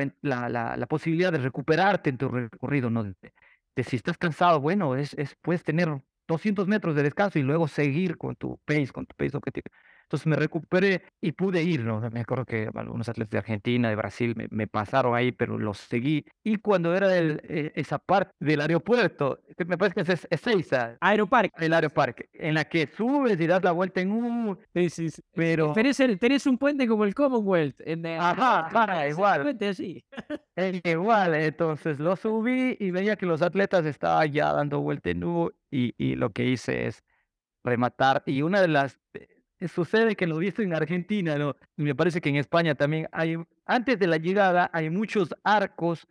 la, 0.49 0.77
la, 0.77 0.87
posibilidad 0.89 1.31
de 1.31 1.39
recuperarte 1.39 2.11
en 2.11 2.19
tu 2.19 2.29
recorrido, 2.29 2.91
¿no? 2.91 3.05
De, 3.05 3.85
si 3.85 3.95
estás 3.95 4.19
cansado, 4.19 4.61
bueno, 4.61 4.97
es, 4.97 5.15
es, 5.15 5.37
puedes 5.41 5.63
tener 5.63 6.03
200 6.27 6.67
metros 6.67 6.97
de 6.97 7.05
descanso 7.05 7.39
y 7.39 7.43
luego 7.43 7.69
seguir 7.69 8.19
con 8.19 8.35
tu 8.35 8.59
pace, 8.65 8.89
con 8.89 9.07
tu 9.07 9.15
pace 9.15 9.37
objetivo. 9.37 9.67
Entonces 10.11 10.27
me 10.27 10.35
recuperé 10.35 11.03
y 11.21 11.31
pude 11.31 11.63
ir, 11.63 11.85
¿no? 11.85 12.01
Me 12.11 12.19
acuerdo 12.19 12.45
que 12.45 12.69
algunos 12.75 13.09
atletas 13.09 13.31
de 13.31 13.39
Argentina, 13.39 13.89
de 13.91 13.95
Brasil, 13.95 14.35
me, 14.51 14.67
pasaron 14.67 15.15
ahí, 15.15 15.31
pero 15.31 15.57
los 15.57 15.79
seguí. 15.79 16.25
Y 16.43 16.57
cuando 16.57 16.97
era 16.97 17.17
el, 17.17 17.41
eh, 17.45 17.71
esa 17.77 18.01
parte 18.01 18.35
del 18.41 18.61
aeropuerto, 18.61 19.39
que 19.57 19.65
me 19.67 19.79
parece 19.79 20.03
que 20.05 20.13
es, 20.13 20.27
esa. 20.29 20.97
Aeroparque. 21.01 21.65
El 21.65 21.73
aeroparque, 21.73 22.29
en 22.33 22.55
la 22.55 22.65
que 22.65 22.89
subes 22.89 23.41
y 23.41 23.47
das 23.47 23.63
la 23.63 23.71
vuelta 23.71 24.01
en 24.01 24.11
un... 24.11 24.59
Sí, 24.75 24.91
sí, 24.91 25.11
sí. 25.11 25.23
Pero... 25.33 25.75
Tenés, 25.75 26.45
un 26.45 26.59
puente 26.59 26.89
como 26.89 27.05
el 27.05 27.15
Commonwealth. 27.15 27.81
En 27.85 28.05
Ajá, 28.05 28.69
para, 28.73 29.09
igual. 29.09 29.43
Puente 29.43 29.69
así. 29.69 30.05
igual, 30.83 31.37
entonces 31.37 32.01
lo 32.01 32.17
subí 32.17 32.77
y 32.81 32.91
veía 32.91 33.15
que 33.15 33.27
los 33.27 33.43
atletas 33.43 33.87
estaban 33.87 34.33
ya 34.33 34.53
dando 34.53 34.81
vuelta 34.81 35.11
en 35.11 35.23
U 35.23 35.53
y, 35.71 35.95
y 35.97 36.17
lo 36.17 36.31
que 36.31 36.47
hice 36.47 36.89
es 36.89 37.05
rematar. 37.63 38.25
Y 38.27 38.43
una 38.43 38.61
de 38.61 38.67
las 38.67 38.99
sucede 39.69 40.17
que 40.17 40.27
lo 40.27 40.39
viste 40.39 40.63
en 40.63 40.75
Argentina, 40.75 41.37
¿no? 41.37 41.57
me 41.77 41.95
parece 41.95 42.21
que 42.21 42.29
en 42.31 42.37
España 42.37 42.75
también 42.75 43.09
hay, 43.13 43.37
antes 43.67 43.99
de 43.99 44.07
la 44.07 44.17
llegada, 44.17 44.71
hay 44.73 44.91
muchos 44.91 45.35
arcos 45.45 46.07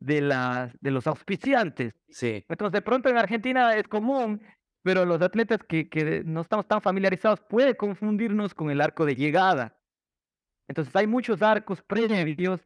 de, 0.00 0.20
las, 0.20 0.72
de 0.80 0.90
los 0.90 1.06
auspiciantes. 1.06 1.94
Sí. 2.08 2.44
Entonces, 2.48 2.72
de 2.72 2.82
pronto 2.82 3.08
en 3.08 3.18
Argentina 3.18 3.74
es 3.76 3.86
común, 3.88 4.42
pero 4.82 5.04
los 5.04 5.20
atletas 5.22 5.60
que, 5.68 5.88
que 5.88 6.22
no 6.24 6.40
estamos 6.40 6.66
tan 6.66 6.80
familiarizados 6.80 7.40
puede 7.40 7.76
confundirnos 7.76 8.54
con 8.54 8.70
el 8.70 8.80
arco 8.80 9.04
de 9.04 9.14
llegada. 9.14 9.76
Entonces, 10.68 10.94
hay 10.96 11.06
muchos 11.06 11.42
arcos 11.42 11.82
previos. 11.82 12.60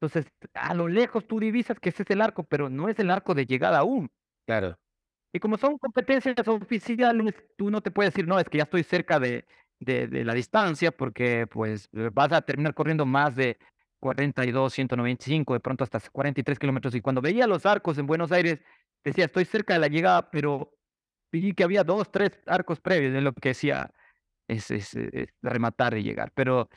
Entonces, 0.00 0.30
a 0.54 0.74
lo 0.74 0.88
lejos 0.88 1.26
tú 1.26 1.40
divisas 1.40 1.78
que 1.78 1.90
ese 1.90 2.02
es 2.02 2.10
el 2.10 2.20
arco, 2.20 2.42
pero 2.44 2.68
no 2.68 2.88
es 2.88 2.98
el 2.98 3.10
arco 3.10 3.34
de 3.34 3.46
llegada 3.46 3.78
aún. 3.78 4.10
Claro. 4.46 4.78
Y 5.32 5.40
como 5.40 5.56
son 5.56 5.78
competencias 5.78 6.46
oficiales, 6.46 7.34
tú 7.56 7.70
no 7.70 7.80
te 7.80 7.90
puedes 7.90 8.12
decir, 8.12 8.26
no, 8.26 8.38
es 8.38 8.48
que 8.48 8.58
ya 8.58 8.64
estoy 8.64 8.84
cerca 8.84 9.18
de, 9.18 9.44
de, 9.84 10.24
la 10.24 10.34
distancia, 10.34 10.92
porque 10.92 11.46
pues 11.46 11.88
eh, 11.92 12.10
vas 12.12 12.32
a 12.32 12.42
terminar 12.42 12.74
corriendo 12.74 13.06
más 13.06 13.36
de 13.36 13.58
42, 14.00 14.72
195, 14.72 15.54
de 15.54 15.60
pronto 15.60 15.84
hasta 15.84 16.00
43 16.00 16.58
kilómetros. 16.58 16.94
Y 16.94 17.00
cuando 17.00 17.20
veía 17.22 17.46
los 17.46 17.66
arcos 17.66 17.98
en 17.98 18.06
Buenos 18.06 18.32
Aires, 18.32 18.60
decía, 19.04 19.26
estoy 19.26 19.44
cerca 19.44 19.74
de 19.74 19.80
la 19.80 19.88
llegada, 19.88 20.30
pero 20.30 20.74
vi 21.32 21.54
que 21.54 21.64
había 21.64 21.84
dos, 21.84 22.10
tres 22.10 22.32
arcos 22.46 22.80
previos 22.80 23.12
de 23.12 23.20
lo 23.20 23.32
que 23.32 23.50
decía 23.50 23.90
es, 24.48 24.70
es, 24.70 24.96
rematar 25.42 25.96
y 25.96 26.02
llegar. 26.02 26.32
Pero, 26.34 26.68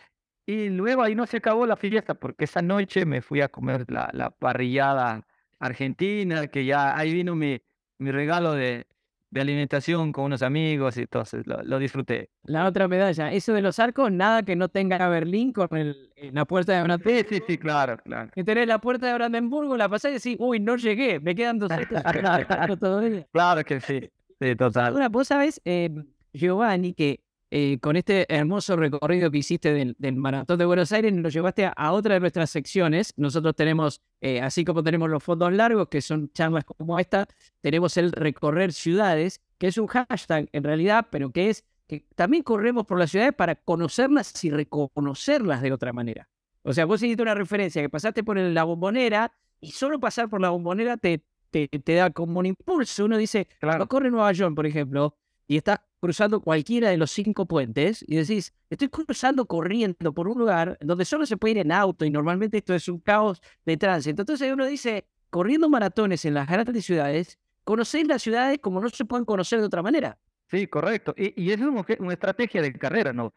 y 0.46 0.70
luego 0.70 1.04
ahí 1.04 1.15
no 1.15 1.26
se 1.26 1.38
acabó 1.38 1.65
la 1.65 1.76
fiesta, 1.78 2.13
porque 2.15 2.46
esa 2.46 2.62
noche 2.62 3.06
me 3.06 3.22
fui 3.22 3.41
a 3.41 3.50
comer 3.50 3.86
la, 3.89 4.10
la 4.13 4.32
parrillada 4.32 5.28
argentina, 5.60 6.48
que 6.48 6.65
ya 6.65 6.98
ahí 6.98 7.13
vino 7.13 7.36
mi, 7.36 7.62
mi 8.00 8.12
regalo 8.12 8.54
de, 8.54 8.88
de 9.30 9.42
alimentación 9.42 10.12
con 10.12 10.26
unos 10.26 10.42
amigos 10.42 10.98
y 10.98 11.02
entonces 11.02 11.46
lo, 11.46 11.62
lo, 11.63 11.80
disfruté. 11.80 12.30
La 12.44 12.66
otra 12.66 12.88
medalla, 12.88 13.32
eso 13.32 13.54
de 13.54 13.62
los 13.62 13.80
arcos, 13.80 14.12
nada 14.12 14.44
que 14.44 14.56
no 14.56 14.70
tenga 14.70 14.98
a 14.98 15.10
Berlín 15.10 15.52
con 15.52 15.76
el, 15.76 16.12
la 16.32 16.46
puerta 16.46 16.74
de 16.74 16.84
Brandenburgo. 16.84 17.30
Sí, 17.30 17.36
sí, 17.36 17.44
sí, 17.46 17.58
claro, 17.58 17.98
claro. 17.98 18.32
Que 18.34 18.44
tenés 18.44 18.68
la 18.68 18.80
puerta 18.80 19.08
de 19.08 19.13
Brandenburgo, 19.13 19.76
la 19.76 19.90
pasás 19.90 20.12
y 20.12 20.13
decís, 20.16 20.38
uy, 20.40 20.60
no 20.60 20.78
llegué, 20.78 21.20
me 21.20 21.36
quedan 21.36 21.60
dos 21.60 21.70
Claro 23.32 23.63
que 23.66 23.82
sí, 23.82 24.10
sí, 24.40 24.56
total. 24.56 24.94
Ahora, 24.94 25.10
vos 25.10 25.28
sabés, 25.28 25.62
eh, 25.66 25.90
Giovanni, 26.34 26.94
que 26.94 27.22
eh, 27.49 27.79
con 27.79 27.95
este 27.95 28.25
hermoso 28.33 28.75
recorrido 28.75 29.31
que 29.31 29.38
hiciste 29.38 29.73
del, 29.73 30.15
Maratón 30.15 30.60
de 30.60 30.65
Buenos 30.65 30.91
Aires, 30.91 31.13
nos 31.13 31.33
llevaste 31.33 31.71
a, 31.73 31.91
otra 31.93 32.15
de 32.15 32.19
nuestras 32.19 32.49
secciones. 32.49 33.13
Nosotros 33.15 33.55
tenemos, 33.55 34.01
eh, 34.19 34.41
así 34.41 34.65
como 34.65 34.83
tenemos 34.83 35.10
los 35.10 35.23
fondos 35.23 35.53
largos, 35.53 35.88
que 35.88 36.01
son 36.01 36.29
charlas 36.33 36.65
como 36.65 36.99
esta, 36.99 37.27
tenemos 37.62 37.95
el 37.95 38.12
recorrer 38.12 38.73
ciudades, 38.73 39.41
que 39.57 39.67
es 39.67 39.77
un 39.77 39.88
hashtag 39.88 40.49
en 40.51 40.63
realidad, 40.63 41.07
pero 41.10 41.31
que 41.31 41.49
es 41.49 41.63
que 41.88 42.05
también 42.15 42.43
corremos 42.43 42.86
por 42.86 42.99
las 42.99 43.12
ciudades 43.12 43.33
para 43.33 43.55
conocerlas 43.55 44.43
y 44.43 44.51
reconocerlas 44.51 45.62
de 45.62 45.71
otra 45.71 45.93
manera. 45.93 46.27
O 46.63 46.73
sea, 46.73 46.83
vos 46.83 47.01
hiciste 47.01 47.21
una 47.23 47.33
referencia 47.33 47.81
que 47.81 47.89
pasaste 47.89 48.25
por 48.25 48.38
la 48.38 48.63
bombonera 48.65 49.31
y 49.62 49.71
solo 49.71 49.99
pasar 50.01 50.29
por 50.29 50.41
la 50.41 50.49
bombonera 50.49 50.97
te, 50.97 51.23
te, 51.49 51.93
da 51.93 52.10
como 52.10 52.39
un 52.39 52.45
impulso. 52.45 53.05
Uno 53.05 53.17
dice, 53.17 53.47
claro. 53.60 53.88
corre 53.88 54.12
Nueva 54.12 54.33
York, 54.33 54.53
por 54.53 54.65
ejemplo, 54.65 55.15
y 55.47 55.55
está 55.55 55.87
cruzando 55.99 56.41
cualquiera 56.41 56.89
de 56.89 56.97
los 56.97 57.12
cinco 57.12 57.45
puentes 57.45 58.03
y 58.07 58.15
decís, 58.15 58.53
estoy 58.69 58.89
cruzando 58.89 59.45
corriendo 59.45 60.13
por 60.13 60.27
un 60.27 60.38
lugar 60.38 60.77
donde 60.81 61.05
solo 61.05 61.25
se 61.25 61.38
puede 61.38 61.53
ir 61.53 61.57
en 61.60 61.71
auto 61.71 62.05
y 62.05 62.10
normalmente 62.10 62.57
esto 62.57 62.73
es 62.73 62.88
un 62.88 62.99
caos 62.99 63.41
de 63.65 63.77
tránsito. 63.77 64.21
Entonces 64.21 64.51
uno 64.51 64.65
dice, 64.65 65.07
corriendo 65.29 65.69
maratones 65.69 66.25
en 66.25 66.33
las 66.33 66.47
grandes 66.47 66.86
ciudades, 66.86 67.39
conocéis 67.63 68.07
las 68.07 68.21
ciudades 68.21 68.60
como 68.60 68.81
no 68.81 68.89
se 68.89 69.05
pueden 69.05 69.25
conocer 69.25 69.60
de 69.60 69.65
otra 69.65 69.81
manera. 69.81 70.17
Sí, 70.49 70.67
correcto. 70.67 71.13
Y, 71.17 71.41
y 71.41 71.51
es 71.51 71.60
una, 71.60 71.86
estrategia 72.13 72.62
de 72.62 72.73
carrera, 72.73 73.12
¿no? 73.12 73.33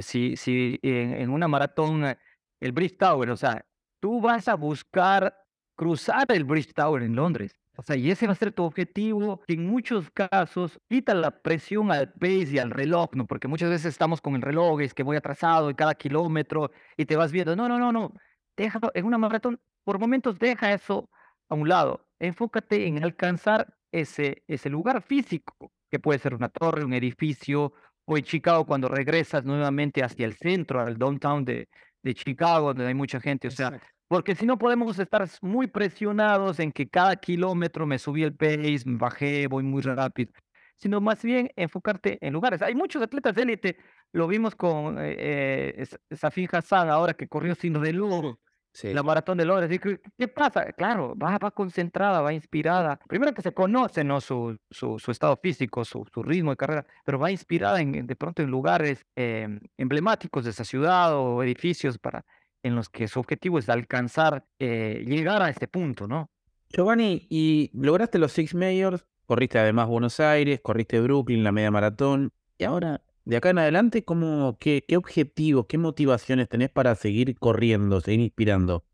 Si 0.00 0.34
si 0.36 0.78
en, 0.82 1.28
una 1.28 1.46
maratón, 1.46 2.16
el 2.58 2.72
Bridge 2.72 2.96
Tower, 2.96 3.28
o 3.28 3.36
sea, 3.36 3.66
tú 4.00 4.18
vas 4.18 4.48
a 4.48 4.54
buscar 4.54 5.36
cruzar 5.76 6.24
el 6.28 6.44
Bridge 6.44 6.72
Tower 6.72 7.02
en 7.02 7.14
Londres 7.14 7.54
o 7.76 7.82
sea, 7.82 7.96
y 7.96 8.10
ese 8.10 8.26
va 8.26 8.32
a 8.32 8.36
ser 8.36 8.52
tu 8.52 8.62
objetivo, 8.64 9.40
que 9.46 9.54
en 9.54 9.66
muchos 9.66 10.10
casos 10.10 10.78
quita 10.88 11.14
la 11.14 11.42
presión 11.42 11.90
al 11.90 12.12
pace 12.12 12.52
y 12.52 12.58
al 12.58 12.70
reloj, 12.70 13.10
¿no? 13.14 13.26
Porque 13.26 13.48
muchas 13.48 13.70
veces 13.70 13.86
estamos 13.86 14.20
con 14.20 14.36
el 14.36 14.42
reloj, 14.42 14.80
es 14.80 14.94
que 14.94 15.02
voy 15.02 15.16
atrasado 15.16 15.70
y 15.70 15.74
cada 15.74 15.94
kilómetro 15.94 16.70
y 16.96 17.06
te 17.06 17.16
vas 17.16 17.32
viendo. 17.32 17.56
No, 17.56 17.68
no, 17.68 17.78
no, 17.78 17.92
no. 17.92 18.12
Déjalo 18.56 18.90
en 18.94 19.06
una 19.06 19.18
maratón, 19.18 19.60
por 19.82 19.98
momentos 19.98 20.38
deja 20.38 20.72
eso 20.72 21.10
a 21.48 21.54
un 21.54 21.68
lado. 21.68 22.06
Enfócate 22.20 22.86
en 22.86 23.02
alcanzar 23.02 23.74
ese, 23.90 24.44
ese 24.46 24.70
lugar 24.70 25.02
físico, 25.02 25.72
que 25.90 25.98
puede 25.98 26.18
ser 26.20 26.34
una 26.34 26.48
torre, 26.48 26.84
un 26.84 26.92
edificio, 26.94 27.72
o 28.06 28.16
en 28.16 28.24
Chicago 28.24 28.66
cuando 28.66 28.88
regresas 28.88 29.44
nuevamente 29.44 30.02
hacia 30.02 30.26
el 30.26 30.34
centro, 30.36 30.80
al 30.80 30.96
downtown 30.96 31.44
de, 31.44 31.68
de 32.02 32.14
Chicago, 32.14 32.68
donde 32.68 32.86
hay 32.86 32.94
mucha 32.94 33.20
gente. 33.20 33.48
O 33.48 33.50
sea, 33.50 33.80
porque 34.08 34.34
si 34.34 34.46
no 34.46 34.58
podemos 34.58 34.98
estar 34.98 35.28
muy 35.42 35.66
presionados 35.66 36.60
en 36.60 36.72
que 36.72 36.88
cada 36.88 37.16
kilómetro 37.16 37.86
me 37.86 37.98
subí 37.98 38.22
el 38.22 38.34
pace, 38.34 38.82
me 38.86 38.98
bajé, 38.98 39.46
voy 39.46 39.62
muy 39.64 39.82
rápido, 39.82 40.32
sino 40.76 41.00
más 41.00 41.22
bien 41.22 41.50
enfocarte 41.56 42.18
en 42.20 42.32
lugares. 42.32 42.62
Hay 42.62 42.74
muchos 42.74 43.02
atletas 43.02 43.34
de 43.34 43.42
élite, 43.42 43.76
lo 44.12 44.26
vimos 44.26 44.54
con 44.54 44.98
eh, 44.98 45.74
eh 45.76 45.86
Safin 46.16 46.48
Hassan 46.52 46.88
ahora 46.90 47.14
que 47.14 47.28
corrió 47.28 47.54
sin 47.54 47.74
reloj. 47.74 48.36
La 48.82 49.04
maratón 49.04 49.38
de 49.38 49.44
Londres. 49.44 49.80
¿Qué 50.18 50.28
pasa? 50.28 50.72
Claro, 50.72 51.14
va, 51.16 51.38
va 51.38 51.50
concentrada, 51.52 52.20
va 52.20 52.32
inspirada. 52.32 52.98
Primero 53.06 53.32
que 53.32 53.40
se 53.40 53.52
conoce 53.52 54.02
¿no? 54.02 54.20
su, 54.20 54.58
su, 54.68 54.98
su 54.98 55.10
estado 55.12 55.36
físico, 55.36 55.84
su, 55.84 56.04
su, 56.12 56.22
ritmo 56.24 56.50
de 56.50 56.56
carrera, 56.56 56.86
pero 57.04 57.18
va 57.18 57.30
inspirada 57.30 57.80
en, 57.80 58.04
de 58.04 58.16
pronto 58.16 58.42
en 58.42 58.50
lugares 58.50 59.06
em, 59.14 59.60
emblemáticos 59.76 60.44
de 60.44 60.50
esa 60.50 60.64
ciudad 60.64 61.16
o 61.16 61.42
edificios 61.44 61.98
para 61.98 62.24
en 62.64 62.74
los 62.74 62.88
que 62.88 63.06
su 63.06 63.20
objetivo 63.20 63.58
es 63.58 63.68
alcanzar, 63.68 64.46
eh, 64.58 65.04
llegar 65.06 65.42
a 65.42 65.50
este 65.50 65.68
punto, 65.68 66.08
¿no? 66.08 66.30
Giovanni, 66.70 67.26
y 67.30 67.70
lograste 67.74 68.18
los 68.18 68.32
Six 68.32 68.54
Majors, 68.54 69.04
corriste 69.26 69.58
además 69.58 69.86
Buenos 69.86 70.18
Aires, 70.18 70.60
corriste 70.60 71.00
Brooklyn, 71.00 71.44
la 71.44 71.52
media 71.52 71.70
maratón, 71.70 72.32
y 72.58 72.64
ahora 72.64 73.02
de 73.26 73.36
acá 73.36 73.50
en 73.50 73.58
adelante, 73.58 74.04
¿cómo, 74.04 74.56
qué, 74.58 74.84
qué 74.88 74.96
objetivos, 74.96 75.66
qué 75.66 75.78
motivaciones 75.78 76.48
tenés 76.48 76.70
para 76.70 76.94
seguir 76.94 77.38
corriendo, 77.38 78.00
seguir 78.00 78.20
inspirando? 78.20 78.84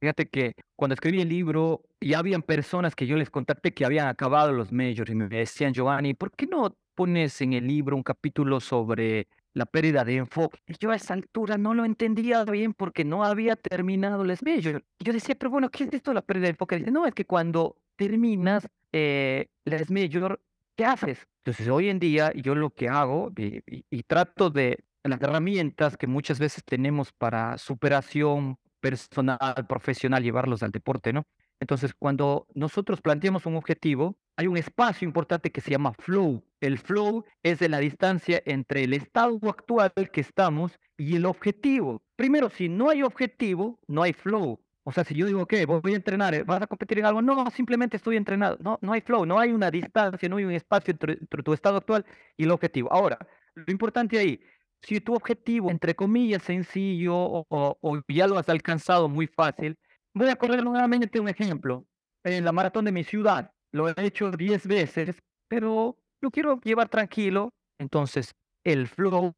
Fíjate 0.00 0.28
que 0.28 0.54
cuando 0.74 0.94
escribí 0.94 1.20
el 1.20 1.28
libro, 1.28 1.84
ya 2.00 2.18
habían 2.18 2.42
personas 2.42 2.96
que 2.96 3.06
yo 3.06 3.16
les 3.16 3.30
contacté 3.30 3.72
que 3.72 3.84
habían 3.84 4.08
acabado 4.08 4.52
los 4.52 4.72
majors 4.72 5.10
y 5.10 5.14
me 5.14 5.28
decían, 5.28 5.72
Giovanni, 5.72 6.14
¿por 6.14 6.32
qué 6.32 6.48
no 6.48 6.76
pones 6.96 7.40
en 7.40 7.52
el 7.52 7.68
libro 7.68 7.96
un 7.96 8.02
capítulo 8.02 8.58
sobre 8.58 9.28
la 9.54 9.66
pérdida 9.66 10.04
de 10.04 10.16
enfoque? 10.16 10.58
Y 10.66 10.74
yo 10.78 10.90
a 10.90 10.96
esa 10.96 11.14
altura 11.14 11.58
no 11.58 11.74
lo 11.74 11.84
entendía 11.84 12.44
bien 12.44 12.74
porque 12.74 13.04
no 13.04 13.24
había 13.24 13.56
terminado 13.56 14.24
los 14.24 14.42
majors. 14.42 14.84
Y 14.98 15.04
yo 15.04 15.12
decía, 15.12 15.34
pero 15.34 15.50
bueno, 15.50 15.70
¿qué 15.70 15.84
es 15.84 15.92
esto 15.92 16.10
de 16.10 16.16
la 16.16 16.22
pérdida 16.22 16.44
de 16.44 16.50
enfoque? 16.50 16.78
Dice, 16.78 16.90
no, 16.90 17.06
es 17.06 17.14
que 17.14 17.24
cuando 17.24 17.76
terminas 17.96 18.68
eh, 18.92 19.48
las 19.64 19.90
majors, 19.90 20.38
¿qué 20.76 20.84
haces? 20.84 21.26
Entonces, 21.38 21.68
hoy 21.68 21.88
en 21.88 21.98
día 21.98 22.32
yo 22.34 22.54
lo 22.54 22.70
que 22.70 22.88
hago 22.88 23.32
y 23.36 24.02
trato 24.04 24.50
de 24.50 24.84
las 25.04 25.20
herramientas 25.20 25.96
que 25.96 26.06
muchas 26.06 26.38
veces 26.38 26.64
tenemos 26.64 27.12
para 27.12 27.58
superación, 27.58 28.58
personal, 28.82 29.66
profesional, 29.68 30.22
llevarlos 30.22 30.62
al 30.62 30.72
deporte, 30.72 31.12
¿no? 31.12 31.24
Entonces, 31.62 31.94
cuando 31.94 32.48
nosotros 32.54 33.00
planteamos 33.00 33.46
un 33.46 33.54
objetivo, 33.54 34.16
hay 34.34 34.48
un 34.48 34.56
espacio 34.56 35.06
importante 35.06 35.52
que 35.52 35.60
se 35.60 35.70
llama 35.70 35.92
flow. 35.92 36.42
El 36.60 36.76
flow 36.76 37.24
es 37.44 37.60
de 37.60 37.68
la 37.68 37.78
distancia 37.78 38.42
entre 38.46 38.82
el 38.82 38.92
estado 38.94 39.38
actual 39.48 39.92
que 40.12 40.22
estamos 40.22 40.80
y 40.96 41.14
el 41.14 41.24
objetivo. 41.24 42.02
Primero, 42.16 42.50
si 42.50 42.68
no 42.68 42.90
hay 42.90 43.04
objetivo, 43.04 43.78
no 43.86 44.02
hay 44.02 44.12
flow. 44.12 44.58
O 44.82 44.90
sea, 44.90 45.04
si 45.04 45.14
yo 45.14 45.24
digo, 45.24 45.42
ok, 45.42 45.54
voy 45.68 45.92
a 45.92 45.96
entrenar, 45.96 46.34
¿eh? 46.34 46.42
¿vas 46.42 46.62
a 46.62 46.66
competir 46.66 46.98
en 46.98 47.06
algo? 47.06 47.22
No, 47.22 47.48
simplemente 47.52 47.96
estoy 47.96 48.16
entrenado. 48.16 48.56
No, 48.58 48.80
no 48.82 48.92
hay 48.92 49.00
flow, 49.00 49.24
no 49.24 49.38
hay 49.38 49.52
una 49.52 49.70
distancia, 49.70 50.28
no 50.28 50.38
hay 50.38 50.44
un 50.44 50.50
espacio 50.50 50.90
entre, 50.90 51.14
tu 51.14 51.52
estado 51.52 51.76
actual 51.76 52.04
y 52.36 52.42
el 52.42 52.50
objetivo. 52.50 52.92
Ahora, 52.92 53.24
lo 53.54 53.70
importante 53.70 54.18
ahí 54.18 54.40
si 54.80 55.00
tu 55.00 55.14
objetivo, 55.14 55.70
entre 55.70 55.94
comillas, 55.94 56.42
sencillo 56.42 57.14
o, 57.14 58.02
ya 58.08 58.26
lo 58.26 58.36
has 58.36 58.48
alcanzado 58.48 59.08
muy 59.08 59.28
fácil, 59.28 59.78
voy 60.14 60.28
a 60.28 60.36
correr 60.36 60.62
nuevamente 60.64 61.20
un 61.20 61.28
ejemplo. 61.28 61.86
En 62.24 62.44
la 62.44 62.52
maratón 62.52 62.84
de 62.84 62.92
mi 62.92 63.04
ciudad, 63.04 63.50
lo 63.72 63.88
he 63.88 63.94
hecho 63.96 64.30
10 64.30 64.66
veces, 64.66 65.16
pero 65.48 65.96
lo 66.20 66.30
quiero 66.30 66.60
llevar 66.60 66.88
tranquilo. 66.88 67.52
Entonces, 67.78 68.34
el 68.64 68.86
flow 68.86 69.32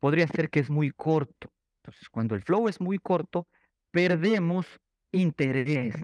podría 0.00 0.28
ser 0.28 0.50
que 0.50 0.60
es 0.60 0.70
muy 0.70 0.90
corto. 0.90 1.50
Entonces, 1.82 2.08
cuando 2.08 2.34
el 2.34 2.42
flow 2.42 2.68
es 2.68 2.80
muy 2.80 2.98
corto, 2.98 3.48
perdemos 3.90 4.66
interés. 5.12 5.96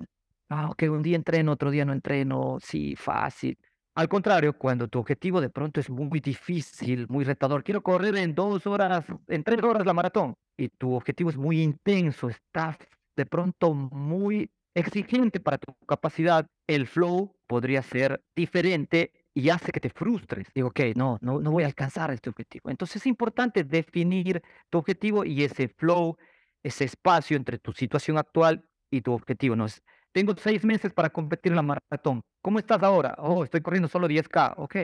Ah, 0.48 0.70
ok, 0.70 0.84
un 0.90 1.02
día 1.02 1.16
entreno, 1.16 1.52
otro 1.52 1.70
día 1.70 1.84
no 1.84 1.92
entreno, 1.92 2.58
sí, 2.60 2.96
fácil. 2.96 3.58
Al 3.96 4.08
contrario, 4.08 4.58
cuando 4.58 4.88
tu 4.88 4.98
objetivo 4.98 5.40
de 5.40 5.50
pronto 5.50 5.78
es 5.78 5.88
muy 5.88 6.18
difícil, 6.18 7.06
muy 7.08 7.24
retador, 7.24 7.62
quiero 7.62 7.82
correr 7.82 8.16
en 8.16 8.34
dos 8.34 8.66
horas, 8.66 9.04
en 9.28 9.44
tres 9.44 9.62
horas 9.62 9.86
la 9.86 9.92
maratón, 9.92 10.34
y 10.56 10.68
tu 10.68 10.94
objetivo 10.94 11.30
es 11.30 11.36
muy 11.36 11.62
intenso, 11.62 12.28
estás 12.28 12.76
de 13.16 13.26
pronto 13.26 13.74
muy 13.74 14.50
exigente 14.74 15.40
para 15.40 15.58
tu 15.58 15.74
capacidad, 15.86 16.46
el 16.66 16.86
flow 16.86 17.36
podría 17.46 17.82
ser 17.82 18.22
diferente 18.34 19.12
y 19.34 19.48
hace 19.50 19.72
que 19.72 19.80
te 19.80 19.90
frustres. 19.90 20.48
Digo, 20.54 20.68
ok, 20.68 20.80
no, 20.94 21.18
no, 21.20 21.40
no 21.40 21.50
voy 21.50 21.64
a 21.64 21.66
alcanzar 21.66 22.10
este 22.10 22.30
objetivo. 22.30 22.70
Entonces 22.70 22.96
es 22.96 23.06
importante 23.06 23.64
definir 23.64 24.42
tu 24.70 24.78
objetivo 24.78 25.24
y 25.24 25.44
ese 25.44 25.68
flow, 25.68 26.16
ese 26.62 26.84
espacio 26.84 27.36
entre 27.36 27.58
tu 27.58 27.72
situación 27.72 28.18
actual 28.18 28.64
y 28.90 29.00
tu 29.00 29.12
objetivo. 29.12 29.56
No 29.56 29.66
es, 29.66 29.82
tengo 30.12 30.34
seis 30.36 30.64
meses 30.64 30.92
para 30.92 31.10
competir 31.10 31.52
en 31.52 31.56
la 31.56 31.62
maratón. 31.62 32.22
¿Cómo 32.40 32.58
estás 32.58 32.82
ahora? 32.82 33.14
Oh, 33.18 33.44
estoy 33.44 33.60
corriendo 33.60 33.88
solo 33.88 34.08
10K. 34.08 34.54
Ok. 34.56 34.76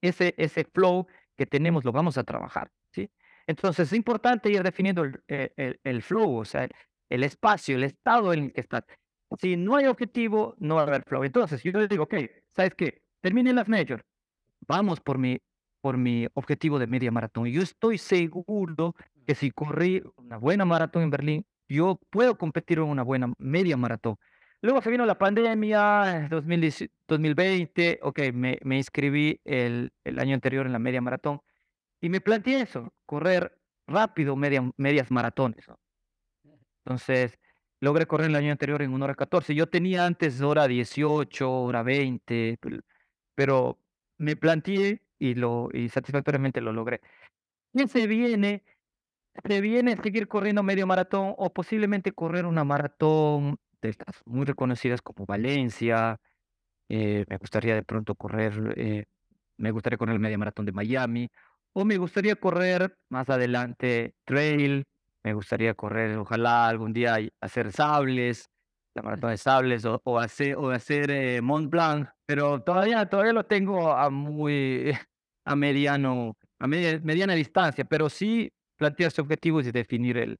Ese, 0.00 0.34
ese 0.38 0.64
flow 0.64 1.06
que 1.36 1.46
tenemos 1.46 1.84
lo 1.84 1.92
vamos 1.92 2.16
a 2.16 2.24
trabajar. 2.24 2.70
¿sí? 2.92 3.10
Entonces 3.46 3.88
es 3.88 3.96
importante 3.96 4.50
ir 4.50 4.62
definiendo 4.62 5.04
el, 5.04 5.22
eh, 5.28 5.78
el, 5.84 6.02
flow, 6.02 6.36
o 6.36 6.44
sea, 6.44 6.68
el, 7.08 7.24
espacio, 7.24 7.76
el 7.76 7.84
estado 7.84 8.32
en 8.32 8.44
el 8.44 8.52
que 8.52 8.60
estás. 8.60 8.84
Si 9.38 9.56
no 9.56 9.76
hay 9.76 9.86
objetivo, 9.86 10.54
no 10.58 10.76
va 10.76 10.82
a 10.82 10.84
haber 10.84 11.04
flow. 11.04 11.24
Entonces 11.24 11.62
yo 11.62 11.86
digo, 11.86 12.04
ok, 12.04 12.14
¿sabes 12.54 12.74
qué? 12.74 13.02
Termine 13.20 13.52
las 13.52 13.68
majors. 13.68 14.02
Vamos 14.66 15.00
por 15.00 15.18
mi, 15.18 15.38
por 15.80 15.96
mi 15.96 16.26
objetivo 16.34 16.78
de 16.78 16.86
media 16.86 17.10
maratón. 17.10 17.46
Yo 17.46 17.62
estoy 17.62 17.98
seguro 17.98 18.94
que 19.26 19.34
si 19.34 19.50
corrí 19.50 20.02
una 20.16 20.38
buena 20.38 20.64
maratón 20.64 21.02
en 21.02 21.10
Berlín, 21.10 21.46
yo 21.68 22.00
puedo 22.10 22.38
competir 22.38 22.78
en 22.78 22.84
una 22.84 23.02
buena 23.02 23.32
media 23.38 23.76
maratón. 23.76 24.16
Luego 24.60 24.82
se 24.82 24.90
vino 24.90 25.06
la 25.06 25.16
pandemia, 25.16 26.28
2020, 26.30 28.00
ok, 28.02 28.20
me, 28.32 28.58
me 28.64 28.76
inscribí 28.76 29.40
el, 29.44 29.92
el, 30.02 30.18
año 30.18 30.34
anterior 30.34 30.66
en 30.66 30.72
la 30.72 30.80
media 30.80 31.00
maratón 31.00 31.40
y 32.00 32.08
me 32.08 32.20
planteé 32.20 32.62
eso, 32.62 32.92
correr 33.06 33.56
rápido 33.86 34.34
media, 34.34 34.68
medias 34.76 35.10
maratones. 35.10 35.64
Entonces, 36.88 37.38
logré 37.80 38.06
correr 38.06 38.28
el 38.30 38.36
año 38.36 38.50
anterior 38.50 38.80
en 38.80 38.94
una 38.94 39.04
hora 39.04 39.14
14. 39.14 39.54
Yo 39.54 39.68
tenía 39.68 40.06
antes 40.06 40.40
hora 40.40 40.66
18, 40.66 41.52
hora 41.52 41.82
20, 41.82 42.58
pero 43.34 43.78
me 44.16 44.36
planteé 44.36 45.02
y, 45.18 45.34
lo, 45.34 45.68
y 45.74 45.90
satisfactoriamente 45.90 46.62
lo 46.62 46.72
logré. 46.72 47.02
¿Qué 47.76 47.86
se 47.88 48.06
viene? 48.06 48.64
Se 49.46 49.60
viene 49.60 49.98
seguir 50.02 50.28
corriendo 50.28 50.62
medio 50.62 50.86
maratón 50.86 51.34
o 51.36 51.52
posiblemente 51.52 52.12
correr 52.12 52.46
una 52.46 52.64
maratón 52.64 53.58
de 53.82 53.90
estas 53.90 54.22
muy 54.24 54.46
reconocidas 54.46 55.02
como 55.02 55.26
Valencia, 55.26 56.18
eh, 56.88 57.26
me 57.28 57.36
gustaría 57.36 57.74
de 57.74 57.82
pronto 57.82 58.14
correr, 58.14 58.74
eh, 58.78 59.04
me 59.58 59.72
gustaría 59.72 59.98
correr 59.98 60.14
el 60.14 60.20
media 60.20 60.38
maratón 60.38 60.64
de 60.64 60.72
Miami, 60.72 61.28
o 61.74 61.84
me 61.84 61.98
gustaría 61.98 62.34
correr 62.36 62.96
más 63.10 63.28
adelante 63.28 64.14
trail, 64.24 64.86
me 65.24 65.34
gustaría 65.34 65.74
correr, 65.74 66.16
ojalá 66.16 66.68
algún 66.68 66.92
día 66.92 67.18
hacer 67.40 67.72
sables, 67.72 68.50
la 68.94 69.02
maratón 69.02 69.30
de 69.30 69.36
sables, 69.36 69.84
o, 69.84 70.18
hacer, 70.18 70.56
o 70.56 70.70
hacer 70.70 71.10
eh, 71.10 71.40
Mont 71.40 71.70
Blanc, 71.70 72.08
pero 72.26 72.60
todavía, 72.62 73.06
todavía 73.06 73.32
lo 73.32 73.44
tengo 73.44 73.92
a 73.92 74.10
muy, 74.10 74.92
a 75.44 75.56
mediano, 75.56 76.36
a 76.58 76.66
mediana 76.66 77.34
distancia, 77.34 77.84
pero 77.84 78.08
sí 78.08 78.50
plantearse 78.76 79.20
objetivos 79.20 79.66
y 79.66 79.72
definir 79.72 80.16
el, 80.18 80.36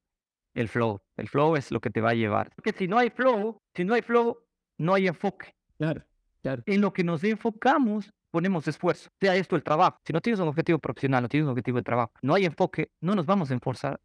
el 0.55 0.69
flow. 0.69 1.01
El 1.17 1.29
flow 1.29 1.57
es 1.57 1.71
lo 1.71 1.81
que 1.81 1.91
te 1.91 2.01
va 2.01 2.11
a 2.11 2.15
llevar. 2.15 2.51
Porque 2.55 2.73
si 2.73 2.89
no 2.89 2.99
hay 2.99 3.11
flow, 3.11 3.61
si 3.75 3.85
no 3.85 3.95
hay 3.95 4.03
flow, 4.03 4.39
no 4.79 4.95
hay 4.95 5.09
enfoque. 5.09 5.55
Claro, 5.77 6.05
claro. 6.43 6.63
En 6.67 6.81
lo 6.81 6.93
que 6.93 7.05
nos 7.05 7.23
enfocamos, 7.25 8.11
ponemos 8.31 8.67
esfuerzo. 8.69 9.11
Sea 9.21 9.37
esto 9.37 9.57
el 9.57 9.63
trabajo. 9.63 9.99
Si 10.05 10.13
no 10.13 10.21
tienes 10.21 10.41
un 10.41 10.49
objetivo 10.49 10.79
profesional, 10.79 11.23
no 11.23 11.29
tienes 11.29 11.45
un 11.45 11.51
objetivo 11.51 11.79
de 11.79 11.85
trabajo, 11.85 12.13
no 12.23 12.35
hay 12.35 12.45
enfoque, 12.45 12.91
no 13.01 13.15
nos 13.15 13.27
vamos 13.27 13.51
a 13.51 13.55
esforzar, 13.55 14.01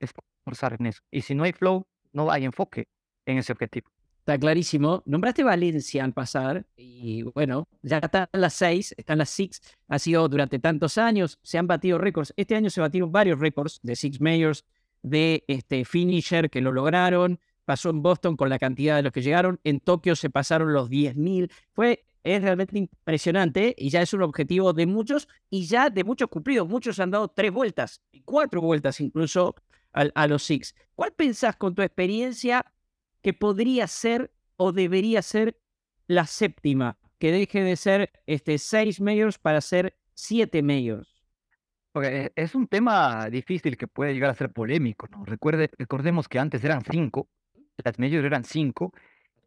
en 0.79 0.85
eso. 0.85 1.01
Y 1.11 1.21
si 1.21 1.35
no 1.35 1.43
hay 1.43 1.53
flow, 1.53 1.85
no 2.11 2.31
hay 2.31 2.45
enfoque 2.45 2.87
en 3.25 3.37
ese 3.37 3.51
objetivo. 3.51 3.89
Está 4.19 4.37
clarísimo. 4.37 5.03
Nombraste 5.05 5.43
Valencia 5.43 6.05
al 6.05 6.13
pasar 6.13 6.65
y 6.77 7.23
bueno, 7.23 7.67
ya 7.81 7.97
están 7.97 8.29
las 8.31 8.53
seis, 8.53 8.95
están 8.97 9.17
las 9.17 9.29
six. 9.29 9.61
Ha 9.89 9.99
sido 9.99 10.29
durante 10.29 10.59
tantos 10.59 10.97
años, 10.97 11.39
se 11.41 11.57
han 11.57 11.67
batido 11.67 11.97
récords. 11.97 12.33
Este 12.37 12.55
año 12.55 12.69
se 12.69 12.79
batieron 12.79 13.11
varios 13.11 13.39
récords 13.39 13.81
de 13.83 13.97
Six 13.97 14.21
Mayors, 14.21 14.63
de 15.01 15.43
este 15.47 15.83
finisher 15.83 16.49
que 16.49 16.61
lo 16.61 16.71
lograron. 16.71 17.37
Pasó 17.65 17.89
en 17.89 18.01
Boston 18.01 18.37
con 18.37 18.49
la 18.49 18.59
cantidad 18.59 18.95
de 18.95 19.03
los 19.03 19.11
que 19.11 19.21
llegaron. 19.21 19.59
En 19.65 19.81
Tokio 19.81 20.15
se 20.15 20.29
pasaron 20.29 20.71
los 20.71 20.89
10.000. 20.89 21.51
Fue, 21.73 22.05
es 22.23 22.41
realmente 22.41 22.77
impresionante 22.77 23.75
y 23.77 23.89
ya 23.89 24.01
es 24.01 24.13
un 24.13 24.21
objetivo 24.21 24.73
de 24.73 24.85
muchos 24.85 25.27
y 25.49 25.65
ya 25.65 25.89
de 25.89 26.03
muchos 26.03 26.29
cumplidos. 26.29 26.67
Muchos 26.67 26.99
han 26.99 27.11
dado 27.11 27.27
tres 27.27 27.51
vueltas, 27.51 28.01
cuatro 28.25 28.61
vueltas 28.61 28.99
incluso 29.01 29.55
a, 29.91 30.27
los 30.27 30.43
Six. 30.43 30.75
¿Cuál 30.95 31.13
pensás 31.13 31.55
con 31.55 31.75
tu 31.75 31.81
experiencia 31.81 32.65
que 33.21 33.33
podría 33.33 33.87
ser 33.87 34.33
o 34.55 34.71
debería 34.71 35.21
ser 35.21 35.57
la 36.07 36.25
séptima? 36.25 36.97
Que 37.19 37.31
deje 37.31 37.61
de 37.61 37.75
ser 37.75 38.11
este, 38.25 38.57
seis 38.57 38.99
majors 38.99 39.37
para 39.37 39.61
ser 39.61 39.97
siete 40.13 40.63
majors. 40.63 41.23
Porque 41.91 42.31
es 42.35 42.55
un 42.55 42.67
tema 42.67 43.29
difícil 43.29 43.77
que 43.77 43.87
puede 43.87 44.13
llegar 44.13 44.31
a 44.31 44.35
ser 44.35 44.51
polémico, 44.51 45.07
¿no? 45.11 45.23
Recuerde, 45.25 45.69
recordemos 45.77 46.27
que 46.27 46.39
antes 46.39 46.63
eran 46.63 46.83
cinco, 46.83 47.29
las 47.77 47.99
mayores 47.99 48.25
eran 48.25 48.43
cinco, 48.43 48.93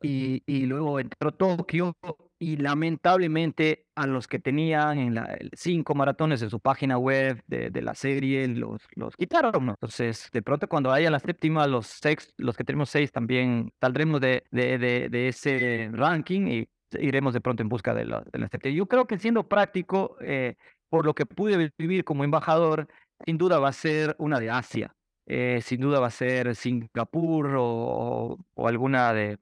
y, 0.02 0.42
y 0.46 0.66
luego 0.66 1.00
entró 1.00 1.32
Tokio, 1.32 1.94
y 2.38 2.56
lamentablemente 2.58 3.86
a 3.94 4.06
los 4.06 4.28
que 4.28 4.38
tenían 4.38 4.98
en 4.98 5.14
la, 5.14 5.38
cinco 5.54 5.94
maratones 5.94 6.42
en 6.42 6.50
su 6.50 6.60
página 6.60 6.98
web 6.98 7.42
de, 7.46 7.70
de, 7.70 7.82
la 7.82 7.94
serie 7.94 8.46
los, 8.48 8.82
los 8.94 9.16
quitaron. 9.16 9.66
¿no? 9.66 9.72
Entonces, 9.72 10.28
de 10.32 10.42
pronto 10.42 10.68
cuando 10.68 10.92
haya 10.92 11.10
la 11.10 11.18
séptima, 11.18 11.66
los 11.66 11.86
seis, 11.86 12.34
los 12.36 12.56
que 12.56 12.64
tenemos 12.64 12.90
seis 12.90 13.10
también 13.10 13.72
saldremos 13.80 14.20
de, 14.20 14.44
de, 14.50 14.78
de, 14.78 15.28
ese 15.28 15.88
ranking 15.92 16.46
y 16.46 16.68
iremos 16.98 17.32
de 17.32 17.40
pronto 17.40 17.62
en 17.62 17.68
busca 17.68 17.94
de 17.94 18.04
la, 18.04 18.22
de 18.30 18.38
la 18.38 18.48
séptima. 18.48 18.74
Yo 18.74 18.86
creo 18.86 19.06
que 19.06 19.18
siendo 19.18 19.48
práctico, 19.48 20.16
eh, 20.20 20.56
por 20.90 21.06
lo 21.06 21.14
que 21.14 21.26
pude 21.26 21.72
vivir 21.78 22.04
como 22.04 22.24
embajador, 22.24 22.86
sin 23.24 23.38
duda 23.38 23.58
va 23.58 23.68
a 23.68 23.72
ser 23.72 24.14
una 24.18 24.40
de 24.40 24.50
Asia. 24.50 24.94
Eh, 25.28 25.60
sin 25.62 25.80
duda 25.80 25.98
va 25.98 26.06
a 26.06 26.10
ser 26.10 26.54
Singapur 26.54 27.56
o, 27.58 28.38
o 28.54 28.68
alguna 28.68 29.12
de, 29.12 29.38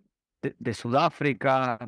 de, 0.59 0.75
Sudáfrica 0.75 1.79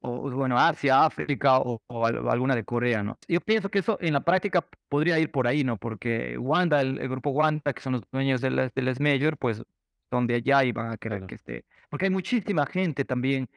o, 0.00 0.30
bueno, 0.30 0.58
Asia, 0.58 1.04
África 1.04 1.58
o, 1.58 1.80
alguna 2.06 2.54
de 2.54 2.64
Corea, 2.64 3.02
¿no? 3.02 3.18
Yo 3.26 3.40
pienso 3.40 3.70
que 3.70 3.80
eso 3.80 3.98
en 4.00 4.12
la 4.12 4.20
práctica 4.20 4.66
podría 4.88 5.18
ir 5.18 5.30
por 5.30 5.46
ahí, 5.46 5.64
¿no? 5.64 5.76
Porque 5.76 6.36
Wanda, 6.38 6.80
el, 6.80 7.08
grupo 7.08 7.30
Wanda, 7.30 7.72
que 7.72 7.80
son 7.80 7.94
los 7.94 8.02
dueños 8.12 8.40
del, 8.40 8.70
del 8.74 8.96
Major, 9.00 9.36
pues 9.36 9.62
son 10.10 10.26
de 10.26 10.36
allá 10.36 10.64
y 10.64 10.72
van 10.72 10.92
a 10.92 10.96
querer 10.96 11.26
que 11.26 11.34
esté. 11.34 11.64
Porque 11.90 12.06
hay 12.06 12.10
muchísima 12.10 12.66
gente 12.66 13.04
también 13.04 13.48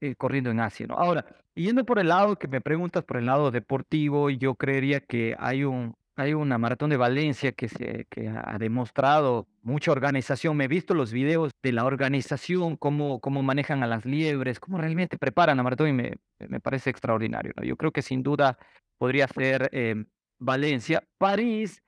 eh, 0.00 0.14
corriendo 0.14 0.50
en 0.50 0.60
Asia, 0.60 0.86
¿no? 0.86 0.94
Ahora, 0.94 1.26
yendo 1.54 1.84
por 1.84 1.98
el 1.98 2.08
lado 2.08 2.38
que 2.38 2.48
me 2.48 2.60
preguntas, 2.60 3.04
por 3.04 3.16
el 3.16 3.26
lado 3.26 3.50
deportivo, 3.50 4.30
yo 4.30 4.54
creería 4.54 5.00
que 5.00 5.34
hay 5.38 5.64
un, 5.64 5.96
hay 6.18 6.34
una 6.34 6.58
maratón 6.58 6.90
de 6.90 6.96
Valencia 6.96 7.52
que, 7.52 7.68
se, 7.68 8.06
que 8.10 8.28
ha 8.28 8.58
demostrado 8.58 9.46
mucha 9.62 9.92
organización. 9.92 10.56
Me 10.56 10.64
he 10.64 10.68
visto 10.68 10.92
los 10.92 11.12
videos 11.12 11.52
de 11.62 11.70
la 11.70 11.84
organización, 11.84 12.76
cómo, 12.76 13.20
cómo 13.20 13.42
manejan 13.44 13.84
a 13.84 13.86
las 13.86 14.04
liebres, 14.04 14.58
cómo 14.58 14.78
realmente 14.78 15.16
preparan 15.16 15.56
la 15.56 15.62
maratón 15.62 15.88
y 15.88 15.92
me, 15.92 16.14
me 16.48 16.58
parece 16.58 16.90
extraordinario. 16.90 17.52
¿no? 17.56 17.62
Yo 17.62 17.76
creo 17.76 17.92
que 17.92 18.02
sin 18.02 18.24
duda 18.24 18.58
podría 18.98 19.28
ser 19.28 19.68
em, 19.72 20.06
Valencia. 20.40 21.04
París, 21.18 21.82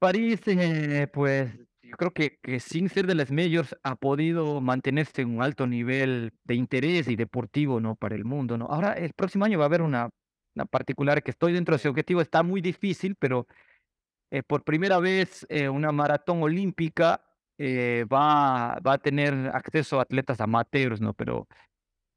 París, 0.00 0.40
eh, 0.46 1.06
pues 1.12 1.56
yo 1.80 1.96
creo 1.96 2.12
que, 2.12 2.38
que 2.42 2.58
sin 2.58 2.88
ser 2.88 3.06
de 3.06 3.14
las 3.14 3.30
majors 3.30 3.76
ha 3.84 3.94
podido 3.94 4.60
mantenerse 4.60 5.22
en 5.22 5.36
un 5.36 5.42
alto 5.44 5.68
nivel 5.68 6.32
de 6.42 6.56
interés 6.56 7.06
y 7.06 7.14
deportivo 7.14 7.78
¿no? 7.78 7.94
para 7.94 8.16
el 8.16 8.24
mundo. 8.24 8.58
¿no? 8.58 8.66
Ahora, 8.66 8.94
el 8.94 9.12
próximo 9.12 9.44
año 9.44 9.60
va 9.60 9.66
a 9.66 9.68
haber 9.68 9.82
una, 9.82 10.10
una 10.56 10.64
particular 10.64 11.22
que 11.22 11.30
estoy 11.30 11.52
dentro 11.52 11.74
de 11.74 11.76
ese 11.76 11.88
objetivo. 11.88 12.20
Está 12.20 12.42
muy 12.42 12.60
difícil, 12.60 13.14
pero 13.16 13.46
eh, 14.36 14.42
por 14.42 14.64
primera 14.64 14.98
vez 14.98 15.46
eh, 15.48 15.70
una 15.70 15.92
maratón 15.92 16.42
olímpica 16.42 17.24
eh, 17.56 18.04
va, 18.12 18.78
va 18.86 18.92
a 18.94 18.98
tener 18.98 19.32
acceso 19.54 19.98
a 19.98 20.02
atletas 20.02 20.42
amateurs, 20.42 21.00
¿no? 21.00 21.14
Pero 21.14 21.48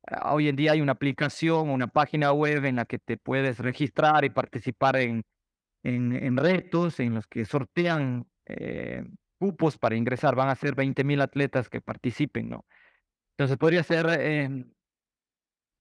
ah, 0.05 0.33
hoy 0.33 0.49
en 0.49 0.57
día 0.57 0.73
hay 0.73 0.81
una 0.81 0.91
aplicación, 0.91 1.69
una 1.69 1.87
página 1.87 2.33
web 2.33 2.65
en 2.65 2.75
la 2.75 2.83
que 2.83 2.99
te 2.99 3.15
puedes 3.15 3.59
registrar 3.59 4.25
y 4.25 4.31
participar 4.31 4.97
en, 4.97 5.23
en, 5.83 6.35
retos 6.35 6.99
en 6.99 7.15
los 7.15 7.25
que 7.25 7.45
sortean 7.45 8.27
cupos 9.39 9.77
para 9.77 9.95
ingresar. 9.95 10.35
Van 10.35 10.49
a 10.49 10.55
ser 10.55 10.75
20 10.75 11.05
mil 11.05 11.21
atletas 11.21 11.69
que 11.69 11.79
participen, 11.79 12.49
¿no? 12.49 12.65
Entonces 13.37 13.57
podría 13.57 13.83
ser 13.83 14.07
em, 14.09 14.73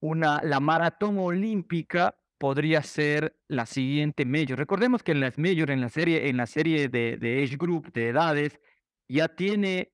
una, 0.01 0.41
la 0.45 0.61
maratón 0.61 1.19
olímpica 1.19 2.15
podría 2.39 2.83
ser 2.83 3.37
la 3.49 3.67
siguiente 3.67 4.25
Major. 4.25 4.59
Recordemos 4.59 5.03
que 5.03 5.13
en 5.13 5.21
las 5.21 5.39
Major, 5.39 5.71
en 5.71 5.81
la 5.81 5.89
serie, 5.89 6.29
en 6.29 6.37
la 6.37 6.47
serie 6.47 6.89
de, 6.89 7.17
de 7.17 7.43
Age 7.43 7.57
Group, 7.57 7.93
de 7.93 8.09
edades, 8.09 8.61
ya 9.09 9.29
tiene 9.29 9.93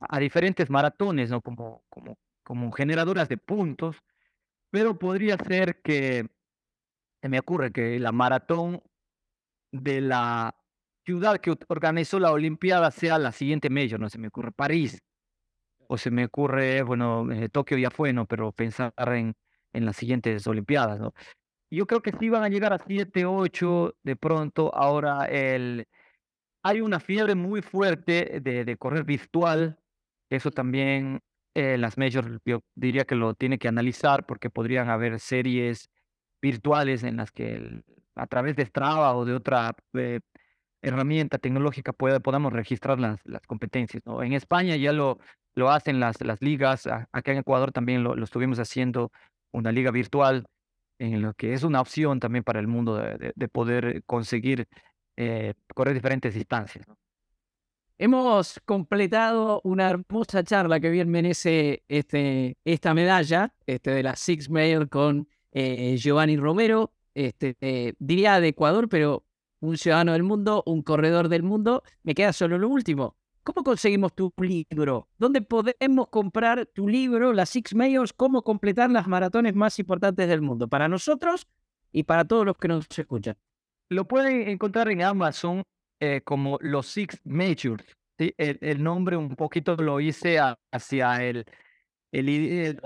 a 0.00 0.18
diferentes 0.18 0.70
maratones, 0.70 1.30
¿no? 1.30 1.40
Como, 1.42 1.84
como, 1.88 2.18
como 2.42 2.72
generadoras 2.72 3.28
de 3.28 3.36
puntos, 3.36 3.96
pero 4.70 4.98
podría 4.98 5.36
ser 5.36 5.80
que, 5.82 6.28
se 7.22 7.28
me 7.28 7.38
ocurre 7.38 7.72
que 7.72 7.98
la 7.98 8.12
maratón 8.12 8.82
de 9.72 10.00
la 10.00 10.54
ciudad 11.04 11.38
que 11.38 11.54
organizó 11.68 12.18
la 12.20 12.32
Olimpiada 12.32 12.90
sea 12.90 13.18
la 13.18 13.32
siguiente 13.32 13.70
Major, 13.70 13.98
no 13.98 14.08
se 14.08 14.18
me 14.18 14.28
ocurre 14.28 14.52
París, 14.52 15.02
o 15.88 15.98
se 15.98 16.10
me 16.10 16.26
ocurre, 16.26 16.82
bueno, 16.82 17.30
eh, 17.32 17.48
Tokio 17.48 17.78
ya 17.78 17.90
fue, 17.90 18.12
¿no? 18.12 18.26
Pero 18.26 18.52
pensar 18.52 18.92
en, 18.96 19.34
en 19.72 19.86
las 19.86 19.96
siguientes 19.96 20.46
Olimpiadas, 20.46 21.00
¿no? 21.00 21.14
Yo 21.70 21.86
creo 21.86 22.00
que 22.00 22.12
sí 22.18 22.30
van 22.30 22.44
a 22.44 22.48
llegar 22.48 22.72
a 22.72 22.78
7, 22.78 23.26
8 23.26 23.96
de 24.02 24.16
pronto. 24.16 24.74
Ahora 24.74 25.26
el, 25.26 25.86
hay 26.62 26.80
una 26.80 27.00
fiebre 27.00 27.34
muy 27.34 27.62
fuerte 27.62 28.40
de, 28.40 28.76
correr 28.78 29.04
virtual. 29.04 29.78
Eso 30.30 30.50
también 30.50 31.20
eh, 31.54 31.78
las 31.78 31.98
majors 31.98 32.40
yo 32.44 32.62
diría 32.74 33.04
que 33.04 33.14
lo 33.14 33.34
tiene 33.34 33.58
que 33.58 33.68
analizar 33.68 34.26
porque 34.26 34.50
podrían 34.50 34.88
haber 34.88 35.20
series 35.20 35.90
virtuales 36.42 37.02
en 37.02 37.16
las 37.18 37.32
que 37.32 37.82
a 38.14 38.26
través 38.26 38.56
de 38.56 38.66
Strava 38.66 39.14
o 39.14 39.24
de 39.24 39.34
otra 39.34 39.74
eh, 39.94 40.20
herramienta 40.82 41.38
tecnológica 41.38 41.92
pueda, 41.92 42.20
podamos 42.20 42.52
registrar 42.52 42.98
las, 42.98 43.20
las 43.26 43.42
competencias. 43.46 44.02
¿no? 44.06 44.22
En 44.22 44.32
España 44.32 44.76
ya 44.76 44.92
lo, 44.92 45.18
lo 45.54 45.70
hacen 45.70 46.00
las, 46.00 46.20
las 46.22 46.40
ligas, 46.40 46.86
acá 46.86 47.32
en 47.32 47.38
Ecuador 47.38 47.72
también 47.72 48.04
lo, 48.04 48.14
lo 48.14 48.24
estuvimos 48.24 48.58
haciendo, 48.58 49.12
una 49.52 49.72
liga 49.72 49.90
virtual 49.90 50.46
en 50.98 51.22
lo 51.22 51.34
que 51.34 51.54
es 51.54 51.62
una 51.62 51.80
opción 51.80 52.20
también 52.20 52.44
para 52.44 52.60
el 52.60 52.66
mundo 52.66 52.96
de, 52.96 53.48
poder 53.48 54.02
conseguir 54.04 54.68
eh, 55.16 55.54
correr 55.74 55.94
diferentes 55.94 56.34
distancias. 56.34 56.84
Hemos 58.00 58.60
completado 58.64 59.60
una 59.64 59.90
hermosa 59.90 60.44
charla 60.44 60.78
que 60.78 60.90
bien 60.90 61.08
merece 61.08 61.82
este, 61.88 62.56
esta 62.64 62.94
medalla 62.94 63.52
este, 63.66 63.90
de 63.90 64.02
la 64.04 64.14
Six 64.14 64.50
Mail 64.50 64.88
con 64.88 65.28
eh, 65.50 65.96
Giovanni 65.96 66.36
Romero, 66.36 66.92
este, 67.14 67.56
eh, 67.60 67.94
diría 67.98 68.40
de 68.40 68.48
Ecuador, 68.48 68.88
pero 68.88 69.24
un 69.60 69.76
ciudadano 69.76 70.12
del 70.12 70.22
mundo, 70.22 70.62
un 70.66 70.82
corredor 70.82 71.28
del 71.28 71.42
mundo. 71.42 71.82
Me 72.04 72.14
queda 72.14 72.32
solo 72.32 72.58
lo 72.58 72.68
último. 72.68 73.16
¿Cómo 73.48 73.64
conseguimos 73.64 74.14
tu 74.14 74.30
libro? 74.42 75.08
¿Dónde 75.16 75.40
podemos 75.40 76.08
comprar 76.10 76.66
tu 76.66 76.86
libro, 76.86 77.32
las 77.32 77.48
Six 77.48 77.74
Majors, 77.74 78.12
cómo 78.12 78.42
completar 78.42 78.90
las 78.90 79.06
maratones 79.06 79.54
más 79.54 79.78
importantes 79.78 80.28
del 80.28 80.42
mundo? 80.42 80.68
Para 80.68 80.86
nosotros 80.86 81.48
y 81.90 82.02
para 82.02 82.26
todos 82.26 82.44
los 82.44 82.58
que 82.58 82.68
nos 82.68 82.86
escuchan. 82.94 83.38
Lo 83.88 84.06
pueden 84.06 84.50
encontrar 84.50 84.90
en 84.90 85.00
Amazon 85.00 85.62
eh, 85.98 86.20
como 86.26 86.58
los 86.60 86.88
Six 86.88 87.22
Majors. 87.24 87.86
El, 88.18 88.82
nombre 88.82 89.16
un 89.16 89.34
poquito 89.34 89.76
lo 89.76 89.98
hice 89.98 90.38
hacia 90.70 91.24
el, 91.24 91.46
el, 92.12 92.28
el 92.28 92.80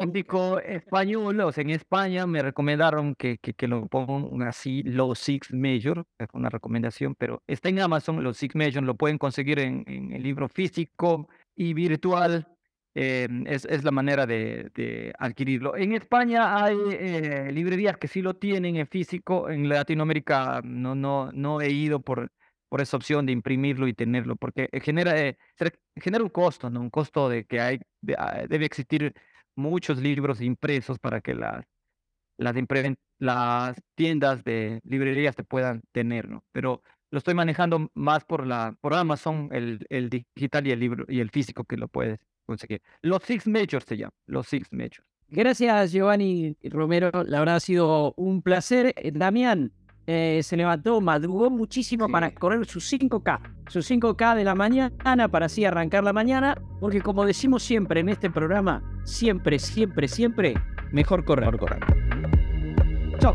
español, 0.66 1.41
o 1.41 1.53
sea, 1.53 1.62
en 1.62 1.70
España 1.70 2.27
me 2.27 2.43
recomendaron 2.43 3.14
que, 3.14 3.39
que, 3.39 3.55
que 3.55 3.68
lo 3.68 3.87
pongan 3.87 4.43
así, 4.43 4.83
los 4.83 5.18
Six 5.18 5.53
Major, 5.53 6.05
es 6.18 6.29
una 6.33 6.49
recomendación, 6.49 7.14
pero 7.14 7.43
está 7.47 7.68
en 7.68 7.81
Amazon, 7.81 8.23
los 8.23 8.37
Six 8.37 8.55
Major, 8.55 8.83
lo 8.83 8.97
pueden 8.97 9.18
conseguir 9.18 9.61
en, 9.61 9.85
en 9.87 10.12
el 10.12 10.23
libro 10.23 10.49
físico 10.49 11.29
y 11.55 11.73
virtual, 11.75 12.49
eh, 12.95 13.29
es, 13.47 13.64
es, 13.64 13.85
la 13.85 13.91
manera 13.91 14.27
de, 14.27 14.70
de, 14.75 15.12
adquirirlo. 15.18 15.77
En 15.77 15.93
España 15.93 16.62
hay 16.62 16.77
eh, 16.91 17.51
librerías 17.53 17.97
que 17.97 18.09
sí 18.09 18.20
lo 18.20 18.35
tienen 18.35 18.77
en 18.77 18.87
físico, 18.87 19.49
en 19.49 19.68
Latinoamérica 19.68 20.61
no, 20.62 20.95
no, 20.95 21.33
no 21.33 21.61
he 21.61 21.70
ido 21.70 22.01
por 22.01 22.31
por 22.73 22.81
esa 22.81 22.97
opción 22.97 23.27
de 23.27 23.33
imprimirlo 23.33 23.87
y 23.87 23.93
tenerlo, 23.93 24.35
porque 24.35 24.70
genera, 24.83 25.20
eh, 25.20 25.37
genera 25.97 26.25
un 26.25 26.31
costo, 26.31 26.70
¿no? 26.70 26.81
Un 26.81 26.89
costo 26.89 27.29
de 27.29 27.45
que 27.45 27.61
hay, 27.61 27.81
ah, 28.16 28.45
debe 28.49 28.64
existir 28.64 29.12
muchos 29.55 29.99
libros 29.99 30.41
impresos 30.41 30.99
para 30.99 31.20
que 31.20 31.35
las, 31.35 31.66
las, 32.39 32.55
las 33.18 33.77
tiendas 33.95 34.43
de 34.43 34.81
librerías 34.85 35.37
te 35.37 35.45
puedan 35.45 35.83
tener, 35.93 36.31
¿no? 36.31 36.45
Pero 36.51 36.83
lo 37.11 37.18
estoy 37.18 37.35
manejando 37.35 37.91
más 37.93 38.25
por, 38.25 38.47
la, 38.47 38.75
por 38.81 38.95
Amazon, 38.95 39.51
el, 39.53 39.85
el 39.91 40.09
digital 40.09 40.66
y 40.66 40.70
el 40.70 40.81
libro 40.81 41.05
y 41.09 41.20
el 41.20 41.29
físico 41.29 41.64
que 41.64 41.77
lo 41.77 41.89
puedes 41.89 42.20
conseguir. 42.47 42.81
Los 43.03 43.23
Six 43.25 43.49
Majors 43.49 43.85
se 43.85 43.99
llaman, 43.99 44.14
los 44.25 44.47
Six 44.47 44.73
Majors. 44.73 45.05
Gracias, 45.29 45.93
Giovanni 45.93 46.57
Romero. 46.62 47.11
La 47.27 47.41
verdad 47.41 47.57
ha 47.57 47.61
sido 47.61 48.14
un 48.16 48.41
placer. 48.41 48.95
Eh, 48.97 49.12
Damián, 49.12 49.73
eh, 50.07 50.41
se 50.43 50.57
levantó, 50.57 51.01
madrugó 51.01 51.51
muchísimo 51.51 52.09
para 52.09 52.35
correr 52.35 52.67
sus 52.67 52.91
5K, 52.93 53.41
sus 53.69 53.89
5K 53.91 54.35
de 54.35 54.45
la 54.45 54.55
mañana 54.55 55.29
para 55.29 55.47
así 55.47 55.65
arrancar 55.65 56.03
la 56.05 56.13
mañana, 56.13 56.61
porque 56.81 57.01
como 57.01 57.25
decimos 57.25 57.63
siempre 57.63 58.01
en 58.01 58.09
este 58.09 58.31
programa, 58.31 58.83
siempre, 59.05 59.59
siempre, 59.59 60.09
siempre, 60.09 60.55
mejor 60.91 61.25
correr. 61.25 61.53
Mejor 61.53 61.61
correr. 61.61 61.81
Chao. 63.19 63.35